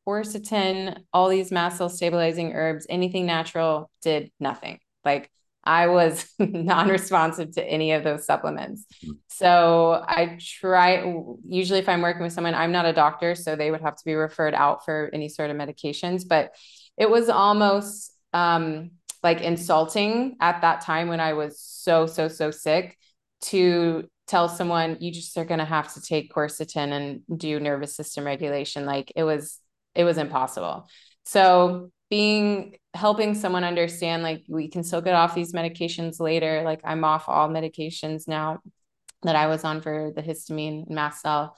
quercetin, 0.09 0.99
all 1.13 1.29
these 1.29 1.53
mast 1.53 1.79
cell 1.79 1.91
stabilizing 1.91 2.55
herbs, 2.55 2.87
anything 2.89 3.27
natural 3.27 3.91
did 4.01 4.31
nothing. 4.41 4.79
Like 5.05 5.31
I 5.63 5.89
was 5.89 6.27
non-responsive 6.39 7.53
to 7.53 7.65
any 7.65 7.93
of 7.93 8.05
those 8.05 8.25
supplements. 8.25 8.87
Hmm. 9.05 9.13
So 9.29 10.03
I 10.07 10.39
try 10.41 11.15
usually 11.47 11.79
if 11.79 11.89
I'm 11.89 12.01
working 12.01 12.23
with 12.23 12.33
someone, 12.33 12.55
I'm 12.55 12.73
not 12.73 12.87
a 12.87 12.93
doctor, 12.93 13.35
so 13.35 13.55
they 13.55 13.71
would 13.71 13.83
have 13.83 13.97
to 13.97 14.05
be 14.05 14.15
referred 14.15 14.55
out 14.55 14.85
for 14.85 15.11
any 15.13 15.29
sort 15.29 15.51
of 15.51 15.57
medications. 15.57 16.27
But 16.27 16.55
it 16.97 17.11
was 17.11 17.29
almost 17.29 18.13
um, 18.33 18.93
like 19.23 19.43
insulting 19.43 20.37
at 20.41 20.63
that 20.63 20.81
time 20.81 21.09
when 21.09 21.21
I 21.21 21.35
was 21.35 21.61
so, 21.61 22.07
so, 22.07 22.29
so 22.29 22.51
sick 22.51 22.97
to 23.41 24.09
tell 24.27 24.49
someone 24.49 24.99
you 25.01 25.11
just 25.13 25.37
are 25.39 25.45
going 25.45 25.59
to 25.59 25.65
have 25.65 25.93
to 25.95 26.01
take 26.01 26.33
quercetin 26.33 26.93
and 26.93 27.39
do 27.39 27.61
nervous 27.61 27.95
system 27.95 28.25
regulation. 28.25 28.85
Like 28.85 29.13
it 29.17 29.23
was, 29.23 29.59
it 29.99 30.05
was 30.05 30.17
impossible. 30.17 30.89
So 31.25 31.91
being 32.09 32.77
helping 32.95 33.35
someone 33.35 33.65
understand 33.65 34.23
like 34.23 34.45
we 34.49 34.69
can 34.69 34.83
still 34.83 35.03
get 35.03 35.15
off 35.15 35.35
these 35.35 35.53
medications 35.53 36.21
later. 36.21 36.63
Like 36.65 36.81
i'm 36.85 37.05
off 37.05 37.29
all 37.29 37.51
medications 37.51 38.27
now 38.27 38.61
that 39.25 39.37
i 39.37 39.49
was 39.49 39.65
on 39.65 39.83
for 39.83 40.13
the 40.15 40.23
histamine 40.23 40.87
and 40.87 40.95
mast 40.95 41.23
cell. 41.23 41.57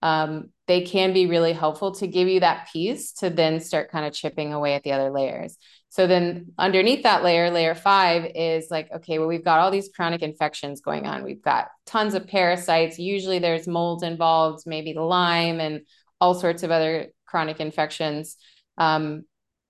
Um, 0.00 0.48
they 0.66 0.80
can 0.80 1.12
be 1.12 1.26
really 1.26 1.52
helpful 1.52 1.92
to 1.96 2.08
give 2.08 2.26
you 2.26 2.40
that 2.40 2.68
piece 2.72 3.12
to 3.20 3.30
then 3.30 3.60
start 3.60 3.92
kind 3.92 4.04
of 4.04 4.12
chipping 4.12 4.52
away 4.52 4.74
at 4.74 4.82
the 4.82 4.90
other 4.90 5.10
layers. 5.10 5.56
So 5.90 6.08
then 6.08 6.46
underneath 6.58 7.04
that 7.04 7.22
layer 7.22 7.50
layer 7.50 7.76
five 7.76 8.32
is 8.34 8.68
like 8.70 8.90
okay 8.90 9.18
well 9.18 9.28
we've 9.28 9.44
got 9.44 9.60
all 9.60 9.70
these 9.70 9.90
chronic 9.94 10.22
infections 10.22 10.80
going 10.80 11.06
on. 11.06 11.24
We've 11.24 11.42
got 11.42 11.68
tons 11.84 12.14
of 12.14 12.26
parasites. 12.26 12.98
Usually 12.98 13.38
there's 13.38 13.68
mold 13.68 14.02
involved 14.02 14.64
maybe 14.66 14.94
the 14.94 15.02
lyme 15.02 15.60
and 15.60 15.82
all 16.22 16.34
sorts 16.34 16.62
of 16.62 16.70
other 16.70 17.08
chronic 17.32 17.58
infections 17.58 18.36
um, 18.78 19.24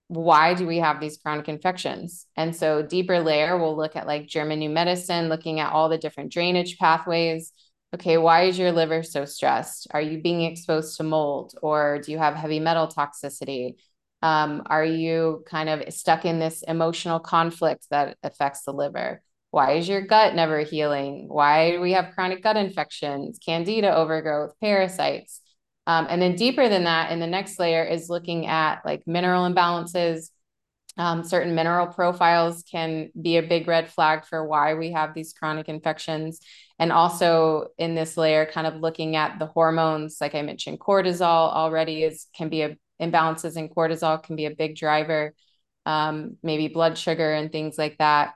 why 0.09 0.53
do 0.53 0.67
we 0.67 0.79
have 0.79 1.01
these 1.01 1.17
chronic 1.17 1.49
infections? 1.49 2.27
And 2.37 2.55
so 2.55 2.83
deeper 2.83 3.21
layer, 3.21 3.57
we'll 3.57 3.77
look 3.77 3.97
at 3.97 4.07
like 4.07 4.27
German 4.27 4.59
new 4.59 4.69
medicine, 4.69 5.29
looking 5.31 5.59
at 5.59 5.73
all 5.73 5.89
the 5.89 5.97
different 5.99 6.33
drainage 6.33 6.79
pathways. 6.79 7.53
Okay, 7.95 8.19
why 8.19 8.45
is 8.45 8.59
your 8.59 8.73
liver 8.73 9.03
so 9.03 9.25
stressed? 9.25 9.87
Are 9.91 10.03
you 10.03 10.21
being 10.21 10.43
exposed 10.43 10.97
to 10.97 11.03
mold 11.03 11.55
or 11.63 12.01
do 12.05 12.13
you 12.13 12.19
have 12.19 12.35
heavy 12.35 12.61
metal 12.61 12.89
toxicity? 12.89 13.77
Um, 14.21 14.63
are 14.67 14.85
you 14.85 15.45
kind 15.47 15.69
of 15.69 15.93
stuck 15.93 16.25
in 16.25 16.39
this 16.39 16.63
emotional 16.63 17.19
conflict 17.19 17.87
that 17.91 18.17
affects 18.23 18.65
the 18.65 18.73
liver? 18.73 19.23
Why 19.51 19.73
is 19.73 19.89
your 19.89 20.03
gut 20.03 20.35
never 20.35 20.61
healing? 20.61 21.27
Why 21.29 21.73
do 21.73 21.81
we 21.81 21.93
have 21.93 22.15
chronic 22.15 22.43
gut 22.43 22.57
infections, 22.57 23.39
candida 23.39 23.95
overgrowth, 23.95 24.55
parasites? 24.61 25.42
Um, 25.87 26.07
and 26.09 26.23
then 26.23 26.37
deeper 26.37 26.69
than 26.69 26.85
that, 26.85 27.11
in 27.11 27.21
the 27.21 27.27
next 27.27 27.59
layer 27.59 27.85
is 27.85 28.09
looking 28.09 28.47
at 28.47 28.85
like 28.85 29.07
mineral 29.07 29.49
imbalances. 29.49 30.31
Um, 30.99 31.25
certain 31.25 31.55
mineral 31.55 31.87
profiles 31.87 32.63
can 32.71 33.11
be 33.21 33.39
a 33.39 33.43
big 33.43 33.67
red 33.67 33.91
flag 33.91 34.27
for 34.27 34.47
why 34.47 34.75
we 34.75 34.93
have 34.93 35.15
these 35.15 35.33
chronic 35.33 35.69
infections. 35.69 36.41
And 36.79 36.93
also 36.93 37.69
in 37.79 37.95
this 37.95 38.17
layer, 38.17 38.47
kind 38.47 38.67
of 38.67 38.77
looking 38.77 39.17
at 39.17 39.39
the 39.39 39.47
hormones, 39.47 40.19
like 40.21 40.35
I 40.35 40.43
mentioned, 40.43 40.79
cortisol 40.81 41.53
already 41.53 42.03
is 42.03 42.27
can 42.37 42.49
be 42.49 42.63
a 42.63 42.77
imbalances 43.01 43.57
in 43.57 43.69
cortisol 43.69 44.23
can 44.23 44.37
be 44.37 44.47
a 44.47 44.55
big 44.55 44.77
driver. 44.77 45.35
Um, 45.85 46.37
maybe 46.43 46.69
blood 46.69 46.97
sugar 46.97 47.33
and 47.33 47.51
things 47.51 47.77
like 47.77 47.99
that. 47.99 48.35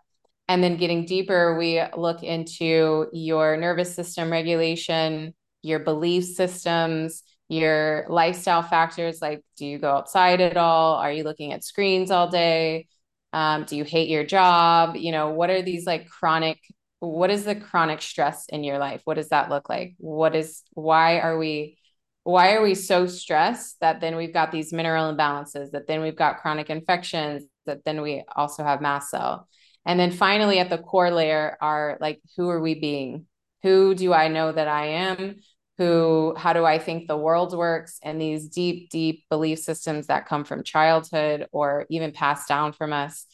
And 0.49 0.63
then 0.63 0.77
getting 0.77 1.07
deeper, 1.07 1.57
we 1.57 1.81
look 1.97 2.23
into 2.23 3.09
your 3.13 3.57
nervous 3.57 3.95
system 3.95 4.31
regulation, 4.31 5.35
your 5.63 5.81
belief 5.81 6.25
systems, 6.25 7.23
your 7.49 8.07
lifestyle 8.09 8.63
factors 8.63 9.23
like 9.23 9.43
do 9.57 9.67
you 9.67 9.79
go 9.79 9.91
outside 9.91 10.41
at 10.41 10.57
all? 10.57 10.95
Are 10.97 11.13
you 11.13 11.25
looking 11.25 11.53
at 11.53 11.65
screens 11.65 12.11
all 12.11 12.29
day? 12.29 12.89
Um, 13.33 13.65
do 13.65 13.77
you 13.77 13.85
hate 13.85 14.09
your 14.09 14.25
job? 14.25 14.97
You 14.97 15.13
know 15.13 15.31
what 15.31 15.51
are 15.51 15.63
these 15.63 15.87
like 15.87 16.09
chronic 16.09 16.59
what 17.01 17.31
is 17.31 17.45
the 17.45 17.55
chronic 17.55 18.01
stress 18.03 18.47
in 18.49 18.65
your 18.65 18.79
life? 18.79 19.03
What 19.05 19.15
does 19.15 19.29
that 19.29 19.51
look 19.51 19.69
like? 19.69 19.95
What 19.99 20.35
is 20.35 20.63
why 20.73 21.21
are 21.21 21.39
we 21.39 21.79
why 22.25 22.55
are 22.55 22.63
we 22.63 22.75
so 22.75 23.07
stressed 23.07 23.79
that 23.81 24.01
then 24.01 24.17
we've 24.17 24.35
got 24.35 24.51
these 24.51 24.73
mineral 24.73 25.15
imbalances 25.15 25.71
that 25.71 25.87
then 25.87 26.01
we've 26.01 26.17
got 26.17 26.39
chronic 26.39 26.71
infections 26.71 27.45
that 27.67 27.85
then 27.85 28.01
we 28.03 28.25
also 28.35 28.65
have 28.65 28.81
mast 28.81 29.11
cell? 29.11 29.49
And 29.85 30.01
then 30.01 30.11
finally 30.11 30.59
at 30.59 30.69
the 30.69 30.79
core 30.79 31.13
layer 31.13 31.57
are 31.61 31.97
like 32.01 32.21
who 32.37 32.49
are 32.49 32.61
we 32.61 32.75
being? 32.75 33.27
Who 33.63 33.95
do 33.95 34.13
i 34.13 34.29
know 34.29 34.53
that 34.53 34.69
i 34.69 34.87
am 34.87 35.37
who 35.79 36.35
how 36.37 36.53
do 36.53 36.65
i 36.65 36.79
think 36.79 37.07
the 37.07 37.17
world 37.17 37.57
works 37.57 37.99
and 38.03 38.21
these 38.21 38.49
deep 38.49 38.91
deep 38.91 39.25
belief 39.29 39.59
systems 39.59 40.07
that 40.07 40.27
come 40.27 40.45
from 40.45 40.63
childhood 40.63 41.47
or 41.53 41.87
even 41.91 42.13
passed 42.13 42.49
down 42.49 42.73
from 42.73 42.93
us. 42.93 43.27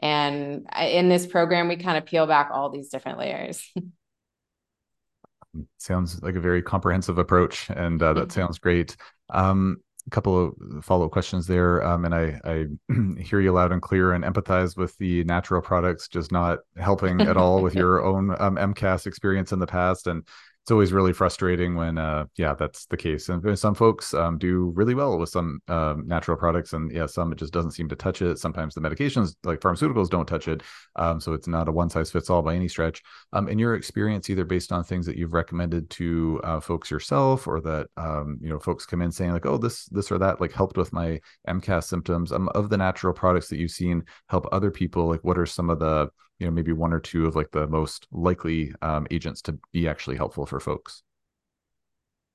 And 0.00 0.68
in 0.80 1.08
this 1.08 1.26
program 1.26 1.68
we 1.68 1.76
kind 1.76 1.98
of 1.98 2.06
peel 2.06 2.26
back 2.26 2.50
all 2.52 2.70
these 2.70 2.88
different 2.88 3.18
layers. 3.18 3.70
Sounds 5.78 6.22
like 6.22 6.36
a 6.36 6.40
very 6.40 6.62
comprehensive 6.62 7.18
approach 7.18 7.68
and 7.70 8.02
uh, 8.02 8.12
that 8.12 8.28
mm-hmm. 8.28 8.40
sounds 8.40 8.58
great. 8.58 8.96
Um, 9.30 9.78
a 10.06 10.10
couple 10.10 10.46
of 10.46 10.84
follow-up 10.84 11.10
questions 11.10 11.46
there 11.46 11.84
um, 11.84 12.04
and 12.04 12.14
i 12.14 12.40
i 12.44 12.66
hear 13.20 13.40
you 13.40 13.52
loud 13.52 13.72
and 13.72 13.82
clear 13.82 14.12
and 14.12 14.24
empathize 14.24 14.76
with 14.76 14.96
the 14.96 15.22
natural 15.24 15.60
products 15.60 16.08
just 16.08 16.32
not 16.32 16.60
helping 16.76 17.20
at 17.20 17.36
all 17.36 17.60
with 17.60 17.74
your 17.82 18.04
own 18.04 18.30
um, 18.40 18.56
mcas 18.56 19.06
experience 19.06 19.52
in 19.52 19.58
the 19.58 19.66
past 19.66 20.06
and 20.06 20.26
it's 20.68 20.72
always 20.72 20.92
really 20.92 21.14
frustrating 21.14 21.76
when 21.76 21.96
uh 21.96 22.26
yeah 22.36 22.52
that's 22.52 22.84
the 22.86 22.96
case. 22.98 23.30
And 23.30 23.58
some 23.58 23.74
folks 23.74 24.12
um, 24.12 24.36
do 24.36 24.70
really 24.76 24.94
well 24.94 25.16
with 25.16 25.30
some 25.30 25.60
um, 25.66 26.06
natural 26.06 26.36
products 26.36 26.74
and 26.74 26.92
yeah 26.92 27.06
some 27.06 27.32
it 27.32 27.38
just 27.38 27.54
doesn't 27.54 27.70
seem 27.70 27.88
to 27.88 27.96
touch 27.96 28.20
it. 28.20 28.38
Sometimes 28.38 28.74
the 28.74 28.82
medications 28.82 29.34
like 29.44 29.60
pharmaceuticals 29.60 30.10
don't 30.10 30.26
touch 30.26 30.46
it. 30.46 30.62
Um, 30.96 31.22
so 31.22 31.32
it's 31.32 31.48
not 31.48 31.68
a 31.68 31.72
one 31.72 31.88
size 31.88 32.10
fits 32.10 32.28
all 32.28 32.42
by 32.42 32.54
any 32.54 32.68
stretch. 32.68 33.02
Um, 33.32 33.48
in 33.48 33.58
your 33.58 33.76
experience 33.76 34.28
either 34.28 34.44
based 34.44 34.70
on 34.70 34.84
things 34.84 35.06
that 35.06 35.16
you've 35.16 35.32
recommended 35.32 35.88
to 35.88 36.38
uh, 36.44 36.60
folks 36.60 36.90
yourself 36.90 37.48
or 37.48 37.62
that 37.62 37.86
um, 37.96 38.38
you 38.42 38.50
know 38.50 38.58
folks 38.58 38.84
come 38.84 39.00
in 39.00 39.10
saying 39.10 39.32
like 39.32 39.46
oh 39.46 39.56
this 39.56 39.86
this 39.86 40.12
or 40.12 40.18
that 40.18 40.38
like 40.38 40.52
helped 40.52 40.76
with 40.76 40.92
my 40.92 41.18
mcas 41.48 41.84
symptoms 41.84 42.30
um, 42.30 42.50
of 42.50 42.68
the 42.68 42.76
natural 42.76 43.14
products 43.14 43.48
that 43.48 43.56
you've 43.56 43.70
seen 43.70 44.04
help 44.28 44.46
other 44.52 44.70
people 44.70 45.08
like 45.08 45.24
what 45.24 45.38
are 45.38 45.46
some 45.46 45.70
of 45.70 45.78
the 45.78 46.10
you 46.38 46.46
know 46.46 46.52
maybe 46.52 46.72
one 46.72 46.92
or 46.92 47.00
two 47.00 47.26
of 47.26 47.36
like 47.36 47.50
the 47.50 47.66
most 47.66 48.06
likely 48.12 48.72
um, 48.82 49.06
agents 49.10 49.42
to 49.42 49.58
be 49.72 49.88
actually 49.88 50.16
helpful 50.16 50.46
for 50.46 50.60
folks. 50.60 51.02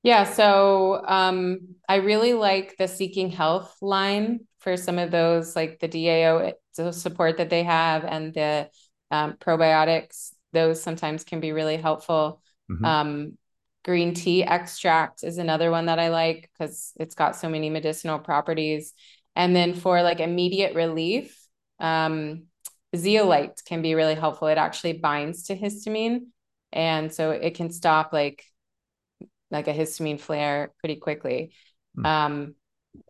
Yeah 0.04 0.26
so 0.26 1.02
um, 1.08 1.76
i 1.88 1.96
really 1.96 2.34
like 2.34 2.76
the 2.78 2.88
seeking 2.90 3.30
health 3.30 3.78
line 3.82 4.42
for 4.60 4.76
some 4.76 5.00
of 5.00 5.12
those 5.12 5.56
like 5.56 5.80
the 5.80 5.88
dao 5.88 6.54
support 6.92 7.38
that 7.38 7.50
they 7.50 7.64
have 7.64 8.04
and 8.04 8.34
the 8.34 8.70
um, 9.12 9.34
probiotics. 9.34 10.34
Those 10.54 10.82
sometimes 10.82 11.24
can 11.24 11.40
be 11.40 11.52
really 11.52 11.78
helpful. 11.78 12.42
Mm-hmm. 12.72 12.86
um, 12.86 13.38
green 13.84 14.14
tea 14.14 14.44
extract 14.44 15.24
is 15.24 15.38
another 15.38 15.70
one 15.70 15.88
that 15.88 16.00
i 16.00 16.08
like 16.08 16.50
because 16.54 16.94
it's 16.98 17.16
got 17.16 17.36
so 17.36 17.50
many 17.50 17.70
medicinal 17.70 18.20
properties. 18.20 18.94
And 19.36 19.56
then 19.56 19.74
for 19.74 20.02
like 20.02 20.20
immediate 20.20 20.76
relief 20.76 21.38
um, 21.80 22.46
zeolite 22.96 23.62
can 23.66 23.82
be 23.82 23.96
really 23.96 24.16
helpful. 24.16 24.48
It 24.48 24.58
actually 24.58 24.94
binds 24.94 25.44
to 25.44 25.56
histamine. 25.56 26.28
And 26.72 27.14
so 27.14 27.32
it 27.32 27.56
can 27.56 27.70
stop 27.72 28.14
like 28.14 28.44
like 29.52 29.68
a 29.68 29.74
histamine 29.74 30.20
flare 30.20 30.74
pretty 30.80 30.96
quickly. 30.96 31.54
Mm. 31.98 32.06
Um, 32.06 32.56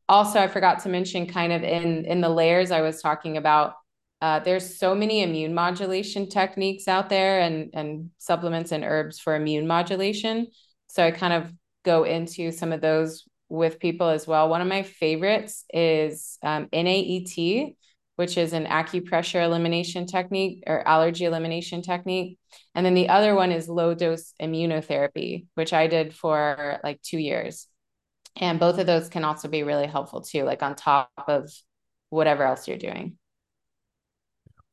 also, 0.09 0.39
I 0.39 0.47
forgot 0.47 0.83
to 0.83 0.89
mention 0.89 1.27
kind 1.27 1.53
of 1.53 1.63
in 1.63 2.05
in 2.05 2.21
the 2.21 2.29
layers 2.29 2.71
I 2.71 2.81
was 2.81 3.01
talking 3.01 3.37
about, 3.37 3.75
uh, 4.21 4.39
there's 4.39 4.77
so 4.77 4.93
many 4.93 5.23
immune 5.23 5.53
modulation 5.53 6.27
techniques 6.27 6.87
out 6.87 7.09
there 7.09 7.39
and 7.39 7.69
and 7.73 8.11
supplements 8.17 8.71
and 8.71 8.83
herbs 8.83 9.19
for 9.19 9.35
immune 9.35 9.67
modulation. 9.67 10.47
So 10.87 11.03
I 11.05 11.11
kind 11.11 11.33
of 11.33 11.51
go 11.83 12.03
into 12.03 12.51
some 12.51 12.71
of 12.71 12.81
those 12.81 13.23
with 13.49 13.79
people 13.79 14.09
as 14.09 14.25
well. 14.27 14.49
One 14.49 14.61
of 14.61 14.67
my 14.67 14.83
favorites 14.83 15.65
is 15.73 16.37
um, 16.41 16.67
NAET, 16.73 17.75
which 18.15 18.37
is 18.37 18.53
an 18.53 18.65
acupressure 18.65 19.43
elimination 19.43 20.05
technique 20.05 20.63
or 20.67 20.87
allergy 20.87 21.25
elimination 21.25 21.81
technique. 21.81 22.37
And 22.75 22.85
then 22.85 22.93
the 22.93 23.09
other 23.09 23.35
one 23.35 23.51
is 23.51 23.67
low 23.67 23.93
dose 23.93 24.33
immunotherapy, 24.41 25.47
which 25.55 25.73
I 25.73 25.87
did 25.87 26.13
for 26.13 26.79
like 26.83 27.01
two 27.01 27.17
years. 27.17 27.67
And 28.35 28.59
both 28.59 28.79
of 28.79 28.85
those 28.85 29.09
can 29.09 29.23
also 29.23 29.47
be 29.47 29.63
really 29.63 29.87
helpful 29.87 30.21
too, 30.21 30.43
like 30.43 30.63
on 30.63 30.75
top 30.75 31.09
of 31.27 31.51
whatever 32.09 32.43
else 32.43 32.67
you're 32.67 32.77
doing. 32.77 33.17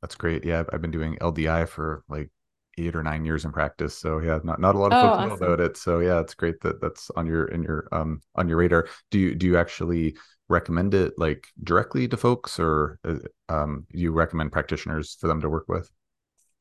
That's 0.01 0.15
great. 0.15 0.45
Yeah, 0.45 0.65
I've 0.73 0.81
been 0.81 0.91
doing 0.91 1.17
LDI 1.21 1.69
for 1.69 2.05
like 2.09 2.31
eight 2.79 2.97
or 2.97 3.03
nine 3.03 3.25
years 3.25 3.45
in 3.45 3.53
practice. 3.53 3.97
So 3.97 4.19
yeah, 4.21 4.39
not 4.43 4.61
not 4.61 4.75
a 4.75 4.79
lot 4.79 4.93
of 4.93 5.03
folks 5.03 5.17
oh, 5.17 5.25
awesome. 5.25 5.29
know 5.29 5.53
about 5.53 5.61
it. 5.61 5.77
So 5.77 6.01
yeah, 6.01 6.21
it's 6.21 6.35
great 6.35 6.61
that 6.63 6.81
that's 6.81 7.11
on 7.17 7.27
your 7.27 7.47
in 7.47 7.63
your 7.63 7.89
um 7.93 8.21
on 8.35 8.49
your 8.49 8.59
radar. 8.59 8.89
Do 9.11 9.19
you 9.19 9.35
do 9.35 9.47
you 9.47 9.57
actually 9.59 10.17
recommend 10.51 10.93
it 10.95 11.15
like 11.17 11.47
directly 11.63 12.09
to 12.09 12.17
folks 12.17 12.59
or 12.59 12.99
uh, 13.05 13.17
um, 13.49 13.87
you 13.91 14.13
recommend 14.13 14.53
practitioners 14.53 15.17
for 15.21 15.29
them 15.29 15.41
to 15.41 15.49
work 15.49 15.65
with 15.69 15.91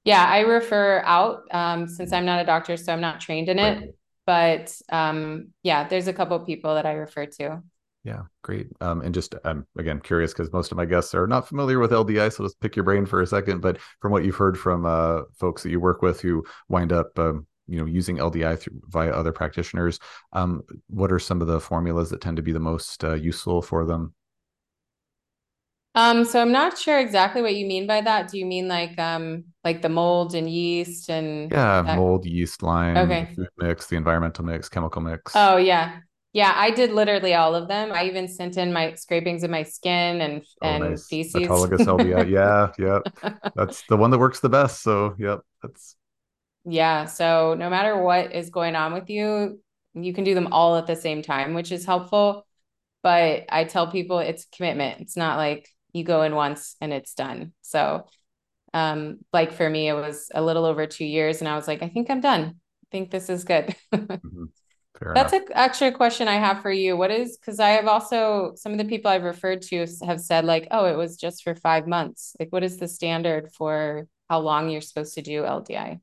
yeah 0.03 0.25
i 0.25 0.39
refer 0.39 1.01
out 1.05 1.43
um, 1.51 1.87
since 1.87 2.13
i'm 2.13 2.25
not 2.25 2.41
a 2.41 2.45
doctor 2.45 2.77
so 2.77 2.93
i'm 2.93 3.01
not 3.01 3.19
trained 3.19 3.49
in 3.49 3.59
it 3.59 3.79
right. 3.79 3.89
but 4.25 4.81
um, 4.89 5.49
yeah 5.63 5.87
there's 5.87 6.07
a 6.07 6.13
couple 6.13 6.39
people 6.39 6.75
that 6.75 6.85
i 6.85 6.93
refer 6.93 7.25
to 7.25 7.61
Yeah, 8.05 8.23
great. 8.43 8.67
Um, 8.79 9.01
and 9.01 9.13
just 9.13 9.35
I'm 9.43 9.67
again 9.77 9.99
curious 9.99 10.31
because 10.31 10.53
most 10.53 10.71
of 10.71 10.77
my 10.77 10.85
guests 10.85 11.13
are 11.13 11.27
not 11.27 11.47
familiar 11.47 11.79
with 11.79 11.91
LDI, 11.91 12.31
so 12.31 12.43
let's 12.43 12.55
pick 12.55 12.75
your 12.75 12.85
brain 12.85 13.05
for 13.05 13.21
a 13.21 13.27
second. 13.27 13.59
But 13.59 13.77
from 13.99 14.13
what 14.13 14.23
you've 14.23 14.37
heard 14.37 14.57
from 14.57 14.85
uh, 14.85 15.23
folks 15.37 15.63
that 15.63 15.69
you 15.69 15.81
work 15.81 16.01
with 16.01 16.21
who 16.21 16.45
wind 16.69 16.93
up, 16.93 17.19
um, 17.19 17.45
you 17.69 17.79
know, 17.79 17.85
using 17.85 18.19
LDI 18.19 18.55
through, 18.55 18.81
via 18.87 19.11
other 19.11 19.31
practitioners, 19.31 19.99
um, 20.33 20.63
what 20.89 21.11
are 21.11 21.19
some 21.19 21.41
of 21.41 21.47
the 21.47 21.59
formulas 21.59 22.09
that 22.09 22.21
tend 22.21 22.37
to 22.37 22.43
be 22.43 22.51
the 22.51 22.59
most 22.59 23.03
uh, 23.03 23.13
useful 23.13 23.61
for 23.61 23.85
them? 23.85 24.13
Um, 25.95 26.23
so 26.25 26.39
I'm 26.41 26.51
not 26.51 26.77
sure 26.77 26.99
exactly 26.99 27.41
what 27.41 27.55
you 27.55 27.65
mean 27.65 27.87
by 27.87 28.01
that. 28.01 28.29
Do 28.29 28.37
you 28.37 28.45
mean 28.45 28.67
like 28.67 28.97
um 28.99 29.45
like 29.63 29.81
the 29.81 29.89
mold 29.89 30.35
and 30.35 30.49
yeast 30.49 31.09
and 31.09 31.51
Yeah, 31.51 31.81
that? 31.83 31.87
mold, 31.87 32.25
yeast, 32.25 32.61
Lyme, 32.61 33.17
Okay. 33.17 33.35
food 33.35 33.49
mix, 33.57 33.87
the 33.87 33.95
environmental 33.95 34.45
mix, 34.45 34.69
chemical 34.69 35.01
mix. 35.01 35.33
Oh 35.33 35.57
yeah. 35.57 35.99
Yeah, 36.33 36.53
I 36.55 36.71
did 36.71 36.91
literally 36.91 37.33
all 37.33 37.55
of 37.55 37.67
them. 37.67 37.91
I 37.91 38.05
even 38.05 38.27
sent 38.27 38.57
in 38.57 38.71
my 38.71 38.93
scrapings 38.95 39.43
of 39.43 39.49
my 39.49 39.63
skin 39.63 40.21
and 40.21 40.45
Oh, 40.61 40.73
and 40.73 40.77
nice. 40.77 41.05
feces. 41.09 41.31
Autologous 41.33 41.87
LDI. 41.87 42.23
Yeah, 42.23 42.71
yeah. 42.77 42.99
That's 43.55 43.83
the 43.83 43.97
one 43.97 44.11
that 44.11 44.19
works 44.19 44.39
the 44.39 44.49
best. 44.49 44.81
So, 44.83 45.15
yep, 45.17 45.41
that's 45.61 45.95
Yeah, 46.71 47.05
so 47.05 47.55
no 47.55 47.69
matter 47.69 47.97
what 47.97 48.33
is 48.33 48.49
going 48.49 48.75
on 48.75 48.93
with 48.93 49.09
you, 49.09 49.59
you 49.95 50.13
can 50.13 50.23
do 50.23 50.35
them 50.35 50.49
all 50.51 50.75
at 50.77 50.85
the 50.87 50.95
same 50.95 51.21
time, 51.21 51.53
which 51.53 51.71
is 51.71 51.85
helpful. 51.85 52.45
But 53.01 53.45
I 53.49 53.63
tell 53.63 53.91
people 53.91 54.19
it's 54.19 54.45
commitment. 54.45 55.01
It's 55.01 55.17
not 55.17 55.37
like 55.37 55.67
you 55.93 56.03
go 56.03 56.21
in 56.23 56.35
once 56.35 56.75
and 56.81 56.93
it's 56.93 57.13
done. 57.15 57.53
So, 57.61 58.05
um, 58.73 59.19
like 59.33 59.53
for 59.53 59.69
me, 59.69 59.89
it 59.89 59.93
was 59.93 60.29
a 60.33 60.41
little 60.43 60.65
over 60.65 60.87
two 60.87 61.05
years, 61.05 61.41
and 61.41 61.47
I 61.49 61.55
was 61.55 61.67
like, 61.67 61.83
I 61.83 61.89
think 61.89 62.09
I'm 62.09 62.21
done. 62.21 62.43
I 62.45 62.87
think 62.91 63.11
this 63.11 63.29
is 63.29 63.45
good. 63.45 63.75
mhm, 64.23 64.51
That's 65.13 65.33
enough. 65.33 65.33
a, 65.33 65.41
actually 65.57 65.87
a 65.87 65.93
question 65.93 66.27
I 66.27 66.35
have 66.35 66.61
for 66.61 66.71
you. 66.71 66.95
What 66.95 67.11
is, 67.11 67.37
because 67.37 67.59
I 67.59 67.69
have 67.71 67.87
also, 67.87 68.53
some 68.55 68.71
of 68.73 68.77
the 68.77 68.85
people 68.85 69.09
I've 69.11 69.23
referred 69.23 69.63
to 69.63 69.85
have 70.05 70.21
said, 70.21 70.45
like, 70.45 70.67
oh, 70.71 70.85
it 70.85 70.95
was 70.97 71.17
just 71.17 71.43
for 71.43 71.55
five 71.55 71.87
months. 71.87 72.35
Like, 72.39 72.51
what 72.51 72.63
is 72.63 72.77
the 72.77 72.87
standard 72.87 73.51
for 73.53 74.07
how 74.29 74.39
long 74.39 74.69
you're 74.69 74.81
supposed 74.81 75.15
to 75.15 75.21
do 75.21 75.45
LDI? 75.45 75.99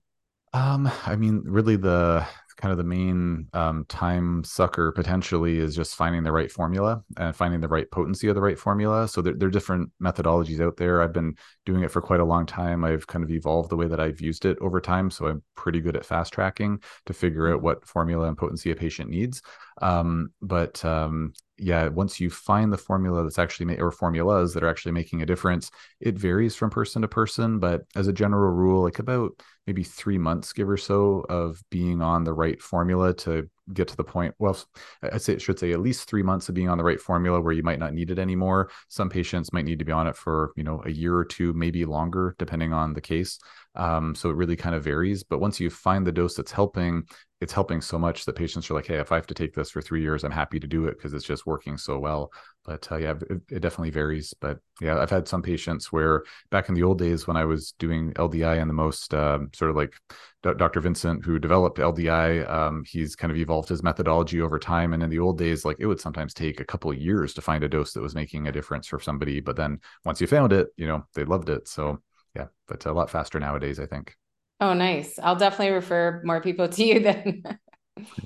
Um, 0.56 0.90
I 1.04 1.16
mean, 1.16 1.42
really 1.44 1.76
the 1.76 2.26
kind 2.56 2.72
of 2.72 2.78
the 2.78 2.84
main 2.84 3.46
um, 3.52 3.84
time 3.90 4.42
sucker 4.42 4.90
potentially 4.90 5.58
is 5.58 5.76
just 5.76 5.94
finding 5.94 6.22
the 6.22 6.32
right 6.32 6.50
formula 6.50 7.02
and 7.18 7.36
finding 7.36 7.60
the 7.60 7.68
right 7.68 7.90
potency 7.90 8.28
of 8.28 8.34
the 8.34 8.40
right 8.40 8.58
formula. 8.58 9.06
So 9.06 9.20
there, 9.20 9.34
there 9.34 9.48
are 9.48 9.50
different 9.50 9.90
methodologies 10.02 10.64
out 10.64 10.78
there. 10.78 11.02
I've 11.02 11.12
been 11.12 11.34
doing 11.66 11.82
it 11.82 11.90
for 11.90 12.00
quite 12.00 12.20
a 12.20 12.24
long 12.24 12.46
time. 12.46 12.84
I've 12.84 13.06
kind 13.06 13.22
of 13.22 13.30
evolved 13.30 13.68
the 13.68 13.76
way 13.76 13.86
that 13.86 14.00
I've 14.00 14.22
used 14.22 14.46
it 14.46 14.56
over 14.62 14.80
time. 14.80 15.10
So 15.10 15.26
I'm 15.26 15.42
pretty 15.56 15.82
good 15.82 15.94
at 15.94 16.06
fast 16.06 16.32
tracking 16.32 16.80
to 17.04 17.12
figure 17.12 17.52
out 17.52 17.60
what 17.60 17.86
formula 17.86 18.26
and 18.26 18.38
potency 18.38 18.70
a 18.70 18.74
patient 18.74 19.10
needs. 19.10 19.42
Um, 19.82 20.30
but 20.40 20.82
um, 20.86 21.34
yeah, 21.58 21.88
once 21.88 22.20
you 22.20 22.28
find 22.30 22.72
the 22.72 22.78
formula 22.78 23.22
that's 23.22 23.38
actually 23.38 23.66
ma- 23.66 23.82
or 23.82 23.90
formulas 23.90 24.52
that 24.54 24.62
are 24.62 24.68
actually 24.68 24.92
making 24.92 25.22
a 25.22 25.26
difference, 25.26 25.70
it 26.00 26.18
varies 26.18 26.54
from 26.54 26.70
person 26.70 27.02
to 27.02 27.08
person. 27.08 27.58
But 27.58 27.84
as 27.94 28.08
a 28.08 28.12
general 28.12 28.52
rule, 28.52 28.82
like 28.82 28.98
about 28.98 29.32
maybe 29.66 29.82
three 29.82 30.18
months, 30.18 30.52
give 30.52 30.68
or 30.68 30.76
so, 30.76 31.24
of 31.28 31.62
being 31.70 32.02
on 32.02 32.24
the 32.24 32.32
right 32.32 32.60
formula 32.60 33.14
to 33.14 33.48
get 33.72 33.88
to 33.88 33.96
the 33.96 34.04
point. 34.04 34.34
Well, 34.38 34.58
I 35.02 35.18
say 35.18 35.38
should 35.38 35.58
say 35.58 35.72
at 35.72 35.80
least 35.80 36.08
three 36.08 36.22
months 36.22 36.48
of 36.48 36.54
being 36.54 36.68
on 36.68 36.78
the 36.78 36.84
right 36.84 37.00
formula 37.00 37.40
where 37.40 37.52
you 37.52 37.62
might 37.62 37.78
not 37.78 37.94
need 37.94 38.10
it 38.10 38.18
anymore. 38.18 38.70
Some 38.88 39.08
patients 39.08 39.52
might 39.52 39.64
need 39.64 39.78
to 39.78 39.84
be 39.84 39.92
on 39.92 40.06
it 40.06 40.16
for 40.16 40.52
you 40.56 40.62
know 40.62 40.82
a 40.84 40.90
year 40.90 41.16
or 41.16 41.24
two, 41.24 41.52
maybe 41.54 41.84
longer, 41.84 42.36
depending 42.38 42.72
on 42.72 42.92
the 42.92 43.00
case. 43.00 43.38
Um, 43.74 44.14
so 44.14 44.30
it 44.30 44.36
really 44.36 44.56
kind 44.56 44.74
of 44.74 44.84
varies. 44.84 45.22
But 45.22 45.40
once 45.40 45.60
you 45.60 45.70
find 45.70 46.06
the 46.06 46.12
dose 46.12 46.34
that's 46.34 46.52
helping, 46.52 47.04
it's 47.40 47.52
helping 47.52 47.82
so 47.82 47.98
much 47.98 48.24
that 48.24 48.34
patients 48.34 48.70
are 48.70 48.74
like, 48.74 48.86
hey, 48.86 48.96
if 48.96 49.12
I 49.12 49.16
have 49.16 49.26
to 49.26 49.34
take 49.34 49.54
this 49.54 49.70
for 49.70 49.82
three 49.82 50.00
years, 50.00 50.24
I'm 50.24 50.30
happy 50.30 50.58
to 50.58 50.66
do 50.66 50.86
it 50.86 50.96
because 50.96 51.12
it's 51.12 51.24
just 51.24 51.44
working 51.44 51.76
so 51.76 51.98
well. 51.98 52.32
But 52.64 52.90
uh, 52.90 52.96
yeah, 52.96 53.14
it, 53.28 53.42
it, 53.50 53.60
definitely 53.60 53.90
varies. 53.90 54.32
But 54.40 54.58
yeah, 54.80 54.98
I've 54.98 55.10
had 55.10 55.28
some 55.28 55.42
patients 55.42 55.92
where 55.92 56.24
back 56.50 56.70
in 56.70 56.74
the 56.74 56.82
old 56.82 56.98
days 56.98 57.26
when 57.26 57.36
I 57.36 57.44
was 57.44 57.72
doing 57.72 58.14
LDI 58.14 58.60
and 58.60 58.70
the 58.70 58.74
most 58.74 59.12
um, 59.12 59.50
sort 59.54 59.70
of 59.70 59.76
like 59.76 59.94
Dr. 60.42 60.80
Vincent, 60.80 61.24
who 61.24 61.38
developed 61.38 61.78
LDI, 61.78 62.48
um, 62.50 62.84
he's 62.86 63.14
kind 63.14 63.30
of 63.30 63.36
evolved 63.36 63.68
his 63.68 63.82
methodology 63.82 64.40
over 64.40 64.58
time. 64.58 64.94
And 64.94 65.02
in 65.02 65.10
the 65.10 65.18
old 65.18 65.36
days, 65.36 65.64
like 65.64 65.76
it 65.78 65.86
would 65.86 66.00
sometimes 66.00 66.32
take 66.32 66.60
a 66.60 66.64
couple 66.64 66.90
of 66.90 66.98
years 66.98 67.34
to 67.34 67.42
find 67.42 67.62
a 67.64 67.68
dose 67.68 67.92
that 67.92 68.00
was 68.00 68.14
making 68.14 68.46
a 68.46 68.52
difference 68.52 68.86
for 68.86 68.98
somebody. 68.98 69.40
But 69.40 69.56
then 69.56 69.80
once 70.06 70.22
you 70.22 70.26
found 70.26 70.54
it, 70.54 70.68
you 70.76 70.86
know, 70.86 71.04
they 71.14 71.24
loved 71.24 71.50
it. 71.50 71.68
So 71.68 71.98
yeah, 72.34 72.46
but 72.66 72.86
a 72.86 72.92
lot 72.92 73.10
faster 73.10 73.38
nowadays, 73.38 73.78
I 73.78 73.86
think. 73.86 74.16
Oh, 74.60 74.72
nice. 74.74 75.18
I'll 75.18 75.36
definitely 75.36 75.74
refer 75.74 76.22
more 76.24 76.40
people 76.40 76.68
to 76.70 76.84
you 76.84 77.00
then. 77.00 77.42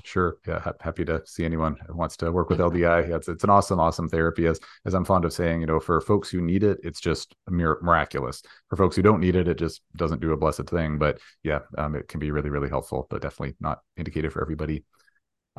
Sure. 0.03 0.37
Yeah. 0.47 0.59
Ha- 0.59 0.73
happy 0.81 1.05
to 1.05 1.21
see 1.25 1.45
anyone 1.45 1.77
who 1.87 1.95
wants 1.95 2.17
to 2.17 2.31
work 2.31 2.49
with 2.49 2.59
LDI. 2.61 3.09
Yeah, 3.09 3.15
it's, 3.15 3.27
it's 3.27 3.43
an 3.43 3.49
awesome, 3.49 3.79
awesome 3.79 4.09
therapy. 4.09 4.45
As, 4.47 4.59
as 4.85 4.93
I'm 4.93 5.05
fond 5.05 5.25
of 5.25 5.33
saying, 5.33 5.61
you 5.61 5.67
know, 5.67 5.79
for 5.79 5.99
folks 6.01 6.29
who 6.29 6.41
need 6.41 6.63
it, 6.63 6.79
it's 6.83 6.99
just 6.99 7.35
mir- 7.49 7.79
miraculous. 7.81 8.41
For 8.69 8.75
folks 8.75 8.95
who 8.95 9.01
don't 9.01 9.19
need 9.21 9.35
it, 9.35 9.47
it 9.47 9.57
just 9.57 9.81
doesn't 9.95 10.21
do 10.21 10.33
a 10.33 10.37
blessed 10.37 10.69
thing. 10.69 10.97
But 10.97 11.19
yeah, 11.43 11.59
um, 11.77 11.95
it 11.95 12.07
can 12.07 12.19
be 12.19 12.31
really, 12.31 12.49
really 12.49 12.69
helpful, 12.69 13.07
but 13.09 13.21
definitely 13.21 13.55
not 13.59 13.79
indicated 13.97 14.33
for 14.33 14.41
everybody. 14.41 14.83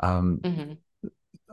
Um, 0.03 0.41
mm-hmm. 0.43 0.73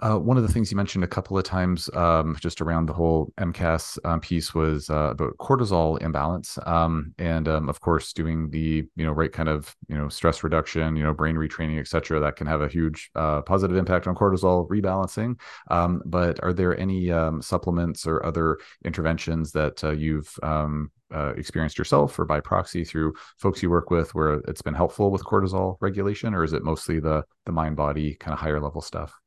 Uh, 0.02 0.18
one 0.18 0.38
of 0.38 0.44
the 0.44 0.52
things 0.52 0.72
you 0.72 0.78
mentioned 0.78 1.04
a 1.04 1.08
couple 1.08 1.38
of 1.38 1.44
times, 1.44 1.90
um, 1.94 2.38
just 2.40 2.62
around 2.62 2.86
the 2.86 2.94
whole 2.94 3.34
MCAS 3.38 3.98
um, 4.06 4.22
piece, 4.22 4.54
was 4.54 4.90
uh, 4.90 5.10
about 5.12 5.36
cortisol 5.38 6.02
imbalance, 6.02 6.58
um, 6.66 7.14
and 7.18 7.50
um, 7.50 7.68
of 7.68 7.82
course, 7.82 8.14
doing 8.14 8.50
the 8.50 8.88
you 8.96 9.06
know 9.06 9.12
right 9.12 9.34
kind 9.34 9.50
of 9.50 9.76
you 9.90 9.98
know 9.98 10.08
stress 10.08 10.42
reduction, 10.42 10.96
you 10.96 11.04
know 11.04 11.14
brain 11.14 11.36
retraining, 11.36 11.80
et 11.80 11.88
cetera, 11.88 12.20
that 12.20 12.38
can 12.38 12.48
have 12.48 12.62
a 12.62 12.70
huge 12.70 13.12
uh, 13.16 13.42
positive 13.42 13.76
impact 13.76 14.08
on 14.08 14.16
cortisol 14.16 14.68
rebalancing. 14.70 15.38
Um, 15.70 16.02
but 16.06 16.42
are 16.44 16.54
there 16.54 16.80
any 16.80 17.12
um, 17.12 17.42
supplements 17.42 18.08
or 18.08 18.26
other 18.26 18.58
interventions 18.86 19.52
that 19.52 19.84
uh, 19.84 19.92
you've 19.92 20.34
uh, 21.12 21.34
experienced 21.36 21.78
yourself 21.78 22.18
or 22.20 22.26
by 22.26 22.40
proxy 22.40 22.86
through 22.86 23.14
folks 23.38 23.64
you 23.64 23.70
work 23.70 23.90
with 23.90 24.14
where 24.14 24.34
it's 24.48 24.62
been 24.62 24.76
helpful 24.76 25.12
with 25.12 25.24
cortisol 25.24 25.76
regulation, 25.82 26.34
or 26.34 26.44
is 26.44 26.54
it 26.54 26.64
mostly 26.64 27.02
the 27.02 27.24
the 27.46 27.52
mind 27.52 27.76
body 27.76 28.16
kind 28.16 28.34
of 28.34 28.40
higher 28.40 28.62
level 28.62 28.80
stuff? 28.80 29.20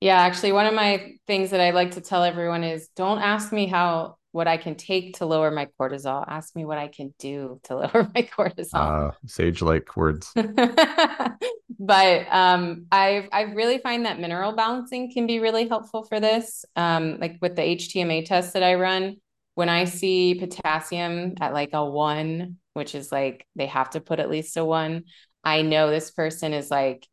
Yeah, 0.00 0.18
actually, 0.18 0.52
one 0.52 0.66
of 0.66 0.74
my 0.74 1.14
things 1.26 1.50
that 1.50 1.60
I 1.60 1.70
like 1.70 1.92
to 1.92 2.00
tell 2.00 2.22
everyone 2.22 2.64
is 2.64 2.88
don't 2.96 3.18
ask 3.18 3.52
me 3.52 3.66
how 3.66 4.16
what 4.32 4.46
I 4.46 4.58
can 4.58 4.74
take 4.74 5.16
to 5.16 5.24
lower 5.24 5.50
my 5.50 5.66
cortisol. 5.80 6.22
Ask 6.28 6.54
me 6.54 6.66
what 6.66 6.76
I 6.76 6.88
can 6.88 7.14
do 7.18 7.58
to 7.64 7.76
lower 7.76 8.10
my 8.14 8.22
cortisol. 8.22 8.74
Uh, 8.74 9.10
sage 9.26 9.62
like 9.62 9.96
words. 9.96 10.30
but 10.36 12.26
um, 12.30 12.86
I 12.92 13.28
I 13.32 13.42
really 13.54 13.78
find 13.78 14.04
that 14.04 14.20
mineral 14.20 14.52
balancing 14.52 15.10
can 15.10 15.26
be 15.26 15.38
really 15.38 15.66
helpful 15.66 16.04
for 16.04 16.20
this. 16.20 16.66
Um, 16.76 17.18
like 17.18 17.38
with 17.40 17.56
the 17.56 17.62
HTMA 17.62 18.26
test 18.26 18.52
that 18.52 18.62
I 18.62 18.74
run, 18.74 19.16
when 19.54 19.70
I 19.70 19.84
see 19.84 20.34
potassium 20.34 21.34
at 21.40 21.54
like 21.54 21.70
a 21.72 21.84
one, 21.84 22.58
which 22.74 22.94
is 22.94 23.10
like 23.10 23.46
they 23.56 23.66
have 23.66 23.88
to 23.90 24.00
put 24.02 24.20
at 24.20 24.28
least 24.28 24.58
a 24.58 24.64
one, 24.66 25.04
I 25.42 25.62
know 25.62 25.88
this 25.88 26.10
person 26.10 26.52
is 26.52 26.70
like 26.70 27.06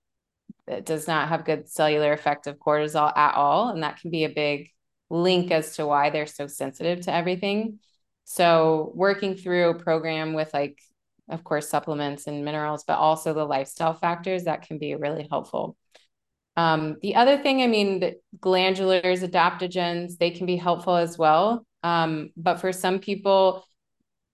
it 0.68 0.86
does 0.86 1.08
not 1.08 1.30
have 1.30 1.46
good 1.46 1.70
cellular 1.70 2.14
effect 2.14 2.48
of 2.48 2.58
cortisol 2.58 3.16
at 3.16 3.36
all. 3.36 3.70
And 3.70 3.84
that 3.84 4.00
can 4.00 4.12
be 4.12 4.24
a 4.24 4.30
big 4.30 4.70
link 5.10 5.52
as 5.52 5.76
to 5.76 5.86
why 5.86 6.10
they're 6.10 6.26
so 6.26 6.48
sensitive 6.48 7.02
to 7.02 7.14
everything. 7.14 7.80
So 8.26 8.92
working 8.96 9.36
through 9.36 9.70
a 9.70 9.80
program 9.80 10.34
with 10.34 10.54
like, 10.54 10.80
of 11.30 11.44
course, 11.44 11.70
supplements 11.70 12.28
and 12.28 12.46
minerals, 12.46 12.84
but 12.86 12.98
also 12.98 13.34
the 13.34 13.46
lifestyle 13.46 13.94
factors 13.94 14.46
that 14.46 14.68
can 14.68 14.78
be 14.78 14.96
really 14.96 15.28
helpful. 15.30 15.76
Um, 16.56 16.98
the 17.02 17.16
other 17.16 17.38
thing, 17.38 17.62
I 17.62 17.68
mean, 17.68 18.14
glandulars, 18.40 19.28
adaptogens, 19.28 20.18
they 20.18 20.32
can 20.32 20.46
be 20.46 20.56
helpful 20.56 20.96
as 20.96 21.18
well. 21.18 21.66
Um, 21.82 22.30
but 22.38 22.62
for 22.62 22.72
some 22.72 23.00
people, 23.00 23.66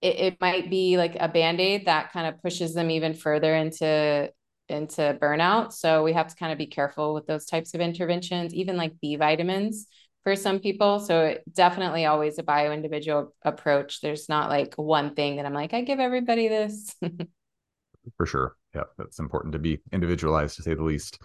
it, 0.00 0.16
it 0.16 0.40
might 0.40 0.70
be 0.70 0.96
like 0.96 1.16
a 1.18 1.28
band-aid 1.28 1.86
that 1.86 2.12
kind 2.12 2.26
of 2.26 2.42
pushes 2.42 2.74
them 2.74 2.90
even 2.90 3.14
further 3.14 3.54
into 3.54 4.30
into 4.70 5.18
burnout. 5.20 5.72
So 5.72 6.02
we 6.02 6.12
have 6.12 6.28
to 6.28 6.36
kind 6.36 6.52
of 6.52 6.58
be 6.58 6.66
careful 6.66 7.14
with 7.14 7.26
those 7.26 7.46
types 7.46 7.74
of 7.74 7.80
interventions, 7.80 8.54
even 8.54 8.76
like 8.76 9.00
B 9.00 9.16
vitamins 9.16 9.86
for 10.22 10.36
some 10.36 10.58
people. 10.58 11.00
So 11.00 11.38
definitely 11.52 12.06
always 12.06 12.38
a 12.38 12.42
bio 12.42 12.72
individual 12.72 13.34
approach. 13.42 14.00
There's 14.00 14.28
not 14.28 14.50
like 14.50 14.74
one 14.76 15.14
thing 15.14 15.36
that 15.36 15.46
I'm 15.46 15.54
like, 15.54 15.74
I 15.74 15.82
give 15.82 16.00
everybody 16.00 16.48
this. 16.48 16.94
for 18.16 18.26
sure. 18.26 18.56
Yeah, 18.74 18.84
that's 18.98 19.18
important 19.18 19.52
to 19.52 19.58
be 19.58 19.80
individualized 19.92 20.56
to 20.56 20.62
say 20.62 20.74
the 20.74 20.84
least. 20.84 21.18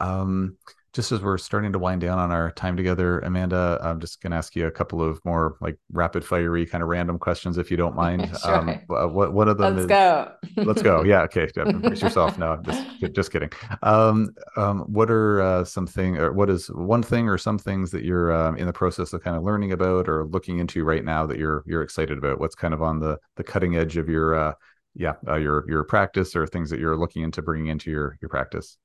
Um, 0.00 0.56
just 0.92 1.12
as 1.12 1.20
we're 1.20 1.38
starting 1.38 1.72
to 1.72 1.78
wind 1.78 2.00
down 2.00 2.18
on 2.18 2.32
our 2.32 2.50
time 2.50 2.76
together, 2.76 3.20
Amanda, 3.20 3.78
I'm 3.80 4.00
just 4.00 4.20
going 4.20 4.32
to 4.32 4.36
ask 4.36 4.56
you 4.56 4.66
a 4.66 4.70
couple 4.70 5.00
of 5.00 5.24
more 5.24 5.56
like 5.60 5.78
rapid 5.92 6.24
fiery 6.24 6.66
kind 6.66 6.82
of 6.82 6.88
random 6.88 7.18
questions, 7.18 7.58
if 7.58 7.70
you 7.70 7.76
don't 7.76 7.94
mind. 8.04 8.28
sure. 8.42 8.54
Um, 8.56 8.80
what 8.88 9.32
one 9.32 9.48
of 9.48 9.58
them 9.58 9.76
let's 9.76 9.82
is, 9.82 9.86
go. 9.86 10.32
let's 10.56 10.82
go. 10.82 11.04
Yeah. 11.04 11.22
Okay. 11.22 11.46
Brace 11.54 12.02
yourself. 12.02 12.38
No, 12.38 12.60
just 12.64 13.14
just 13.14 13.30
kidding. 13.30 13.50
Um, 13.82 14.30
um, 14.56 14.80
what 14.80 15.10
are 15.10 15.40
uh, 15.40 15.64
something 15.64 16.16
or 16.18 16.32
what 16.32 16.50
is 16.50 16.66
one 16.68 17.02
thing 17.02 17.28
or 17.28 17.38
some 17.38 17.58
things 17.58 17.90
that 17.92 18.04
you're 18.04 18.32
um, 18.32 18.56
in 18.56 18.66
the 18.66 18.72
process 18.72 19.12
of 19.12 19.22
kind 19.22 19.36
of 19.36 19.44
learning 19.44 19.72
about 19.72 20.08
or 20.08 20.26
looking 20.26 20.58
into 20.58 20.84
right 20.84 21.04
now 21.04 21.24
that 21.26 21.38
you're 21.38 21.62
you're 21.66 21.82
excited 21.82 22.18
about? 22.18 22.40
What's 22.40 22.56
kind 22.56 22.74
of 22.74 22.82
on 22.82 22.98
the 22.98 23.18
the 23.36 23.44
cutting 23.44 23.76
edge 23.76 23.96
of 23.96 24.08
your 24.08 24.34
uh, 24.34 24.54
yeah 24.96 25.14
uh, 25.28 25.36
your 25.36 25.64
your 25.68 25.84
practice 25.84 26.34
or 26.34 26.46
things 26.48 26.68
that 26.70 26.80
you're 26.80 26.96
looking 26.96 27.22
into 27.22 27.42
bringing 27.42 27.68
into 27.68 27.90
your 27.92 28.18
your 28.20 28.28
practice? 28.28 28.76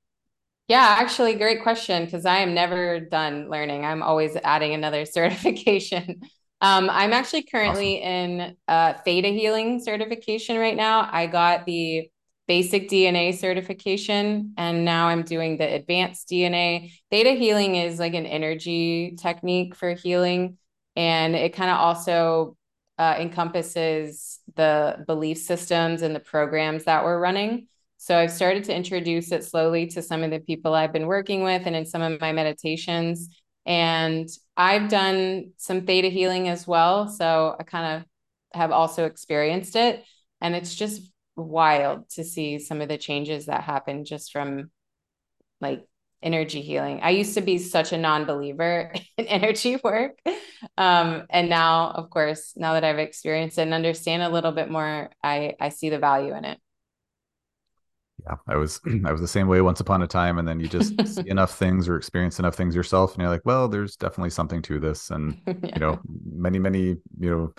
Yeah, 0.68 0.96
actually, 1.00 1.36
great 1.36 1.62
question 1.62 2.06
because 2.06 2.26
I 2.26 2.38
am 2.38 2.56
never 2.56 3.00
done 3.00 3.50
learning. 3.50 3.86
I'm 3.86 4.02
always 4.02 4.36
adding 4.44 4.74
another 4.74 5.06
certification. 5.06 6.22
Um, 6.62 6.90
I'm 6.90 7.14
actually 7.14 7.44
currently 7.44 8.02
awesome. 8.02 8.10
in 8.10 8.58
uh, 8.68 8.94
theta 9.06 9.28
healing 9.28 9.80
certification 9.84 10.58
right 10.58 10.76
now. 10.76 11.08
I 11.12 11.28
got 11.28 11.66
the 11.66 12.10
basic 12.48 12.90
DNA 12.90 13.32
certification, 13.34 14.54
and 14.58 14.86
now 14.86 15.08
I'm 15.08 15.22
doing 15.24 15.58
the 15.58 15.72
advanced 15.72 16.30
DNA. 16.30 16.92
Theta 17.12 17.32
healing 17.32 17.76
is 17.76 18.00
like 18.00 18.14
an 18.16 18.26
energy 18.26 19.16
technique 19.20 19.76
for 19.76 19.94
healing, 19.94 20.58
and 20.96 21.36
it 21.36 21.54
kind 21.54 21.70
of 21.70 21.78
also 21.78 22.58
uh, 22.98 23.16
encompasses 23.20 24.40
the 24.56 25.04
belief 25.06 25.38
systems 25.38 26.02
and 26.02 26.16
the 26.16 26.20
programs 26.20 26.86
that 26.86 27.04
we're 27.04 27.20
running. 27.20 27.68
So 28.06 28.16
I've 28.16 28.32
started 28.32 28.66
to 28.66 28.76
introduce 28.76 29.32
it 29.32 29.44
slowly 29.44 29.88
to 29.88 30.02
some 30.04 30.22
of 30.22 30.30
the 30.30 30.40
people 30.40 30.76
I've 30.76 30.94
been 30.94 31.08
working 31.08 31.42
with 31.42 31.64
and 31.66 31.76
in 31.76 31.88
some 31.88 32.04
of 32.04 32.22
my 32.22 32.34
meditations. 32.34 33.30
And 33.66 34.30
I've 34.56 34.90
done 34.90 35.54
some 35.58 35.88
theta 35.88 36.10
healing 36.10 36.48
as 36.48 36.68
well. 36.68 37.08
So 37.08 37.56
I 37.60 37.64
kind 37.64 37.98
of 37.98 38.08
have 38.54 38.70
also 38.70 39.06
experienced 39.06 39.76
it. 39.76 40.04
And 40.40 40.56
it's 40.56 40.76
just 40.76 41.12
wild 41.36 42.08
to 42.12 42.24
see 42.24 42.60
some 42.60 42.80
of 42.80 42.90
the 42.90 43.00
changes 43.00 43.48
that 43.48 43.64
happen 43.64 44.06
just 44.06 44.32
from 44.32 44.70
like 45.60 45.84
energy 46.22 46.62
healing. 46.62 47.00
I 47.02 47.10
used 47.10 47.34
to 47.34 47.42
be 47.42 47.58
such 47.58 47.92
a 47.92 47.98
non-believer 47.98 48.94
in 49.18 49.26
energy 49.26 49.80
work. 49.84 50.20
Um, 50.78 51.24
and 51.32 51.50
now, 51.50 51.90
of 51.90 52.12
course, 52.12 52.54
now 52.56 52.74
that 52.74 52.84
I've 52.84 53.00
experienced 53.00 53.58
it 53.58 53.64
and 53.64 53.74
understand 53.74 54.22
a 54.22 54.30
little 54.30 54.52
bit 54.52 54.70
more, 54.70 55.10
I, 55.24 55.56
I 55.60 55.70
see 55.70 55.90
the 55.90 55.98
value 55.98 56.36
in 56.36 56.46
it. 56.46 56.60
Yeah, 58.24 58.36
I 58.48 58.56
was 58.56 58.80
I 59.06 59.12
was 59.12 59.22
the 59.22 59.28
same 59.28 59.48
way 59.48 59.62
once 59.62 59.80
upon 59.80 60.02
a 60.02 60.08
time, 60.08 60.38
and 60.38 60.48
then 60.48 60.60
you 60.60 60.68
just 60.68 60.94
see 61.08 61.24
enough 61.30 61.58
things 61.58 61.88
or 61.88 61.98
experience 61.98 62.40
enough 62.40 62.56
things 62.56 62.76
yourself, 62.76 63.14
and 63.14 63.22
you're 63.22 63.30
like, 63.30 63.46
well, 63.46 63.68
there's 63.68 63.96
definitely 63.96 64.30
something 64.30 64.62
to 64.64 64.80
this. 64.80 65.10
And 65.10 65.40
yeah. 65.48 65.54
you 65.74 65.80
know, 65.80 66.00
many 66.26 66.60
many 66.60 66.98
you 67.20 67.30
know 67.30 67.54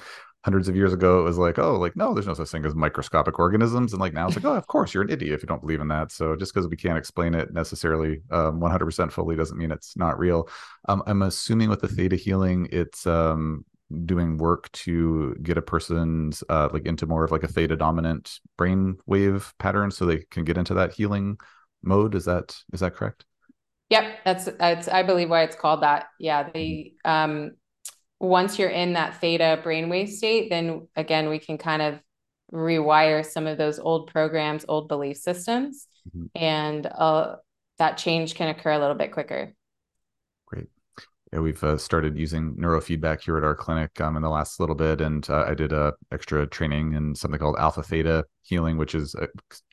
hundreds 0.47 0.69
of 0.69 0.77
years 0.77 0.93
ago, 0.93 1.19
it 1.19 1.25
was 1.25 1.39
like, 1.39 1.59
oh, 1.59 1.77
like, 1.77 1.97
no, 1.97 2.15
there's 2.15 2.29
no 2.29 2.33
such 2.33 2.49
thing 2.49 2.65
as 2.65 2.73
microscopic 2.73 3.37
organisms. 3.41 3.93
And 3.93 4.01
like 4.01 4.13
now 4.13 4.29
it's 4.29 4.37
like, 4.37 4.45
oh, 4.45 4.55
of 4.55 4.69
course, 4.69 4.95
you're 4.95 5.03
an 5.03 5.11
idiot 5.11 5.33
if 5.35 5.43
you 5.43 5.49
don't 5.49 5.61
believe 5.61 5.81
in 5.81 5.89
that. 5.89 6.13
So 6.13 6.37
just 6.37 6.55
because 6.55 6.69
we 6.69 6.77
can't 6.77 6.97
explain 6.97 7.35
it 7.35 7.53
necessarily 7.53 8.23
um, 8.31 8.61
100% 8.61 9.11
fully 9.11 9.35
doesn't 9.35 9.59
mean 9.59 9.73
it's 9.73 9.97
not 9.97 10.21
real. 10.21 10.49
Um, 10.89 11.03
I'm 11.09 11.23
assuming 11.23 11.69
with 11.69 11.81
the 11.81 11.89
theta 11.89 12.15
healing, 12.15 12.69
it's 12.71 13.09
um, 13.09 13.65
doing 14.05 14.37
work 14.37 14.71
to 14.73 15.37
get 15.43 15.59
a 15.59 15.63
person's 15.63 16.43
uh, 16.49 16.69
like 16.73 16.87
into 16.87 17.07
more 17.07 17.25
of 17.25 17.31
like 17.31 17.45
a 17.45 17.49
theta 17.49 17.77
dominant 17.77 18.41
brain 18.57 18.97
wave 19.07 19.55
pattern 19.59 19.91
so 19.91 20.05
they 20.05 20.19
can 20.31 20.45
get 20.45 20.59
into 20.59 20.75
that 20.75 20.93
healing 20.93 21.39
mode. 21.83 22.15
Is 22.15 22.25
that 22.25 22.57
is 22.73 22.81
that 22.81 22.95
correct? 22.95 23.25
Yep, 23.91 24.19
that's 24.25 24.45
that's 24.59 24.89
I 24.89 25.03
believe 25.03 25.31
why 25.31 25.43
it's 25.43 25.57
called 25.57 25.83
that. 25.83 26.07
Yeah, 26.19 26.51
they 26.53 26.95
um 27.05 27.53
once 28.19 28.59
you're 28.59 28.71
in 28.71 28.95
that 28.95 29.21
theta 29.21 29.61
brainwave 29.63 30.09
state, 30.09 30.51
then 30.51 30.89
again, 30.97 31.29
we 31.29 31.39
can 31.39 31.59
kind 31.59 31.83
of 31.83 32.01
rewire 32.53 33.25
some 33.25 33.47
of 33.47 33.59
those 33.59 33.79
old 33.79 34.11
programs, 34.11 34.65
old 34.69 34.89
belief 34.89 35.17
systems, 35.17 35.87
mm-hmm. 36.09 36.27
and 36.35 36.87
uh, 36.87 37.37
that 37.79 37.99
change 37.99 38.35
can 38.35 38.49
occur 38.49 38.73
a 38.73 38.79
little 38.79 38.95
bit 38.95 39.13
quicker. 39.13 39.53
We've 41.39 41.63
uh, 41.63 41.77
started 41.77 42.17
using 42.17 42.55
neurofeedback 42.55 43.23
here 43.23 43.37
at 43.37 43.45
our 43.45 43.55
clinic 43.55 44.01
um, 44.01 44.17
in 44.17 44.23
the 44.23 44.29
last 44.29 44.61
little 44.61 44.75
bit, 44.75 45.01
and 45.01 45.29
uh, 45.29 45.45
I 45.47 45.55
did 45.55 45.73
a 45.73 45.95
extra 46.13 46.47
training 46.47 46.95
in 46.95 47.15
something 47.15 47.39
called 47.39 47.57
alpha 47.59 47.83
theta 47.83 48.25
healing, 48.47 48.79
which 48.79 48.95
is 48.95 49.15
uh, 49.15 49.27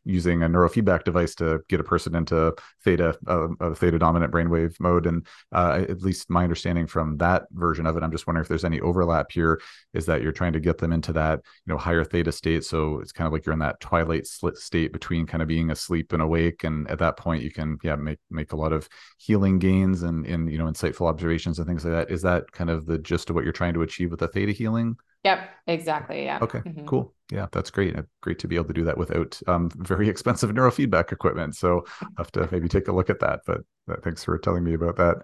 using 0.04 0.44
a 0.44 0.50
neurofeedback 0.50 1.04
device 1.04 1.36
to 1.36 1.60
get 1.70 1.80
a 1.80 1.84
person 1.84 2.16
into 2.16 2.54
theta, 2.84 3.18
uh, 3.28 3.48
a 3.60 3.76
theta 3.76 4.00
dominant 4.00 4.34
brainwave 4.34 4.80
mode. 4.80 5.06
And 5.06 5.26
uh, 5.52 5.86
at 5.88 6.02
least 6.02 6.30
my 6.30 6.44
understanding 6.44 6.88
from 6.88 7.18
that 7.18 7.44
version 7.52 7.86
of 7.86 7.96
it, 7.96 8.04
I'm 8.04 8.12
just 8.12 8.28
wondering 8.28 8.44
if 8.44 8.50
there's 8.50 8.66
any 8.66 8.82
overlap 8.82 9.32
here. 9.32 9.62
Is 9.94 10.06
that 10.08 10.22
you're 10.22 10.32
trying 10.32 10.54
to 10.54 10.60
get 10.60 10.78
them 10.78 10.92
into 10.92 11.14
that, 11.14 11.40
you 11.66 11.74
know, 11.74 11.78
higher 11.78 12.04
theta 12.04 12.32
state? 12.32 12.66
So 12.66 13.00
it's 13.00 13.12
kind 13.12 13.28
of 13.28 13.34
like 13.34 13.46
you're 13.46 13.54
in 13.54 13.60
that 13.60 13.80
twilight 13.80 14.28
slit 14.28 14.58
state 14.58 14.92
between 14.92 15.26
kind 15.26 15.42
of 15.42 15.48
being 15.48 15.72
asleep 15.72 16.14
and 16.14 16.22
awake, 16.22 16.64
and 16.64 16.90
at 16.90 17.00
that 17.00 17.18
point 17.18 17.44
you 17.44 17.52
can 17.52 17.78
yeah 17.84 17.96
make 17.96 18.20
make 18.30 18.54
a 18.54 18.58
lot 18.58 18.74
of 18.74 18.90
healing 19.18 19.60
gains 19.60 20.04
and 20.04 20.26
in 20.26 20.48
you 20.48 20.58
know 20.58 20.66
insightful 20.66 21.08
observations 21.08 21.60
and 21.60 21.68
things 21.68 21.86
like 21.86 21.94
that. 21.94 22.12
Is 22.12 22.22
that 22.24 22.52
kind 22.52 22.70
of 22.70 22.86
the 22.86 22.98
gist 22.98 23.30
of 23.30 23.36
what 23.36 23.44
you're 23.44 23.54
trying 23.54 23.74
to 23.76 23.82
achieve 23.84 24.12
with 24.12 24.20
the 24.20 24.28
theta 24.28 24.52
healing? 24.52 24.98
Yep, 25.24 25.50
exactly. 25.68 26.26
Yeah. 26.26 26.40
Okay, 26.42 26.60
mm-hmm. 26.60 26.86
cool. 26.86 27.14
Yeah, 27.32 27.48
that's 27.52 27.72
great. 27.72 27.96
Great 28.22 28.40
to 28.40 28.48
be 28.48 28.56
able 28.56 28.68
to 28.68 28.74
do 28.74 28.84
that 28.84 28.98
without 28.98 29.40
um, 29.48 29.70
very 29.76 30.10
expensive 30.10 30.50
neurofeedback 30.50 31.12
equipment. 31.12 31.56
So 31.56 31.86
I'll 32.02 32.10
have 32.18 32.32
to 32.34 32.50
maybe 32.52 32.68
take 32.68 32.90
a 32.90 32.92
look 32.92 33.10
at 33.10 33.20
that. 33.22 33.42
But 33.46 33.62
uh, 33.90 33.96
thanks 34.04 34.24
for 34.24 34.38
telling 34.38 34.64
me 34.64 34.74
about 34.74 34.98
that. 34.98 35.18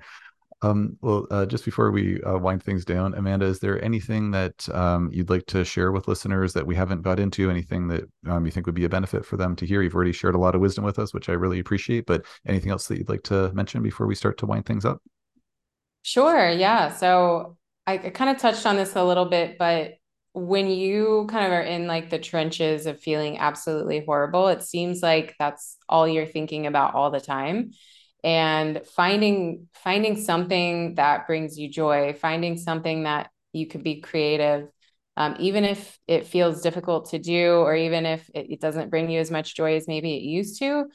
Um, 0.61 0.97
well, 1.01 1.25
uh, 1.31 1.45
just 1.45 1.63
before 1.63 1.89
we 1.91 2.21
uh, 2.23 2.37
wind 2.37 2.63
things 2.63 2.83
down, 2.83 3.13
Amanda, 3.13 3.45
is 3.45 3.59
there 3.59 3.81
anything 3.83 4.31
that 4.31 4.67
um, 4.75 5.09
you'd 5.11 5.29
like 5.29 5.45
to 5.47 5.63
share 5.63 5.91
with 5.91 6.07
listeners 6.07 6.51
that 6.53 6.65
we 6.65 6.75
haven't 6.75 7.01
got 7.01 7.19
into? 7.19 7.49
Anything 7.49 7.87
that 7.89 8.03
um, 8.27 8.45
you 8.45 8.51
think 8.51 8.65
would 8.65 8.75
be 8.75 8.83
a 8.83 8.89
benefit 8.89 9.25
for 9.25 9.37
them 9.37 9.55
to 9.57 9.65
hear? 9.65 9.81
You've 9.81 9.95
already 9.95 10.11
shared 10.11 10.35
a 10.35 10.39
lot 10.39 10.55
of 10.55 10.61
wisdom 10.61 10.83
with 10.83 10.99
us, 10.99 11.13
which 11.13 11.29
I 11.29 11.33
really 11.33 11.59
appreciate. 11.59 12.05
But 12.05 12.25
anything 12.45 12.71
else 12.71 12.87
that 12.87 12.97
you'd 12.97 13.09
like 13.09 13.23
to 13.23 13.53
mention 13.53 13.81
before 13.81 14.07
we 14.07 14.15
start 14.15 14.37
to 14.39 14.45
wind 14.45 14.65
things 14.65 14.83
up? 14.83 15.01
Sure. 16.01 16.49
Yeah. 16.49 16.93
So 16.93 17.57
I, 17.89 17.93
I 17.93 18.09
kind 18.11 18.29
of 18.29 18.37
touched 18.37 18.67
on 18.67 18.75
this 18.75 18.95
a 18.95 19.03
little 19.03 19.25
bit, 19.25 19.57
but 19.57 19.95
when 20.33 20.67
you 20.67 21.25
kind 21.27 21.45
of 21.47 21.51
are 21.51 21.61
in 21.61 21.87
like 21.87 22.11
the 22.11 22.19
trenches 22.19 22.85
of 22.85 22.99
feeling 22.99 23.39
absolutely 23.39 24.03
horrible, 24.05 24.47
it 24.49 24.61
seems 24.61 25.01
like 25.01 25.35
that's 25.39 25.75
all 25.89 26.07
you're 26.07 26.27
thinking 26.27 26.67
about 26.67 26.93
all 26.93 27.09
the 27.09 27.19
time. 27.19 27.71
And 28.23 28.81
finding 28.95 29.69
finding 29.73 30.17
something 30.21 30.95
that 30.95 31.25
brings 31.25 31.57
you 31.57 31.67
joy, 31.67 32.13
finding 32.13 32.57
something 32.57 33.03
that 33.03 33.31
you 33.53 33.65
could 33.65 33.83
be 33.83 34.01
creative, 34.01 34.67
um, 35.17 35.37
even 35.39 35.63
if 35.63 35.97
it 36.07 36.27
feels 36.27 36.61
difficult 36.61 37.09
to 37.09 37.17
do, 37.17 37.53
or 37.53 37.75
even 37.75 38.05
if 38.05 38.29
it, 38.35 38.51
it 38.51 38.61
doesn't 38.61 38.91
bring 38.91 39.09
you 39.09 39.19
as 39.19 39.31
much 39.31 39.55
joy 39.55 39.75
as 39.77 39.87
maybe 39.87 40.15
it 40.15 40.21
used 40.21 40.59
to, 40.59 40.85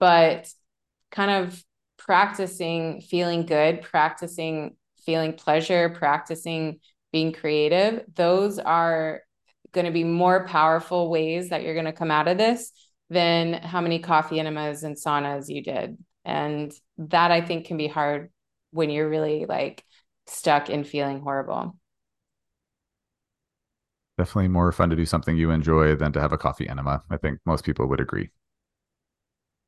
but 0.00 0.48
kind 1.12 1.44
of 1.44 1.62
practicing 1.98 3.00
feeling 3.00 3.46
good, 3.46 3.82
practicing 3.82 4.74
feeling 5.04 5.34
pleasure, 5.34 5.90
practicing 5.90 6.80
being 7.12 7.32
creative, 7.32 8.04
those 8.14 8.58
are 8.58 9.22
going 9.72 9.86
to 9.86 9.92
be 9.92 10.04
more 10.04 10.46
powerful 10.46 11.10
ways 11.10 11.50
that 11.50 11.62
you're 11.62 11.74
going 11.74 11.86
to 11.86 11.92
come 11.92 12.10
out 12.10 12.28
of 12.28 12.38
this 12.38 12.72
than 13.10 13.54
how 13.54 13.80
many 13.80 13.98
coffee 13.98 14.40
enemas 14.40 14.82
and 14.82 14.96
saunas 14.96 15.48
you 15.48 15.62
did. 15.62 15.98
And 16.24 16.72
that 16.98 17.30
I 17.30 17.40
think 17.40 17.66
can 17.66 17.76
be 17.76 17.88
hard 17.88 18.30
when 18.70 18.90
you're 18.90 19.08
really 19.08 19.44
like 19.46 19.84
stuck 20.26 20.70
in 20.70 20.84
feeling 20.84 21.20
horrible. 21.20 21.76
Definitely 24.18 24.48
more 24.48 24.72
fun 24.72 24.90
to 24.90 24.96
do 24.96 25.06
something 25.06 25.36
you 25.36 25.50
enjoy 25.50 25.96
than 25.96 26.12
to 26.12 26.20
have 26.20 26.32
a 26.32 26.38
coffee 26.38 26.68
enema. 26.68 27.02
I 27.10 27.16
think 27.16 27.40
most 27.44 27.64
people 27.64 27.86
would 27.88 28.00
agree. 28.00 28.30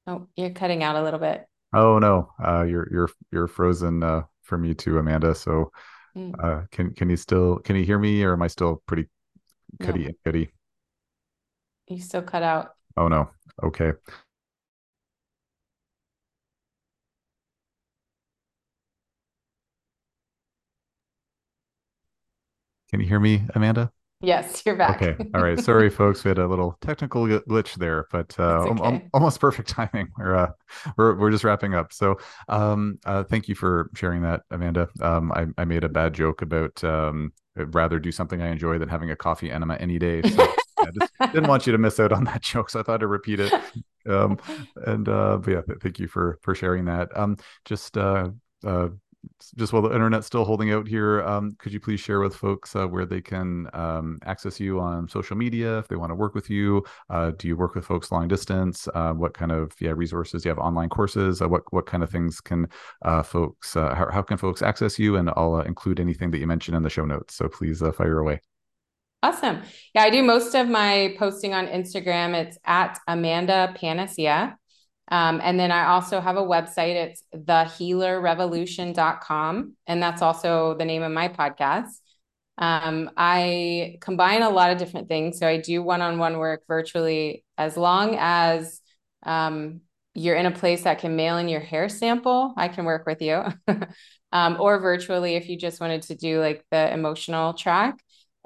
Oh, 0.06 0.28
you're 0.36 0.50
cutting 0.50 0.82
out 0.82 0.96
a 0.96 1.02
little 1.02 1.18
bit. 1.20 1.46
Oh 1.72 1.98
no, 1.98 2.30
uh, 2.42 2.62
you're 2.62 2.88
you're 2.92 3.10
you're 3.32 3.48
frozen 3.48 4.02
uh, 4.02 4.22
for 4.44 4.58
me 4.58 4.74
too, 4.74 4.98
Amanda. 4.98 5.34
So 5.34 5.70
Mm. 6.16 6.32
Uh, 6.38 6.66
can 6.70 6.94
can 6.94 7.10
you 7.10 7.16
still 7.16 7.58
can 7.58 7.76
you 7.76 7.84
hear 7.84 7.98
me, 7.98 8.22
or 8.22 8.32
am 8.34 8.42
I 8.42 8.48
still 8.48 8.82
pretty 8.86 9.08
cutty 9.80 10.06
no. 10.06 10.12
cutty? 10.24 10.50
You 11.86 12.00
still 12.00 12.22
cut 12.22 12.42
out. 12.42 12.76
Oh 12.96 13.08
no. 13.08 13.30
Okay. 13.62 13.92
Can 22.88 23.00
you 23.00 23.06
hear 23.06 23.20
me, 23.20 23.46
Amanda? 23.54 23.92
Yes, 24.24 24.62
you're 24.64 24.76
back. 24.76 25.02
Okay. 25.02 25.16
All 25.34 25.42
right. 25.42 25.60
Sorry, 25.60 25.90
folks. 25.90 26.24
We 26.24 26.30
had 26.30 26.38
a 26.38 26.46
little 26.46 26.78
technical 26.80 27.26
glitch 27.26 27.74
there, 27.74 28.06
but 28.10 28.34
uh, 28.38 28.66
okay. 28.70 29.08
almost 29.12 29.40
perfect 29.40 29.68
timing. 29.68 30.08
We're, 30.16 30.34
uh, 30.34 30.50
we're 30.96 31.14
we're 31.16 31.30
just 31.30 31.44
wrapping 31.44 31.74
up. 31.74 31.92
So, 31.92 32.18
um, 32.48 32.98
uh, 33.04 33.24
thank 33.24 33.48
you 33.48 33.54
for 33.54 33.90
sharing 33.94 34.22
that, 34.22 34.42
Amanda. 34.50 34.88
Um, 35.00 35.30
I, 35.32 35.46
I 35.58 35.64
made 35.64 35.84
a 35.84 35.88
bad 35.88 36.14
joke 36.14 36.42
about 36.42 36.82
um, 36.82 37.32
I'd 37.58 37.74
rather 37.74 37.98
do 37.98 38.10
something 38.10 38.40
I 38.40 38.48
enjoy 38.48 38.78
than 38.78 38.88
having 38.88 39.10
a 39.10 39.16
coffee 39.16 39.50
enema 39.50 39.74
any 39.74 39.98
day. 39.98 40.22
So 40.22 40.42
I 40.78 40.90
just 40.98 41.12
didn't 41.32 41.48
want 41.48 41.66
you 41.66 41.72
to 41.72 41.78
miss 41.78 42.00
out 42.00 42.12
on 42.12 42.24
that 42.24 42.42
joke, 42.42 42.70
so 42.70 42.80
I 42.80 42.82
thought 42.82 43.02
I'd 43.02 43.06
repeat 43.06 43.40
it. 43.40 43.52
Um, 44.08 44.38
and 44.86 45.08
uh, 45.08 45.38
but 45.38 45.50
yeah, 45.50 45.60
thank 45.80 45.98
you 45.98 46.08
for 46.08 46.38
for 46.42 46.54
sharing 46.54 46.86
that. 46.86 47.16
Um, 47.16 47.36
just 47.64 47.96
uh, 47.96 48.30
uh, 48.64 48.88
just 49.56 49.72
while 49.72 49.82
the 49.82 49.92
internet's 49.92 50.26
still 50.26 50.44
holding 50.44 50.72
out 50.72 50.86
here, 50.86 51.22
um, 51.22 51.56
could 51.58 51.72
you 51.72 51.80
please 51.80 52.00
share 52.00 52.20
with 52.20 52.34
folks 52.34 52.74
uh, 52.76 52.86
where 52.86 53.06
they 53.06 53.20
can 53.20 53.68
um, 53.72 54.18
access 54.24 54.58
you 54.60 54.80
on 54.80 55.08
social 55.08 55.36
media 55.36 55.78
if 55.78 55.88
they 55.88 55.96
want 55.96 56.10
to 56.10 56.14
work 56.14 56.34
with 56.34 56.50
you? 56.50 56.84
Uh, 57.10 57.32
do 57.38 57.48
you 57.48 57.56
work 57.56 57.74
with 57.74 57.84
folks 57.84 58.12
long 58.12 58.28
distance? 58.28 58.88
Uh, 58.94 59.12
what 59.12 59.34
kind 59.34 59.52
of 59.52 59.72
yeah 59.80 59.92
resources? 59.94 60.42
Do 60.42 60.48
you 60.48 60.54
have 60.54 60.58
online 60.58 60.88
courses? 60.88 61.42
Uh, 61.42 61.48
what 61.48 61.62
what 61.72 61.86
kind 61.86 62.02
of 62.02 62.10
things 62.10 62.40
can 62.40 62.68
uh, 63.02 63.22
folks? 63.22 63.76
Uh, 63.76 63.94
how, 63.94 64.10
how 64.10 64.22
can 64.22 64.36
folks 64.36 64.62
access 64.62 64.98
you? 64.98 65.16
And 65.16 65.30
I'll 65.36 65.60
include 65.60 66.00
anything 66.00 66.30
that 66.30 66.38
you 66.38 66.46
mentioned 66.46 66.76
in 66.76 66.82
the 66.82 66.90
show 66.90 67.04
notes. 67.04 67.34
So 67.34 67.48
please 67.48 67.82
fire 67.96 68.18
away. 68.18 68.40
Awesome. 69.22 69.62
Yeah, 69.94 70.02
I 70.02 70.10
do 70.10 70.22
most 70.22 70.54
of 70.54 70.68
my 70.68 71.14
posting 71.18 71.54
on 71.54 71.66
Instagram. 71.66 72.34
It's 72.34 72.58
at 72.66 72.98
Amanda 73.08 73.74
Panacea. 73.74 74.58
Um, 75.08 75.40
and 75.42 75.58
then 75.60 75.70
I 75.70 75.86
also 75.86 76.20
have 76.20 76.36
a 76.36 76.42
website. 76.42 76.94
It's 76.94 77.22
thehealerrevolution.com. 77.34 79.76
And 79.86 80.02
that's 80.02 80.22
also 80.22 80.74
the 80.78 80.84
name 80.84 81.02
of 81.02 81.12
my 81.12 81.28
podcast. 81.28 81.90
Um, 82.56 83.10
I 83.16 83.98
combine 84.00 84.42
a 84.42 84.50
lot 84.50 84.70
of 84.70 84.78
different 84.78 85.08
things. 85.08 85.38
So 85.38 85.46
I 85.46 85.58
do 85.58 85.82
one 85.82 86.00
on 86.00 86.18
one 86.18 86.38
work 86.38 86.62
virtually 86.68 87.44
as 87.58 87.76
long 87.76 88.16
as 88.18 88.80
um, 89.24 89.80
you're 90.14 90.36
in 90.36 90.46
a 90.46 90.50
place 90.50 90.82
that 90.82 91.00
can 91.00 91.16
mail 91.16 91.38
in 91.38 91.48
your 91.48 91.60
hair 91.60 91.88
sample, 91.88 92.54
I 92.56 92.68
can 92.68 92.84
work 92.84 93.06
with 93.06 93.20
you. 93.20 93.42
um, 94.32 94.56
or 94.60 94.78
virtually 94.78 95.34
if 95.34 95.48
you 95.48 95.58
just 95.58 95.80
wanted 95.80 96.02
to 96.02 96.14
do 96.14 96.40
like 96.40 96.64
the 96.70 96.92
emotional 96.92 97.54
track. 97.54 97.96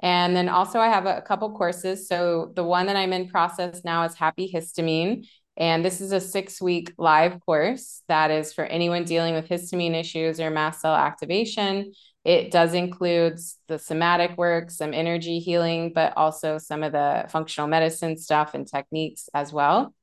And 0.01 0.35
then 0.35 0.49
also 0.49 0.79
I 0.79 0.87
have 0.87 1.05
a, 1.05 1.17
a 1.17 1.21
couple 1.21 1.55
courses. 1.55 2.07
So 2.07 2.51
the 2.55 2.63
one 2.63 2.87
that 2.87 2.95
I'm 2.95 3.13
in 3.13 3.27
process 3.27 3.83
now 3.83 4.03
is 4.03 4.15
Happy 4.15 4.51
Histamine. 4.51 5.27
And 5.59 5.83
this 5.83 5.99
is 5.99 6.13
a 6.13 6.21
six 6.21 6.61
week 6.61 6.93
live 6.97 7.39
course 7.41 8.01
that 8.07 8.31
is 8.31 8.53
for 8.53 8.63
anyone 8.63 9.03
dealing 9.03 9.35
with 9.35 9.49
histamine 9.49 9.93
issues 9.93 10.39
or 10.39 10.49
mast 10.49 10.81
cell 10.81 10.95
activation. 10.95 11.91
It 12.23 12.49
does 12.49 12.73
include 12.73 13.39
the 13.67 13.77
somatic 13.77 14.37
work, 14.37 14.71
some 14.71 14.93
energy 14.93 15.39
healing, 15.39 15.91
but 15.93 16.13
also 16.15 16.57
some 16.57 16.81
of 16.81 16.93
the 16.93 17.25
functional 17.29 17.67
medicine 17.67 18.17
stuff 18.17 18.53
and 18.53 18.65
techniques 18.65 19.27
as 19.33 19.51
well. 19.51 19.93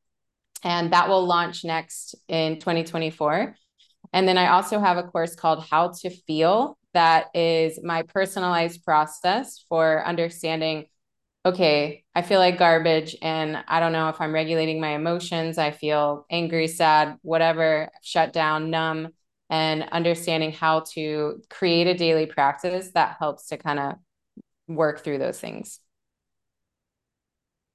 And 0.63 0.93
that 0.93 1.09
will 1.09 1.27
launch 1.27 1.65
next 1.65 2.15
in 2.29 2.59
2024. 2.59 3.57
And 4.13 4.29
then 4.29 4.39
I 4.39 4.49
also 4.49 4.79
have 4.79 4.99
a 4.99 5.05
course 5.05 5.35
called 5.35 5.65
How 5.65 5.93
to 6.03 6.11
Feel 6.11 6.79
that 6.97 7.27
is 7.35 7.79
my 7.83 8.03
personalized 8.03 8.83
process 8.83 9.63
for 9.69 10.03
understanding 10.07 10.87
okay, 11.47 12.03
I 12.13 12.23
feel 12.23 12.41
like 12.41 12.59
garbage 12.59 13.15
and 13.23 13.63
I 13.69 13.79
don't 13.79 13.93
know 13.93 14.09
if 14.09 14.21
I'm 14.21 14.35
regulating 14.35 14.81
my 14.81 14.91
emotions. 14.91 15.59
I 15.59 15.71
feel 15.71 16.27
angry, 16.29 16.67
sad, 16.67 17.19
whatever, 17.23 17.89
shut 18.03 18.33
down, 18.33 18.71
numb, 18.71 19.11
and 19.49 19.85
understanding 19.85 20.51
how 20.51 20.81
to 20.95 21.41
create 21.49 21.87
a 21.87 21.95
daily 21.95 22.27
practice 22.27 22.91
that 22.95 23.17
helps 23.21 23.47
to 23.49 23.59
kind 23.59 23.79
of 23.79 23.95
work 24.67 25.05
through 25.05 25.19
those 25.19 25.39
things. 25.39 25.79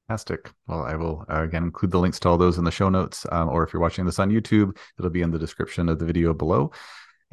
Fantastic. 0.09 0.51
Well, 0.67 0.83
I 0.83 0.97
will 0.97 1.23
uh, 1.31 1.43
again 1.43 1.63
include 1.63 1.91
the 1.91 1.99
links 1.99 2.19
to 2.19 2.29
all 2.29 2.37
those 2.37 2.57
in 2.57 2.65
the 2.65 2.71
show 2.71 2.89
notes, 2.89 3.25
um, 3.31 3.47
or 3.47 3.63
if 3.63 3.71
you're 3.71 3.81
watching 3.81 4.05
this 4.05 4.19
on 4.19 4.29
YouTube, 4.29 4.75
it'll 4.99 5.09
be 5.09 5.21
in 5.21 5.31
the 5.31 5.39
description 5.39 5.87
of 5.87 5.99
the 5.99 6.05
video 6.05 6.33
below. 6.33 6.71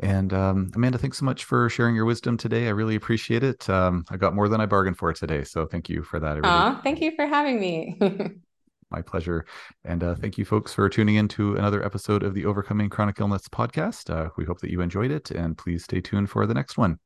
And 0.00 0.32
um, 0.32 0.70
Amanda, 0.74 0.98
thanks 0.98 1.18
so 1.18 1.24
much 1.24 1.44
for 1.44 1.68
sharing 1.68 1.94
your 1.94 2.04
wisdom 2.04 2.36
today. 2.36 2.66
I 2.66 2.70
really 2.70 2.94
appreciate 2.94 3.42
it. 3.42 3.68
Um, 3.68 4.04
I 4.10 4.16
got 4.16 4.34
more 4.34 4.48
than 4.48 4.60
I 4.60 4.66
bargained 4.66 4.96
for 4.96 5.12
today, 5.12 5.44
so 5.44 5.66
thank 5.66 5.88
you 5.88 6.02
for 6.02 6.20
that. 6.20 6.34
Really... 6.34 6.48
Aw, 6.48 6.80
thank 6.82 7.00
you 7.00 7.12
for 7.16 7.26
having 7.26 7.60
me. 7.60 7.98
My 8.90 9.02
pleasure. 9.02 9.44
And 9.84 10.02
uh, 10.02 10.14
thank 10.14 10.38
you, 10.38 10.44
folks, 10.44 10.72
for 10.72 10.88
tuning 10.88 11.16
in 11.16 11.28
to 11.28 11.56
another 11.56 11.84
episode 11.84 12.22
of 12.22 12.32
the 12.32 12.46
Overcoming 12.46 12.88
Chronic 12.88 13.20
Illness 13.20 13.46
podcast. 13.48 14.08
Uh, 14.08 14.30
we 14.36 14.44
hope 14.44 14.60
that 14.60 14.70
you 14.70 14.80
enjoyed 14.80 15.10
it, 15.10 15.30
and 15.30 15.58
please 15.58 15.84
stay 15.84 16.00
tuned 16.00 16.30
for 16.30 16.46
the 16.46 16.54
next 16.54 16.78
one. 16.78 16.98